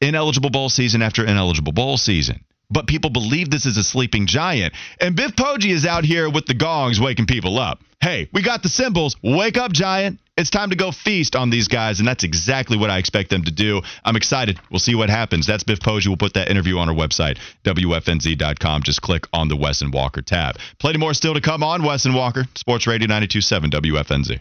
ineligible 0.00 0.50
bowl 0.50 0.68
season 0.68 1.02
after 1.02 1.24
ineligible 1.24 1.72
bowl 1.72 1.96
season 1.96 2.44
but 2.74 2.86
people 2.86 3.08
believe 3.08 3.48
this 3.48 3.64
is 3.64 3.78
a 3.78 3.84
sleeping 3.84 4.26
giant. 4.26 4.74
And 5.00 5.16
Biff 5.16 5.32
Poggi 5.32 5.70
is 5.70 5.86
out 5.86 6.04
here 6.04 6.28
with 6.28 6.44
the 6.44 6.54
gongs 6.54 7.00
waking 7.00 7.26
people 7.26 7.58
up. 7.58 7.80
Hey, 8.02 8.28
we 8.34 8.42
got 8.42 8.62
the 8.62 8.68
cymbals. 8.68 9.16
Wake 9.22 9.56
up, 9.56 9.72
giant. 9.72 10.20
It's 10.36 10.50
time 10.50 10.70
to 10.70 10.76
go 10.76 10.90
feast 10.90 11.36
on 11.36 11.48
these 11.48 11.68
guys, 11.68 12.00
and 12.00 12.08
that's 12.08 12.24
exactly 12.24 12.76
what 12.76 12.90
I 12.90 12.98
expect 12.98 13.30
them 13.30 13.44
to 13.44 13.52
do. 13.52 13.80
I'm 14.04 14.16
excited. 14.16 14.58
We'll 14.70 14.80
see 14.80 14.96
what 14.96 15.08
happens. 15.08 15.46
That's 15.46 15.62
Biff 15.62 15.78
Poggi. 15.78 16.08
We'll 16.08 16.16
put 16.16 16.34
that 16.34 16.50
interview 16.50 16.76
on 16.78 16.88
our 16.88 16.94
website, 16.94 17.38
WFNZ.com. 17.64 18.82
Just 18.82 19.00
click 19.00 19.26
on 19.32 19.48
the 19.48 19.56
Wes 19.56 19.80
and 19.80 19.94
Walker 19.94 20.20
tab. 20.20 20.56
Plenty 20.78 20.98
more 20.98 21.14
still 21.14 21.34
to 21.34 21.40
come 21.40 21.62
on 21.62 21.84
Wes 21.84 22.04
and 22.04 22.14
Walker, 22.14 22.44
Sports 22.56 22.86
Radio 22.86 23.06
927 23.06 23.70
WFNZ. 23.70 24.40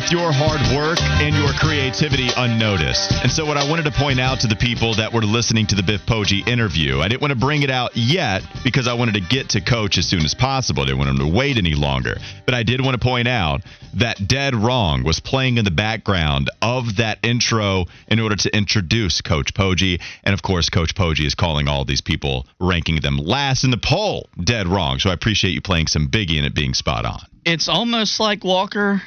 With 0.00 0.12
your 0.12 0.32
hard 0.32 0.60
work 0.74 0.98
and 1.20 1.34
your 1.34 1.52
creativity 1.52 2.28
unnoticed. 2.34 3.12
And 3.22 3.30
so, 3.30 3.44
what 3.44 3.58
I 3.58 3.68
wanted 3.68 3.84
to 3.84 3.90
point 3.90 4.18
out 4.18 4.40
to 4.40 4.46
the 4.46 4.56
people 4.56 4.94
that 4.94 5.12
were 5.12 5.20
listening 5.20 5.66
to 5.66 5.74
the 5.74 5.82
Biff 5.82 6.06
Poggi 6.06 6.46
interview, 6.48 7.00
I 7.00 7.08
didn't 7.08 7.20
want 7.20 7.32
to 7.32 7.38
bring 7.38 7.62
it 7.62 7.70
out 7.70 7.94
yet 7.94 8.42
because 8.64 8.88
I 8.88 8.94
wanted 8.94 9.14
to 9.14 9.20
get 9.20 9.50
to 9.50 9.60
Coach 9.60 9.98
as 9.98 10.06
soon 10.06 10.24
as 10.24 10.32
possible. 10.32 10.82
I 10.82 10.86
didn't 10.86 10.98
want 10.98 11.10
him 11.10 11.18
to 11.18 11.36
wait 11.36 11.58
any 11.58 11.74
longer. 11.74 12.16
But 12.46 12.54
I 12.54 12.62
did 12.62 12.80
want 12.80 12.98
to 12.98 13.04
point 13.04 13.28
out 13.28 13.60
that 13.94 14.26
Dead 14.26 14.54
Wrong 14.54 15.02
was 15.02 15.20
playing 15.20 15.58
in 15.58 15.66
the 15.66 15.70
background 15.70 16.50
of 16.62 16.96
that 16.96 17.18
intro 17.22 17.84
in 18.08 18.20
order 18.20 18.36
to 18.36 18.56
introduce 18.56 19.20
Coach 19.20 19.52
Poggi. 19.52 20.00
And 20.24 20.32
of 20.32 20.40
course, 20.40 20.70
Coach 20.70 20.94
Poggi 20.94 21.26
is 21.26 21.34
calling 21.34 21.68
all 21.68 21.84
these 21.84 22.00
people, 22.00 22.46
ranking 22.58 23.00
them 23.02 23.18
last 23.18 23.64
in 23.64 23.70
the 23.70 23.76
poll, 23.78 24.30
dead 24.42 24.66
wrong. 24.66 24.98
So 24.98 25.10
I 25.10 25.12
appreciate 25.12 25.50
you 25.50 25.60
playing 25.60 25.88
some 25.88 26.08
Biggie 26.08 26.38
and 26.38 26.46
it 26.46 26.54
being 26.54 26.72
spot 26.72 27.04
on. 27.04 27.20
It's 27.44 27.68
almost 27.68 28.18
like 28.18 28.44
Walker 28.44 29.02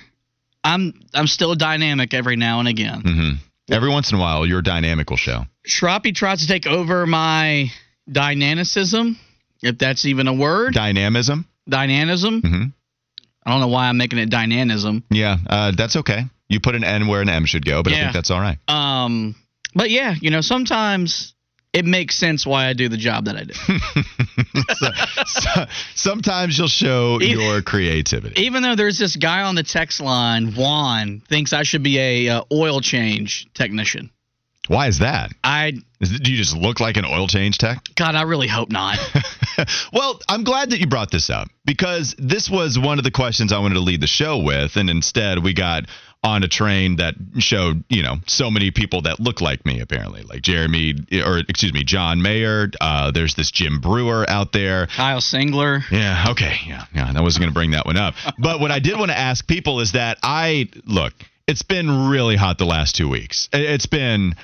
I'm 0.64 0.94
I'm 1.14 1.28
still 1.28 1.56
dynamic 1.56 2.14
every 2.14 2.36
now 2.36 2.60
and 2.60 2.68
again. 2.68 3.02
Mm-hmm. 3.02 3.74
Every 3.74 3.90
once 3.90 4.12
in 4.12 4.18
a 4.18 4.22
while, 4.22 4.46
your 4.46 4.62
dynamic 4.62 5.10
will 5.10 5.18
show. 5.18 5.44
Shroppy 5.68 6.14
tries 6.14 6.42
to 6.42 6.48
take 6.48 6.68
over 6.68 7.06
my 7.06 7.72
dynamicism, 8.12 9.18
if 9.62 9.78
that's 9.78 10.06
even 10.06 10.28
a 10.28 10.34
word. 10.34 10.74
Dynamism. 10.74 11.48
Dynamism. 11.68 12.42
Mm-hmm. 12.42 12.64
I 13.46 13.52
don't 13.52 13.62
know 13.62 13.68
why 13.68 13.88
I'm 13.90 13.98
making 13.98 14.20
it 14.20 14.30
dynamism. 14.30 15.04
Yeah, 15.10 15.38
uh, 15.48 15.72
that's 15.76 15.96
okay. 15.98 16.24
You 16.50 16.60
put 16.60 16.76
an 16.76 16.84
N 16.84 17.08
where 17.08 17.22
an 17.22 17.30
M 17.30 17.46
should 17.46 17.66
go, 17.66 17.84
but 17.84 17.92
yeah. 17.92 18.00
I 18.00 18.02
think 18.02 18.14
that's 18.14 18.32
all 18.32 18.40
right. 18.40 18.58
Um, 18.68 19.36
but 19.74 19.90
yeah, 19.90 20.16
you 20.20 20.30
know, 20.30 20.42
sometimes 20.42 21.33
it 21.74 21.86
makes 21.86 22.16
sense 22.16 22.46
why 22.46 22.68
I 22.68 22.74
do 22.74 22.88
the 22.88 22.98
job 22.98 23.26
that 23.26 23.36
I 23.36 23.44
do. 23.46 23.54
so, 24.76 24.88
so, 25.26 25.66
sometimes 25.96 26.58
you'll 26.58 26.68
show 26.68 27.20
even, 27.20 27.44
your 27.44 27.62
creativity. 27.64 28.44
Even 28.44 28.62
though 28.62 28.76
there's 28.76 29.00
this 29.00 29.16
guy 29.16 29.42
on 29.42 29.56
the 29.56 29.64
text 29.64 30.00
line, 30.00 30.54
Juan, 30.54 31.22
thinks 31.28 31.52
I 31.52 31.64
should 31.64 31.84
be 31.84 31.98
a 32.00 32.30
uh, 32.30 32.44
oil 32.52 32.80
change 32.80 33.48
technician. 33.56 34.12
Why 34.68 34.88
is 34.88 35.00
that? 35.00 35.32
I 35.44 35.72
do 35.72 36.32
you 36.32 36.38
just 36.38 36.56
look 36.56 36.80
like 36.80 36.96
an 36.96 37.06
oil 37.06 37.28
change 37.28 37.58
tech? 37.58 37.80
God, 37.96 38.16
I 38.16 38.22
really 38.22 38.48
hope 38.48 38.70
not. 38.70 38.98
well, 39.94 40.20
I'm 40.30 40.46
glad 40.46 40.70
that 40.70 40.80
you 40.80 40.88
brought 40.88 41.12
this 41.12 41.30
up 41.30 41.50
because 41.66 42.16
this 42.18 42.50
was 42.50 42.80
one 42.80 42.98
of 42.98 43.04
the 43.04 43.12
questions 43.12 43.52
I 43.52 43.60
wanted 43.60 43.76
to 43.76 43.82
lead 43.82 44.00
the 44.00 44.08
show 44.08 44.38
with, 44.38 44.78
and 44.78 44.90
instead 44.90 45.44
we 45.44 45.54
got 45.54 45.86
on 46.24 46.44
a 46.44 46.48
train 46.48 46.98
that 46.98 47.16
showed, 47.40 47.84
you 47.90 48.02
know, 48.02 48.16
so 48.28 48.50
many 48.50 48.72
people 48.72 49.02
that 49.02 49.20
look 49.20 49.42
like 49.42 49.66
me, 49.66 49.82
apparently, 49.82 50.24
like 50.24 50.42
Jeremy, 50.42 50.96
or 51.26 51.40
excuse 51.40 51.74
me, 51.74 51.84
John 51.84 52.22
Mayer. 52.22 52.70
Uh, 52.80 53.12
there's 53.12 53.36
this 53.36 53.52
Jim 53.52 53.82
Breuer 53.82 54.26
out 54.30 54.54
there. 54.54 54.88
Kyle 54.88 55.20
Singler. 55.20 55.82
Yeah, 55.92 56.28
okay. 56.30 56.56
Yeah, 56.66 56.86
yeah. 56.96 57.12
I 57.16 57.22
wasn't 57.22 57.42
going 57.42 57.52
to 57.52 57.54
bring 57.54 57.72
that 57.72 57.86
one 57.86 57.98
up. 57.98 58.16
but 58.40 58.60
what 58.60 58.72
I 58.72 58.80
did 58.80 58.98
want 58.98 59.12
to 59.12 59.18
ask 59.18 59.46
people 59.46 59.82
is 59.82 59.92
that 59.92 60.18
I, 60.24 60.70
look, 60.86 61.14
it's 61.46 61.64
been 61.64 62.10
really 62.10 62.38
hot 62.38 62.58
the 62.58 62.66
last 62.66 62.96
two 62.96 63.10
weeks. 63.10 63.50
It's 63.52 63.86
been 63.86 64.36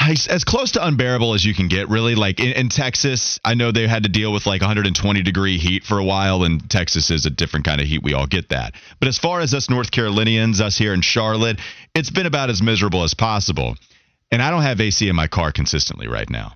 as 0.00 0.44
close 0.44 0.72
to 0.72 0.86
unbearable 0.86 1.34
as 1.34 1.44
you 1.44 1.54
can 1.54 1.68
get, 1.68 1.88
really. 1.88 2.14
Like 2.14 2.40
in, 2.40 2.52
in, 2.52 2.68
Texas, 2.68 3.38
I 3.44 3.54
know 3.54 3.70
they 3.70 3.86
had 3.86 4.04
to 4.04 4.08
deal 4.08 4.32
with 4.32 4.46
like 4.46 4.60
120 4.62 5.22
degree 5.22 5.58
heat 5.58 5.84
for 5.84 5.98
a 5.98 6.04
while, 6.04 6.42
and 6.44 6.68
Texas 6.70 7.10
is 7.10 7.26
a 7.26 7.30
different 7.30 7.66
kind 7.66 7.80
of 7.80 7.86
heat. 7.86 8.02
We 8.02 8.14
all 8.14 8.26
get 8.26 8.48
that. 8.48 8.74
But 8.98 9.08
as 9.08 9.18
far 9.18 9.40
as 9.40 9.52
us 9.52 9.68
North 9.68 9.90
Carolinians, 9.90 10.60
us 10.60 10.78
here 10.78 10.94
in 10.94 11.02
Charlotte, 11.02 11.60
it's 11.94 12.10
been 12.10 12.26
about 12.26 12.50
as 12.50 12.62
miserable 12.62 13.04
as 13.04 13.14
possible. 13.14 13.76
And 14.30 14.42
I 14.42 14.50
don't 14.50 14.62
have 14.62 14.80
AC 14.80 15.08
in 15.08 15.16
my 15.16 15.26
car 15.26 15.52
consistently 15.52 16.08
right 16.08 16.28
now. 16.30 16.54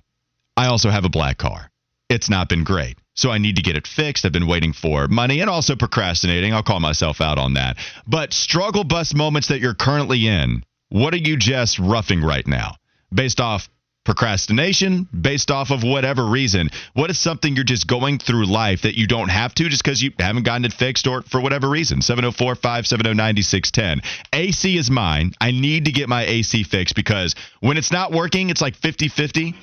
I 0.57 0.67
also 0.67 0.89
have 0.89 1.05
a 1.05 1.09
black 1.09 1.37
car. 1.37 1.69
It's 2.09 2.29
not 2.29 2.49
been 2.49 2.63
great. 2.63 2.97
So 3.15 3.31
I 3.31 3.37
need 3.37 3.57
to 3.57 3.61
get 3.61 3.77
it 3.77 3.87
fixed. 3.87 4.25
I've 4.25 4.31
been 4.31 4.47
waiting 4.47 4.73
for 4.73 5.07
money 5.07 5.39
and 5.41 5.49
also 5.49 5.75
procrastinating. 5.75 6.53
I'll 6.53 6.63
call 6.63 6.79
myself 6.79 7.21
out 7.21 7.37
on 7.37 7.53
that. 7.53 7.77
But 8.07 8.33
struggle 8.33 8.83
bus 8.83 9.13
moments 9.13 9.49
that 9.49 9.59
you're 9.59 9.73
currently 9.73 10.27
in, 10.27 10.63
what 10.89 11.13
are 11.13 11.17
you 11.17 11.37
just 11.37 11.79
roughing 11.79 12.21
right 12.21 12.45
now? 12.45 12.75
Based 13.15 13.39
off 13.39 13.69
procrastination, 14.05 15.07
based 15.19 15.51
off 15.51 15.71
of 15.71 15.83
whatever 15.83 16.25
reason? 16.25 16.69
What 16.93 17.09
is 17.09 17.19
something 17.19 17.55
you're 17.55 17.65
just 17.65 17.87
going 17.87 18.19
through 18.19 18.45
life 18.45 18.83
that 18.83 18.97
you 18.97 19.07
don't 19.07 19.29
have 19.29 19.53
to 19.55 19.67
just 19.67 19.83
because 19.83 20.01
you 20.01 20.11
haven't 20.19 20.43
gotten 20.43 20.63
it 20.63 20.73
fixed 20.73 21.07
or 21.07 21.23
for 21.23 21.41
whatever 21.41 21.67
reason? 21.67 22.01
704 22.01 22.55
570 22.55 23.13
9610. 23.15 24.01
AC 24.31 24.77
is 24.77 24.91
mine. 24.91 25.33
I 25.41 25.51
need 25.51 25.85
to 25.85 25.91
get 25.91 26.07
my 26.07 26.23
AC 26.23 26.63
fixed 26.63 26.95
because 26.95 27.35
when 27.59 27.77
it's 27.77 27.91
not 27.91 28.11
working, 28.11 28.49
it's 28.49 28.61
like 28.61 28.75
50 28.75 29.07
50. 29.09 29.55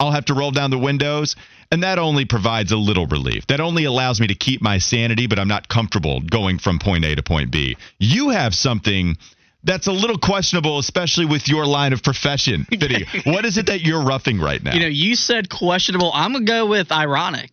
I'll 0.00 0.10
have 0.10 0.24
to 0.26 0.34
roll 0.34 0.50
down 0.50 0.70
the 0.70 0.78
windows. 0.78 1.36
And 1.70 1.82
that 1.82 1.98
only 1.98 2.24
provides 2.24 2.72
a 2.72 2.76
little 2.76 3.06
relief. 3.06 3.46
That 3.46 3.60
only 3.60 3.84
allows 3.84 4.20
me 4.20 4.26
to 4.26 4.34
keep 4.34 4.60
my 4.60 4.78
sanity, 4.78 5.26
but 5.26 5.38
I'm 5.38 5.48
not 5.48 5.68
comfortable 5.68 6.20
going 6.20 6.58
from 6.58 6.78
point 6.78 7.04
A 7.04 7.14
to 7.14 7.22
point 7.22 7.50
B. 7.50 7.76
You 7.98 8.30
have 8.30 8.54
something 8.54 9.16
that's 9.64 9.86
a 9.86 9.92
little 9.92 10.18
questionable, 10.18 10.78
especially 10.78 11.24
with 11.26 11.48
your 11.48 11.66
line 11.66 11.92
of 11.92 12.02
profession. 12.02 12.66
what 13.24 13.44
is 13.44 13.58
it 13.58 13.66
that 13.66 13.80
you're 13.80 14.02
roughing 14.02 14.38
right 14.38 14.62
now? 14.62 14.74
You 14.74 14.80
know, 14.80 14.86
you 14.86 15.16
said 15.16 15.48
questionable. 15.48 16.10
I'm 16.12 16.32
gonna 16.32 16.44
go 16.44 16.66
with 16.66 16.92
ironic. 16.92 17.50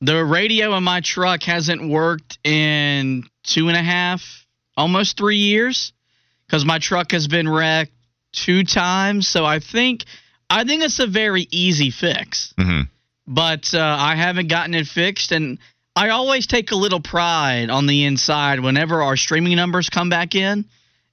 The 0.00 0.24
radio 0.24 0.74
in 0.76 0.82
my 0.82 1.00
truck 1.00 1.42
hasn't 1.42 1.88
worked 1.88 2.38
in 2.44 3.24
two 3.44 3.68
and 3.68 3.76
a 3.76 3.82
half, 3.82 4.46
almost 4.76 5.16
three 5.16 5.36
years. 5.36 5.92
because 6.46 6.64
my 6.64 6.78
truck 6.78 7.12
has 7.12 7.28
been 7.28 7.48
wrecked 7.48 7.92
two 8.32 8.64
times. 8.64 9.28
So 9.28 9.44
I 9.44 9.60
think 9.60 10.04
I 10.48 10.64
think 10.64 10.82
it's 10.82 10.98
a 10.98 11.06
very 11.06 11.46
easy 11.50 11.90
fix. 11.90 12.52
Mm-hmm. 12.58 12.82
But 13.26 13.72
uh, 13.72 13.96
I 13.98 14.16
haven't 14.16 14.48
gotten 14.48 14.74
it 14.74 14.88
fixed, 14.88 15.30
and 15.30 15.58
I 15.94 16.08
always 16.08 16.48
take 16.48 16.72
a 16.72 16.76
little 16.76 17.00
pride 17.00 17.70
on 17.70 17.86
the 17.86 18.04
inside 18.04 18.58
whenever 18.58 19.02
our 19.02 19.16
streaming 19.16 19.54
numbers 19.54 19.88
come 19.88 20.08
back 20.10 20.34
in, 20.34 20.64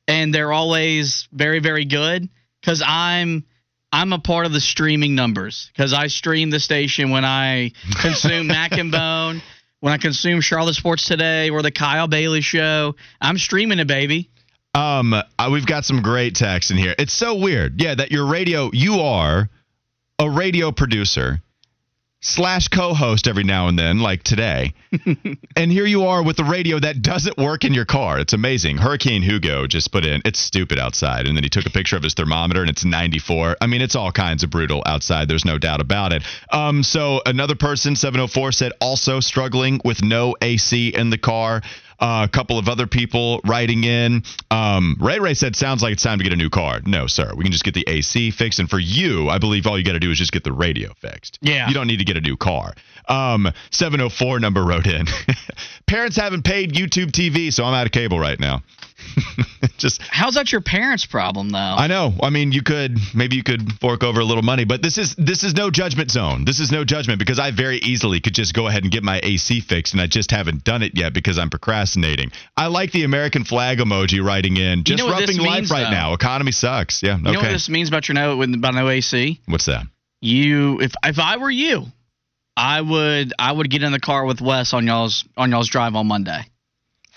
and 0.08 0.34
they're 0.34 0.53
always 0.53 1.28
very 1.32 1.60
very 1.60 1.86
good 1.86 2.30
because 2.62 2.84
I'm. 2.86 3.45
I'm 3.89 4.12
a 4.12 4.20
part 4.20 4.45
of 4.45 4.51
the 4.51 4.60
streaming 4.60 5.16
numbers 5.16 5.72
because 5.72 5.93
I 5.93 6.08
stream 6.08 6.49
the 6.49 6.60
station 6.60 7.10
when 7.10 7.24
I 7.24 7.72
consume 8.01 8.47
Mac 8.47 8.74
and 8.74 8.91
Bone, 8.91 9.41
when 9.80 9.93
I 9.93 9.97
consume 9.97 10.41
Charlotte 10.41 10.76
Sports 10.76 11.08
Today 11.08 11.49
or 11.49 11.62
the 11.62 11.72
Kyle 11.72 12.10
Bailey 12.10 12.41
Show. 12.41 12.95
I'm 13.22 13.38
streaming 13.38 13.80
it, 13.80 13.88
baby. 13.88 14.30
Um, 14.74 15.14
uh, 15.14 15.24
we've 15.51 15.66
got 15.66 15.86
some 15.86 16.01
great 16.01 16.36
text 16.36 16.70
in 16.70 16.78
here. 16.78 16.93
It's 16.99 17.14
so 17.14 17.36
weird, 17.36 17.82
yeah, 17.82 17.95
that 17.95 18.12
your 18.12 18.28
radio, 18.28 18.70
you 18.74 18.99
are 18.99 19.49
a 20.20 20.30
radio 20.30 20.72
producer 20.72 21.41
slash 22.28 22.67
co-host 22.67 23.28
every 23.28 23.43
now 23.43 23.67
and 23.67 23.80
then, 23.80 23.99
like 23.99 24.21
today, 24.21 24.73
and 25.55 25.71
here 25.71 25.86
you 25.86 26.03
are 26.03 26.21
with 26.21 26.36
the 26.36 26.43
radio 26.43 26.78
that 26.78 27.01
doesn't 27.01 27.38
work 27.38 27.63
in 27.63 27.73
your 27.73 27.86
car. 27.86 28.19
It's 28.19 28.34
amazing. 28.34 28.78
Hurricane 28.78 29.21
Hugo 29.21 29.65
just 29.65 29.91
put 29.91 30.05
in, 30.05 30.21
it's 30.25 30.38
stupid 30.38 30.78
outside, 30.78 31.25
and 31.25 31.38
then 31.38 31.43
he 31.43 31.49
took 31.49 31.65
a 31.65 31.69
picture 31.69 31.95
of 31.95 32.03
his 32.03 32.13
thermometer, 32.13 32.61
and 32.61 32.69
it's 32.69 32.84
94. 32.84 33.57
I 33.61 33.67
mean, 33.67 33.82
it's 33.82 33.95
all 33.95 34.11
kinds 34.11 34.43
of 34.43 34.49
brutal 34.49 34.84
outside. 34.86 35.30
There's 35.30 35.45
no 35.45 35.57
doubt 35.57 35.80
about 35.80 36.11
it. 36.11 36.23
Um, 36.51 36.84
so 36.84 37.21
another 37.25 37.55
person, 37.55 37.95
704, 37.95 38.51
said 38.51 38.73
also 38.82 39.21
struggling 39.21 39.80
with 39.86 40.03
no 40.03 40.36
AC 40.41 40.89
in 40.89 41.09
the 41.09 41.17
car. 41.17 41.61
Uh, 42.00 42.28
a 42.30 42.32
couple 42.32 42.60
of 42.60 42.70
other 42.70 42.86
people 42.88 43.41
writing 43.45 43.84
in. 43.84 44.24
Um, 44.52 44.98
Ray 45.00 45.20
Ray 45.20 45.34
said, 45.34 45.56
"Sounds 45.56 45.82
like 45.82 45.93
it's 45.93 46.04
time 46.04 46.20
to 46.20 46.24
get 46.24 46.34
a 46.34 46.38
new 46.38 46.50
car." 46.50 46.80
No, 46.86 47.08
sir. 47.08 47.34
We 47.36 47.43
can 47.43 47.52
just 47.52 47.64
get 47.64 47.74
the 47.74 47.86
AC 47.88 48.32
fixed, 48.32 48.60
and 48.60 48.70
for 48.70 48.80
you, 48.80 49.30
I 49.30 49.39
believe 49.39 49.66
all 49.66 49.78
you 49.78 49.84
got 49.84 49.93
to 49.93 50.00
do 50.00 50.12
is 50.12 50.18
just 50.18 50.32
get 50.32 50.43
the 50.43 50.54
radio 50.54 50.93
fixed. 51.02 51.39
Yeah. 51.41 51.68
You 51.68 51.74
don't 51.74 51.88
need 51.88 51.98
to 51.98 52.06
get 52.06 52.18
a 52.18 52.22
new 52.22 52.38
car. 52.38 52.74
Um, 53.08 53.52
704 53.72 54.39
number 54.39 54.64
wrote 54.64 54.86
in. 54.86 55.06
Parents 55.88 56.18
haven't 56.18 56.43
paid 56.43 56.74
YouTube 56.74 57.12
TV, 57.12 57.52
so 57.54 57.64
I'm 57.64 57.74
out 57.74 57.86
of 57.86 57.91
cable 57.91 58.20
right 58.20 58.39
now. 58.39 58.64
just 59.78 60.01
how's 60.01 60.36
that 60.36 60.51
your 60.51 60.62
parents' 60.62 61.05
problem 61.05 61.49
though? 61.49 61.58
I 61.58 61.88
know. 61.88 62.14
I 62.22 62.30
mean, 62.30 62.51
you 62.51 62.62
could 62.62 62.97
maybe 63.14 63.36
you 63.36 63.43
could 63.43 63.74
fork 63.80 64.03
over 64.03 64.20
a 64.20 64.24
little 64.24 64.43
money, 64.43 64.66
but 64.66 64.82
this 64.82 64.97
is 64.97 65.16
this 65.16 65.43
is 65.43 65.55
no 65.55 65.70
judgment 65.70 66.12
zone. 66.12 66.45
This 66.45 66.60
is 66.60 66.72
no 66.72 66.84
judgment 66.84 67.20
because 67.20 67.39
I 67.39 67.51
very 67.51 67.78
easily 67.78 68.20
could 68.20 68.36
just 68.36 68.53
go 68.53 68.68
ahead 68.68 68.84
and 68.84 68.91
get 68.91 69.03
my 69.03 69.20
AC 69.24 69.62
fixed, 69.62 69.93
and 69.93 70.01
I 70.01 70.08
just 70.08 70.32
haven't 70.32 70.64
done 70.64 70.84
it 70.84 70.97
yet 70.97 71.14
because 71.14 71.38
I'm 71.38 71.49
procrastinating. 71.49 72.32
I 72.55 72.68
like 72.68 72.91
the 72.91 73.03
American 73.03 73.43
flag 73.43 73.80
emoji 73.80 74.24
writing 74.24 74.58
in. 74.58 74.84
Just 74.84 74.99
you 74.99 75.05
know 75.05 75.12
roughing 75.12 75.38
life 75.38 75.60
means, 75.60 75.72
right 75.72 75.84
though? 75.84 75.89
now. 75.91 76.14
Economy 76.14 76.51
sucks. 76.51 77.03
Yeah. 77.03 77.18
You 77.18 77.24
okay. 77.24 77.32
know 77.34 77.39
what 77.39 77.51
this 77.51 77.70
means 77.70 77.89
about 77.89 78.08
your 78.08 78.16
no 78.16 78.41
about 78.41 78.74
no 78.74 78.89
AC? 78.89 79.39
What's 79.45 79.66
that? 79.66 79.86
You 80.22 80.80
if 80.82 80.93
if 81.03 81.20
I 81.20 81.38
were 81.38 81.51
you, 81.51 81.86
I 82.55 82.82
would 82.82 83.34
I 83.38 83.51
would 83.51 83.70
get 83.70 83.84
in 83.84 83.91
the 83.91 83.99
car 83.99 84.26
with 84.26 84.41
Wes 84.41 84.74
on 84.74 84.88
y'all's 84.88 85.24
on 85.38 85.51
y'all's 85.51 85.70
drive 85.70 85.95
on 85.95 86.08
Monday. 86.08 86.43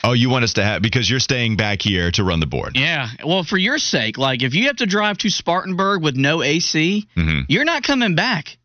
Oh, 0.03 0.13
you 0.13 0.31
want 0.31 0.45
us 0.45 0.55
to 0.55 0.65
have 0.65 0.81
because 0.83 1.09
you're 1.11 1.21
staying 1.21 1.57
back 1.57 1.83
here 1.83 2.11
to 2.13 2.25
run 2.25 2.41
the 2.41 2.47
board. 2.47 2.77
Yeah. 2.77 3.09
Well, 3.25 3.45
for 3.45 3.59
your 3.59 3.79
sake, 3.79 4.17
like 4.19 4.43
if 4.43 4.55
you 4.55 4.67
have 4.69 4.77
to 4.77 4.87
drive 4.87 5.19
to 5.19 5.31
Spartanburg 5.31 6.03
with 6.03 6.17
no 6.17 6.43
AC, 6.43 7.07
Mhm. 7.17 7.45
you're 7.49 7.65
not 7.67 7.83
coming 7.83 8.15
back. 8.15 8.57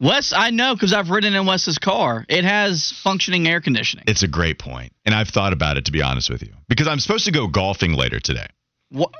Wes, 0.00 0.32
I 0.32 0.50
know 0.50 0.74
because 0.74 0.92
I've 0.92 1.10
ridden 1.10 1.34
in 1.34 1.44
Wes's 1.44 1.78
car. 1.78 2.24
It 2.28 2.44
has 2.44 2.92
functioning 3.02 3.48
air 3.48 3.60
conditioning. 3.60 4.04
It's 4.06 4.22
a 4.22 4.28
great 4.28 4.58
point, 4.58 4.92
and 5.04 5.14
I've 5.14 5.28
thought 5.28 5.52
about 5.52 5.76
it 5.76 5.86
to 5.86 5.92
be 5.92 6.02
honest 6.02 6.30
with 6.30 6.42
you 6.42 6.54
because 6.68 6.86
I'm 6.86 7.00
supposed 7.00 7.24
to 7.24 7.32
go 7.32 7.48
golfing 7.48 7.92
later 7.94 8.20
today. 8.20 8.46
What? 8.90 9.10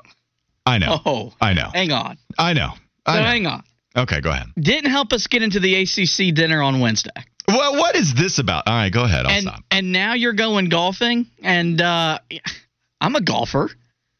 I 0.64 0.78
know. 0.78 1.00
Oh, 1.04 1.32
I 1.40 1.52
know. 1.54 1.70
hang 1.74 1.90
on. 1.92 2.16
I 2.38 2.52
know. 2.52 2.74
I 3.04 3.14
So 3.16 3.20
know. 3.22 3.26
hang 3.26 3.46
on. 3.46 3.62
Okay, 3.96 4.20
go 4.20 4.30
ahead. 4.30 4.46
Didn't 4.58 4.90
help 4.90 5.12
us 5.12 5.26
get 5.26 5.42
into 5.42 5.58
the 5.58 5.74
ACC 5.82 6.30
dinner 6.32 6.62
on 6.62 6.78
Wednesday. 6.78 7.10
Well, 7.48 7.76
what 7.76 7.96
is 7.96 8.12
this 8.12 8.38
about? 8.38 8.68
All 8.68 8.74
right, 8.74 8.92
go 8.92 9.04
ahead. 9.04 9.24
I'll 9.24 9.32
and 9.32 9.42
stop. 9.42 9.64
and 9.70 9.90
now 9.90 10.12
you're 10.12 10.34
going 10.34 10.68
golfing, 10.68 11.26
and 11.42 11.80
uh, 11.80 12.18
I'm 13.00 13.16
a 13.16 13.22
golfer. 13.22 13.70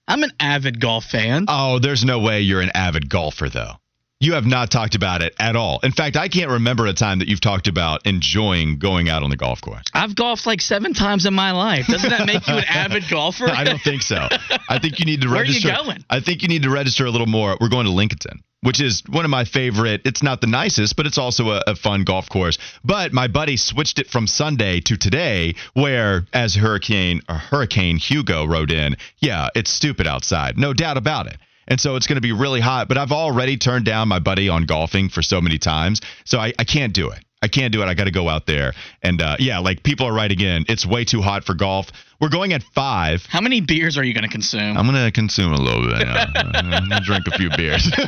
I'm 0.07 0.23
an 0.23 0.33
avid 0.41 0.81
golf 0.81 1.05
fan. 1.05 1.45
Oh, 1.47 1.79
there's 1.79 2.05
no 2.05 2.21
way 2.21 2.41
you're 2.41 2.63
an 2.63 2.71
avid 2.75 3.11
golfer, 3.11 3.51
though. 3.51 3.73
You 4.21 4.33
have 4.33 4.47
not 4.47 4.73
talked 4.73 4.97
about 4.97 5.23
it 5.23 5.33
at 5.39 5.55
all. 5.55 5.79
In 5.85 5.93
fact, 5.93 6.17
I 6.17 6.27
can't 6.27 6.51
remember 6.51 6.87
a 6.87 6.93
time 6.93 7.21
that 7.21 7.29
you've 7.29 7.41
talked 7.41 7.69
about 7.69 8.05
enjoying 8.05 8.81
going 8.81 9.09
out 9.09 9.23
on 9.23 9.31
the 9.31 9.37
golf 9.37 9.61
course. 9.61 9.85
I've 9.95 10.17
golfed 10.17 10.45
like 10.45 10.61
seven 10.61 10.93
times 10.93 11.25
in 11.25 11.35
my 11.35 11.53
life. 11.53 11.87
Doesn't 11.87 12.11
that 12.11 12.27
make 12.27 12.49
you 12.49 12.55
an 12.55 12.65
avid 12.65 13.05
golfer? 13.11 13.49
I 13.49 13.63
don't 13.63 13.81
think 13.81 14.03
so. 14.03 14.27
I 14.69 14.81
think 14.81 14.99
you 14.99 15.05
need 15.05 15.21
to 15.21 15.29
Where 15.31 15.43
are 15.43 15.45
you 15.45 15.53
register. 15.53 15.73
going? 15.85 16.05
I 16.11 16.19
think 16.19 16.43
you 16.43 16.49
need 16.49 16.65
to 16.65 16.71
register 16.71 17.07
a 17.07 17.11
little 17.11 17.29
more. 17.29 17.57
We're 17.61 17.69
going 17.69 17.87
to 17.87 17.93
Lincolnton, 17.93 18.41
which 18.63 18.81
is 18.81 19.05
one 19.09 19.25
of 19.25 19.31
my 19.31 19.45
favorite. 19.45 20.01
It's 20.05 20.21
not 20.25 20.41
the 20.41 20.49
nicest, 20.49 20.97
but 20.97 21.07
it's 21.07 21.19
also 21.19 21.51
a, 21.51 21.63
a 21.69 21.77
fun 21.77 22.03
golf 22.03 22.29
course. 22.29 22.59
But 22.85 23.13
my 23.13 23.29
buddy 23.29 23.57
switched 23.57 24.01
it 24.01 24.09
from 24.09 24.27
Sunday 24.27 24.81
to 24.81 24.97
today, 24.97 25.55
where 25.75 26.27
as 26.33 26.57
Hurricane 26.57 27.21
or 27.29 27.37
Hurricane 27.37 27.99
Hugo 27.99 28.47
rode 28.47 28.73
in, 28.73 28.97
yeah, 29.19 29.47
it's 29.55 29.71
stupid 29.71 30.09
outside, 30.09 30.59
no 30.59 30.73
doubt 30.73 30.97
about 30.97 31.29
it. 31.29 31.37
And 31.69 31.81
so 31.81 31.95
it's 31.97 32.07
going 32.07 32.17
to 32.17 32.23
be 32.23 32.33
really 32.33 32.61
hot. 32.61 32.89
But 32.89 32.99
I've 32.99 33.13
already 33.13 33.57
turned 33.57 33.85
down 33.85 34.09
my 34.09 34.19
buddy 34.19 34.49
on 34.49 34.65
golfing 34.65 35.09
for 35.09 35.23
so 35.23 35.41
many 35.41 35.59
times, 35.59 36.01
so 36.25 36.39
I, 36.39 36.53
I 36.59 36.65
can't 36.65 36.93
do 36.93 37.11
it. 37.11 37.25
I 37.41 37.47
can't 37.47 37.73
do 37.73 37.83
it. 37.83 37.87
I 37.87 37.95
got 37.95 38.05
to 38.05 38.11
go 38.11 38.29
out 38.29 38.47
there. 38.47 38.73
And 39.01 39.23
uh, 39.23 39.37
yeah, 39.39 39.61
like 39.61 39.83
people 39.85 40.07
are 40.07 40.13
writing 40.13 40.41
in, 40.41 40.65
it's 40.69 40.85
way 40.85 41.05
too 41.05 41.23
hot 41.23 41.45
for 41.45 41.55
golf. 41.55 41.87
We're 42.21 42.31
going 42.31 42.53
at 42.53 42.65
five. 42.75 43.25
How 43.29 43.41
many 43.41 43.61
beers 43.61 43.97
are 43.97 44.03
you 44.03 44.13
going 44.13 44.25
to 44.25 44.31
consume? 44.31 44.77
I'm 44.77 44.87
gonna 44.87 45.13
consume 45.13 45.53
a 45.53 45.57
little 45.61 45.87
bit. 45.87 46.01
Yeah. 46.01 46.27
I'm 46.35 46.89
gonna 46.89 47.01
drink 47.01 47.29
a 47.29 47.39
few 47.39 47.51
beers. 47.57 47.89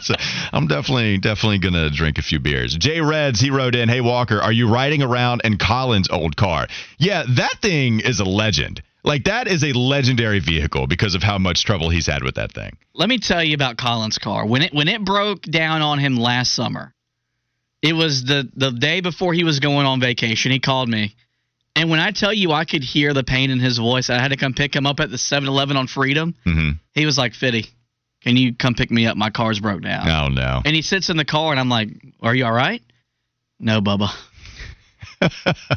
So 0.00 0.14
I'm 0.52 0.66
definitely 0.66 1.18
definitely 1.18 1.58
gonna 1.58 1.90
drink 1.90 2.18
a 2.18 2.22
few 2.22 2.38
beers. 2.38 2.74
Jay 2.76 3.00
Reds 3.00 3.40
he 3.40 3.50
wrote 3.50 3.74
in, 3.74 3.88
"Hey 3.88 4.00
Walker, 4.00 4.40
are 4.40 4.52
you 4.52 4.68
riding 4.68 5.02
around 5.02 5.42
in 5.44 5.58
Colin's 5.58 6.08
old 6.10 6.36
car? 6.36 6.66
Yeah, 6.98 7.24
that 7.28 7.56
thing 7.60 8.00
is 8.00 8.20
a 8.20 8.24
legend. 8.24 8.82
Like 9.04 9.24
that 9.24 9.46
is 9.46 9.62
a 9.62 9.72
legendary 9.72 10.40
vehicle 10.40 10.86
because 10.86 11.14
of 11.14 11.22
how 11.22 11.36
much 11.38 11.64
trouble 11.64 11.90
he's 11.90 12.06
had 12.06 12.22
with 12.22 12.36
that 12.36 12.52
thing. 12.52 12.78
Let 12.94 13.10
me 13.10 13.18
tell 13.18 13.44
you 13.44 13.54
about 13.54 13.76
Colin's 13.76 14.16
car. 14.16 14.46
When 14.46 14.62
it 14.62 14.72
when 14.72 14.88
it 14.88 15.04
broke 15.04 15.42
down 15.42 15.82
on 15.82 15.98
him 15.98 16.16
last 16.16 16.54
summer, 16.54 16.94
it 17.82 17.92
was 17.92 18.24
the 18.24 18.48
the 18.56 18.70
day 18.72 19.02
before 19.02 19.34
he 19.34 19.44
was 19.44 19.60
going 19.60 19.86
on 19.86 20.00
vacation. 20.00 20.52
He 20.52 20.58
called 20.58 20.88
me. 20.88 21.14
And 21.76 21.90
when 21.90 22.00
I 22.00 22.12
tell 22.12 22.32
you 22.32 22.52
I 22.52 22.64
could 22.64 22.82
hear 22.82 23.12
the 23.12 23.24
pain 23.24 23.50
in 23.50 23.58
his 23.60 23.78
voice, 23.78 24.08
I 24.08 24.20
had 24.20 24.28
to 24.28 24.36
come 24.36 24.54
pick 24.54 24.74
him 24.74 24.86
up 24.86 25.00
at 25.00 25.10
the 25.10 25.16
7-Eleven 25.16 25.76
on 25.76 25.88
Freedom. 25.88 26.34
Mm-hmm. 26.46 26.70
He 26.92 27.04
was 27.04 27.18
like, 27.18 27.34
"Fitty, 27.34 27.66
can 28.22 28.36
you 28.36 28.54
come 28.54 28.74
pick 28.74 28.90
me 28.90 29.06
up? 29.06 29.16
My 29.18 29.28
car's 29.28 29.60
broke 29.60 29.82
down." 29.82 30.08
Oh 30.08 30.28
no. 30.28 30.62
And 30.64 30.74
he 30.74 30.80
sits 30.82 31.10
in 31.10 31.18
the 31.18 31.26
car, 31.26 31.50
and 31.50 31.60
I'm 31.60 31.68
like, 31.68 31.88
"Are 32.22 32.34
you 32.34 32.46
all 32.46 32.52
right?" 32.52 32.80
No, 33.60 33.82
Bubba. 33.82 34.08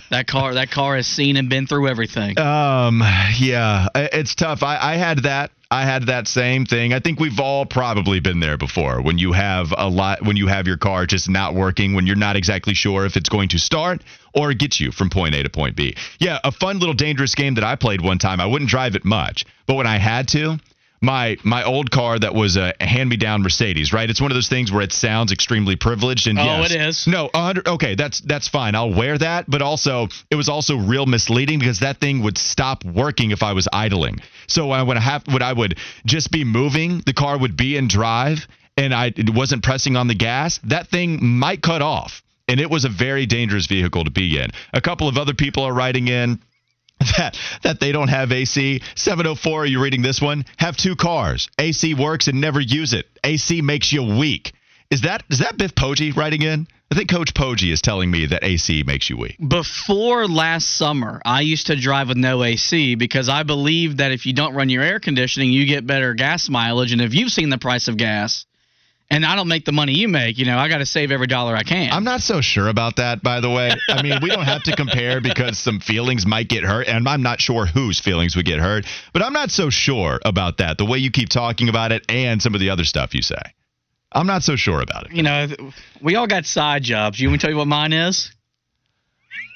that 0.10 0.28
car, 0.28 0.54
that 0.54 0.72
car 0.72 0.96
has 0.96 1.08
seen 1.08 1.38
and 1.38 1.50
been 1.50 1.68
through 1.68 1.88
everything. 1.88 2.38
Um, 2.40 3.02
yeah, 3.38 3.88
it's 3.96 4.36
tough. 4.36 4.64
I, 4.64 4.78
I 4.94 4.96
had 4.96 5.24
that. 5.24 5.52
I 5.70 5.84
had 5.84 6.04
that 6.04 6.28
same 6.28 6.66
thing. 6.66 6.94
I 6.94 7.00
think 7.00 7.20
we've 7.20 7.40
all 7.40 7.66
probably 7.66 8.22
been 8.22 8.40
there 8.40 8.58
before. 8.58 9.02
When 9.02 9.18
you 9.18 9.34
have 9.34 9.74
a 9.78 9.90
lot, 9.90 10.22
when 10.22 10.38
you 10.38 10.48
have 10.48 10.66
your 10.66 10.78
car 10.78 11.06
just 11.06 11.30
not 11.30 11.56
working, 11.56 11.94
when 11.94 12.08
you're 12.08 12.16
not 12.16 12.38
exactly 12.38 12.74
sure 12.74 13.06
if 13.06 13.18
it's 13.18 13.28
going 13.28 13.50
to 13.50 13.60
start 13.60 14.02
or 14.34 14.54
get 14.54 14.80
you 14.80 14.92
from 14.92 15.10
point 15.10 15.36
A 15.36 15.44
to 15.44 15.50
point 15.50 15.76
B. 15.76 15.96
Yeah, 16.20 16.40
a 16.44 16.52
fun 16.54 16.80
little 16.80 16.94
dangerous 16.94 17.36
game 17.36 17.56
that 17.56 17.66
I 17.66 17.76
played 17.76 18.02
one 18.02 18.18
time. 18.18 18.40
I 18.40 18.46
wouldn't 18.46 18.70
drive 18.70 18.96
it 18.96 19.04
much, 19.04 19.46
but 19.66 19.76
when 19.76 19.88
I 19.88 19.98
had 19.98 20.30
to. 20.30 20.58
My 21.00 21.38
my 21.44 21.64
old 21.64 21.92
car 21.92 22.18
that 22.18 22.34
was 22.34 22.58
a 22.58 22.74
hand 22.80 23.10
me 23.10 23.18
down 23.18 23.44
Mercedes, 23.44 23.94
right? 23.94 24.10
It's 24.10 24.20
one 24.20 24.32
of 24.32 24.36
those 24.36 24.50
things 24.50 24.72
where 24.72 24.82
it 24.82 24.92
sounds 24.92 25.32
extremely 25.32 25.76
privileged 25.76 26.26
and 26.28 26.40
Oh, 26.40 26.44
yes, 26.44 26.72
it 26.72 26.82
is. 26.82 27.08
no, 27.08 27.30
okay, 27.36 27.94
that's 27.96 28.20
that's 28.22 28.48
fine. 28.48 28.74
I'll 28.74 28.94
wear 28.94 29.18
that, 29.18 29.48
but 29.48 29.62
also 29.62 30.08
it 30.32 30.36
was 30.36 30.50
also 30.50 30.76
real 30.78 31.06
misleading 31.06 31.60
because 31.60 31.82
that 31.82 31.98
thing 31.98 32.24
would 32.24 32.38
stop 32.38 32.84
working 32.84 33.30
if 33.32 33.44
I 33.44 33.54
was 33.54 33.68
idling. 33.72 34.22
So 34.48 34.72
I 34.72 34.82
would 34.82 34.98
have 34.98 35.24
when 35.28 35.44
I 35.44 35.54
would 35.54 35.78
just 36.06 36.32
be 36.32 36.44
moving, 36.44 37.04
the 37.06 37.14
car 37.14 37.38
would 37.38 37.56
be 37.56 37.78
in 37.78 37.88
drive 37.88 38.48
and 38.76 38.94
I 38.94 39.08
it 39.16 39.30
wasn't 39.30 39.62
pressing 39.64 39.96
on 39.98 40.08
the 40.08 40.16
gas, 40.16 40.60
that 40.64 40.88
thing 40.88 41.24
might 41.24 41.62
cut 41.62 41.84
off. 41.84 42.24
And 42.48 42.60
it 42.60 42.70
was 42.72 42.86
a 42.86 42.90
very 42.90 43.26
dangerous 43.26 43.68
vehicle 43.68 44.06
to 44.06 44.10
be 44.12 44.40
in. 44.40 44.50
A 44.74 44.80
couple 44.82 45.08
of 45.10 45.18
other 45.18 45.34
people 45.34 45.64
are 45.64 45.74
writing 45.74 46.08
in 46.08 46.40
that 47.18 47.38
that 47.64 47.80
they 47.80 47.92
don't 47.92 48.08
have 48.08 48.32
AC. 48.32 48.82
704, 48.96 49.62
are 49.62 49.66
you 49.66 49.82
reading 49.82 50.02
this 50.02 50.22
one? 50.22 50.46
Have 50.58 50.78
two 50.78 50.96
cars. 50.96 51.50
AC 51.60 51.94
works 51.94 52.28
and 52.28 52.42
never 52.42 52.60
use 52.60 52.94
it. 52.94 53.06
AC 53.24 53.62
makes 53.62 53.92
you 53.92 54.04
weak. 54.18 54.54
Is 54.90 55.02
that 55.02 55.24
is 55.30 55.40
that 55.40 55.58
Biff 55.58 55.76
Poggi 55.76 56.16
writing 56.16 56.42
in? 56.42 56.68
I 56.90 56.96
think 56.96 57.10
Coach 57.10 57.34
Poggi 57.34 57.74
is 57.74 57.82
telling 57.82 58.10
me 58.10 58.28
that 58.28 58.46
AC 58.46 58.84
makes 58.84 59.10
you 59.10 59.18
weak. 59.18 59.36
Before 59.46 60.26
last 60.26 60.78
summer, 60.78 61.22
I 61.26 61.42
used 61.42 61.68
to 61.68 61.76
drive 61.76 62.08
with 62.08 62.18
no 62.18 62.42
AC 62.44 62.96
because 62.96 63.28
I 63.28 63.44
believe 63.44 63.98
that 63.98 64.14
if 64.14 64.26
you 64.26 64.32
don't 64.32 64.56
run 64.56 64.70
your 64.70 64.84
air 64.84 65.02
conditioning, 65.02 65.52
you 65.52 65.66
get 65.66 65.86
better 65.86 66.14
gas 66.14 66.48
mileage. 66.48 66.94
And 66.94 67.02
if 67.02 67.14
you've 67.14 67.32
seen 67.32 67.50
the 67.50 67.58
price 67.58 67.90
of 67.90 67.98
gas, 67.98 68.46
and 69.10 69.26
I 69.26 69.36
don't 69.36 69.48
make 69.48 69.66
the 69.66 69.72
money 69.72 69.94
you 69.94 70.08
make, 70.08 70.38
you 70.38 70.46
know, 70.46 70.58
I 70.58 70.68
got 70.68 70.80
to 70.80 70.86
save 70.86 71.12
every 71.12 71.28
dollar 71.28 71.56
I 71.56 71.64
can. 71.64 71.92
I'm 71.92 72.04
not 72.04 72.22
so 72.22 72.42
sure 72.42 72.68
about 72.68 72.98
that, 72.98 73.24
by 73.24 73.40
the 73.40 73.50
way. 73.50 73.72
I 73.90 74.02
mean, 74.02 74.20
we 74.22 74.30
don't 74.30 74.46
have 74.46 74.64
to 74.64 74.76
compare 74.76 75.22
because 75.22 75.58
some 75.58 75.80
feelings 75.80 76.26
might 76.26 76.50
get 76.50 76.64
hurt, 76.64 76.88
and 76.88 77.08
I'm 77.08 77.22
not 77.22 77.40
sure 77.40 77.66
whose 77.66 78.00
feelings 78.00 78.36
would 78.36 78.46
get 78.46 78.60
hurt, 78.60 78.86
but 79.14 79.22
I'm 79.22 79.34
not 79.34 79.52
so 79.52 79.70
sure 79.70 80.20
about 80.26 80.58
that. 80.58 80.78
The 80.78 80.86
way 80.86 80.98
you 80.98 81.12
keep 81.12 81.30
talking 81.30 81.70
about 81.70 81.92
it 81.92 82.06
and 82.10 82.42
some 82.42 82.54
of 82.54 82.60
the 82.60 82.70
other 82.70 82.84
stuff 82.84 83.14
you 83.14 83.22
say. 83.22 83.42
I'm 84.12 84.28
not 84.28 84.44
so 84.44 84.56
sure 84.56 84.82
about 84.82 85.08
it. 85.08 85.14
You 85.14 85.24
know, 85.24 85.48
we 86.02 86.16
all 86.16 86.28
got 86.28 86.46
side 86.46 86.84
jobs. 86.84 87.20
You 87.20 87.28
want 87.28 87.34
me 87.34 87.38
to 87.40 87.42
tell 87.42 87.52
you 87.52 87.58
what 87.58 87.68
mine 87.68 87.94
is? 87.94 88.32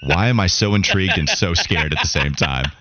Why 0.04 0.28
am 0.28 0.40
I 0.40 0.48
so 0.48 0.76
intrigued 0.76 1.18
and 1.18 1.30
so 1.30 1.54
scared 1.54 1.94
at 1.94 2.00
the 2.02 2.08
same 2.08 2.34
time? 2.34 2.72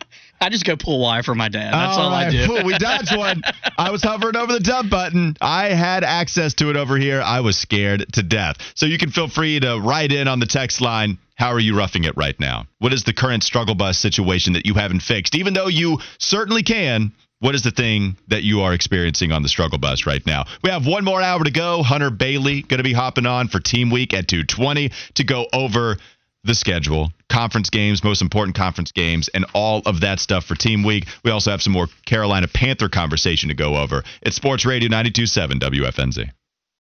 I 0.41 0.49
just 0.49 0.65
go 0.65 0.77
pull 0.77 1.01
wire 1.01 1.23
for 1.23 1.35
my 1.35 1.49
dad. 1.49 1.73
That's 1.73 1.99
all, 1.99 2.05
all 2.05 2.11
right. 2.11 2.29
I 2.29 2.31
do. 2.31 2.65
we 2.65 2.77
dodged 2.79 3.17
one. 3.17 3.43
I 3.77 3.91
was 3.91 4.03
hovering 4.03 4.37
over 4.37 4.53
the 4.53 4.61
dump 4.61 4.91
button. 4.91 5.37
I 5.41 5.67
had 5.67 6.03
access 6.03 6.55
to 6.55 6.71
it 6.71 6.77
over 6.77 6.97
here. 6.97 7.21
I 7.21 7.41
was 7.41 7.59
scared 7.59 8.11
to 8.15 8.23
death. 8.23 8.57
So 8.75 8.87
you 8.87 8.97
can 8.97 9.11
feel 9.11 9.29
free 9.29 9.61
to 9.61 9.79
write 9.79 10.13
in 10.13 10.29
on 10.29 10.41
the 10.41 10.47
text 10.47 10.81
line. 10.81 11.19
How 11.35 11.49
are 11.53 11.61
you 11.61 11.77
roughing 11.77 12.05
it 12.05 12.17
right 12.17 12.39
now? 12.41 12.67
What 12.79 12.93
is 12.93 13.05
the 13.05 13.13
current 13.13 13.43
struggle 13.43 13.75
bus 13.75 13.99
situation 13.99 14.55
that 14.55 14.67
you 14.67 14.75
haven't 14.75 15.01
fixed? 15.01 15.35
Even 15.35 15.55
though 15.55 15.69
you 15.69 15.99
certainly 16.19 16.63
can, 16.63 17.13
what 17.41 17.55
is 17.55 17.63
the 17.63 17.71
thing 17.71 18.17
that 18.29 18.43
you 18.43 18.61
are 18.61 18.75
experiencing 18.75 19.33
on 19.33 19.43
the 19.43 19.49
struggle 19.49 19.79
bus 19.79 20.07
right 20.07 20.25
now? 20.27 20.45
We 20.63 20.71
have 20.71 20.87
one 20.87 21.05
more 21.05 21.23
hour 21.23 21.43
to 21.43 21.51
go. 21.51 21.83
Hunter 21.83 22.11
Bailey 22.11 22.63
going 22.63 22.79
to 22.79 22.85
be 22.85 22.93
hopping 22.93 23.25
on 23.27 23.49
for 23.49 23.61
Team 23.61 23.91
Week 23.91 24.13
at 24.13 24.27
2:20 24.27 24.93
to 25.15 25.25
go 25.25 25.47
over 25.53 25.97
the 26.45 26.55
schedule, 26.55 27.11
conference 27.29 27.71
games, 27.71 28.03
most 28.03 28.23
important 28.23 28.57
conference 28.57 28.93
games, 28.93 29.29
and 29.29 29.45
all 29.55 29.83
of 29.87 30.01
that 30.01 30.21
stuff 30.21 30.45
for 30.45 30.55
Team 30.55 30.83
Week. 30.83 31.07
We 31.25 31.31
also 31.31 31.51
have 31.51 31.63
some 31.63 31.73
more 31.73 31.89
Carolina 32.07 32.49
Panther 32.49 32.89
conversation 32.89 33.49
to 33.49 33.55
go 33.55 33.77
over. 33.77 34.03
It's 34.23 34.37
Sports 34.37 34.65
Radio 34.65 34.89
927 34.89 35.61
WFNZ. 35.61 36.31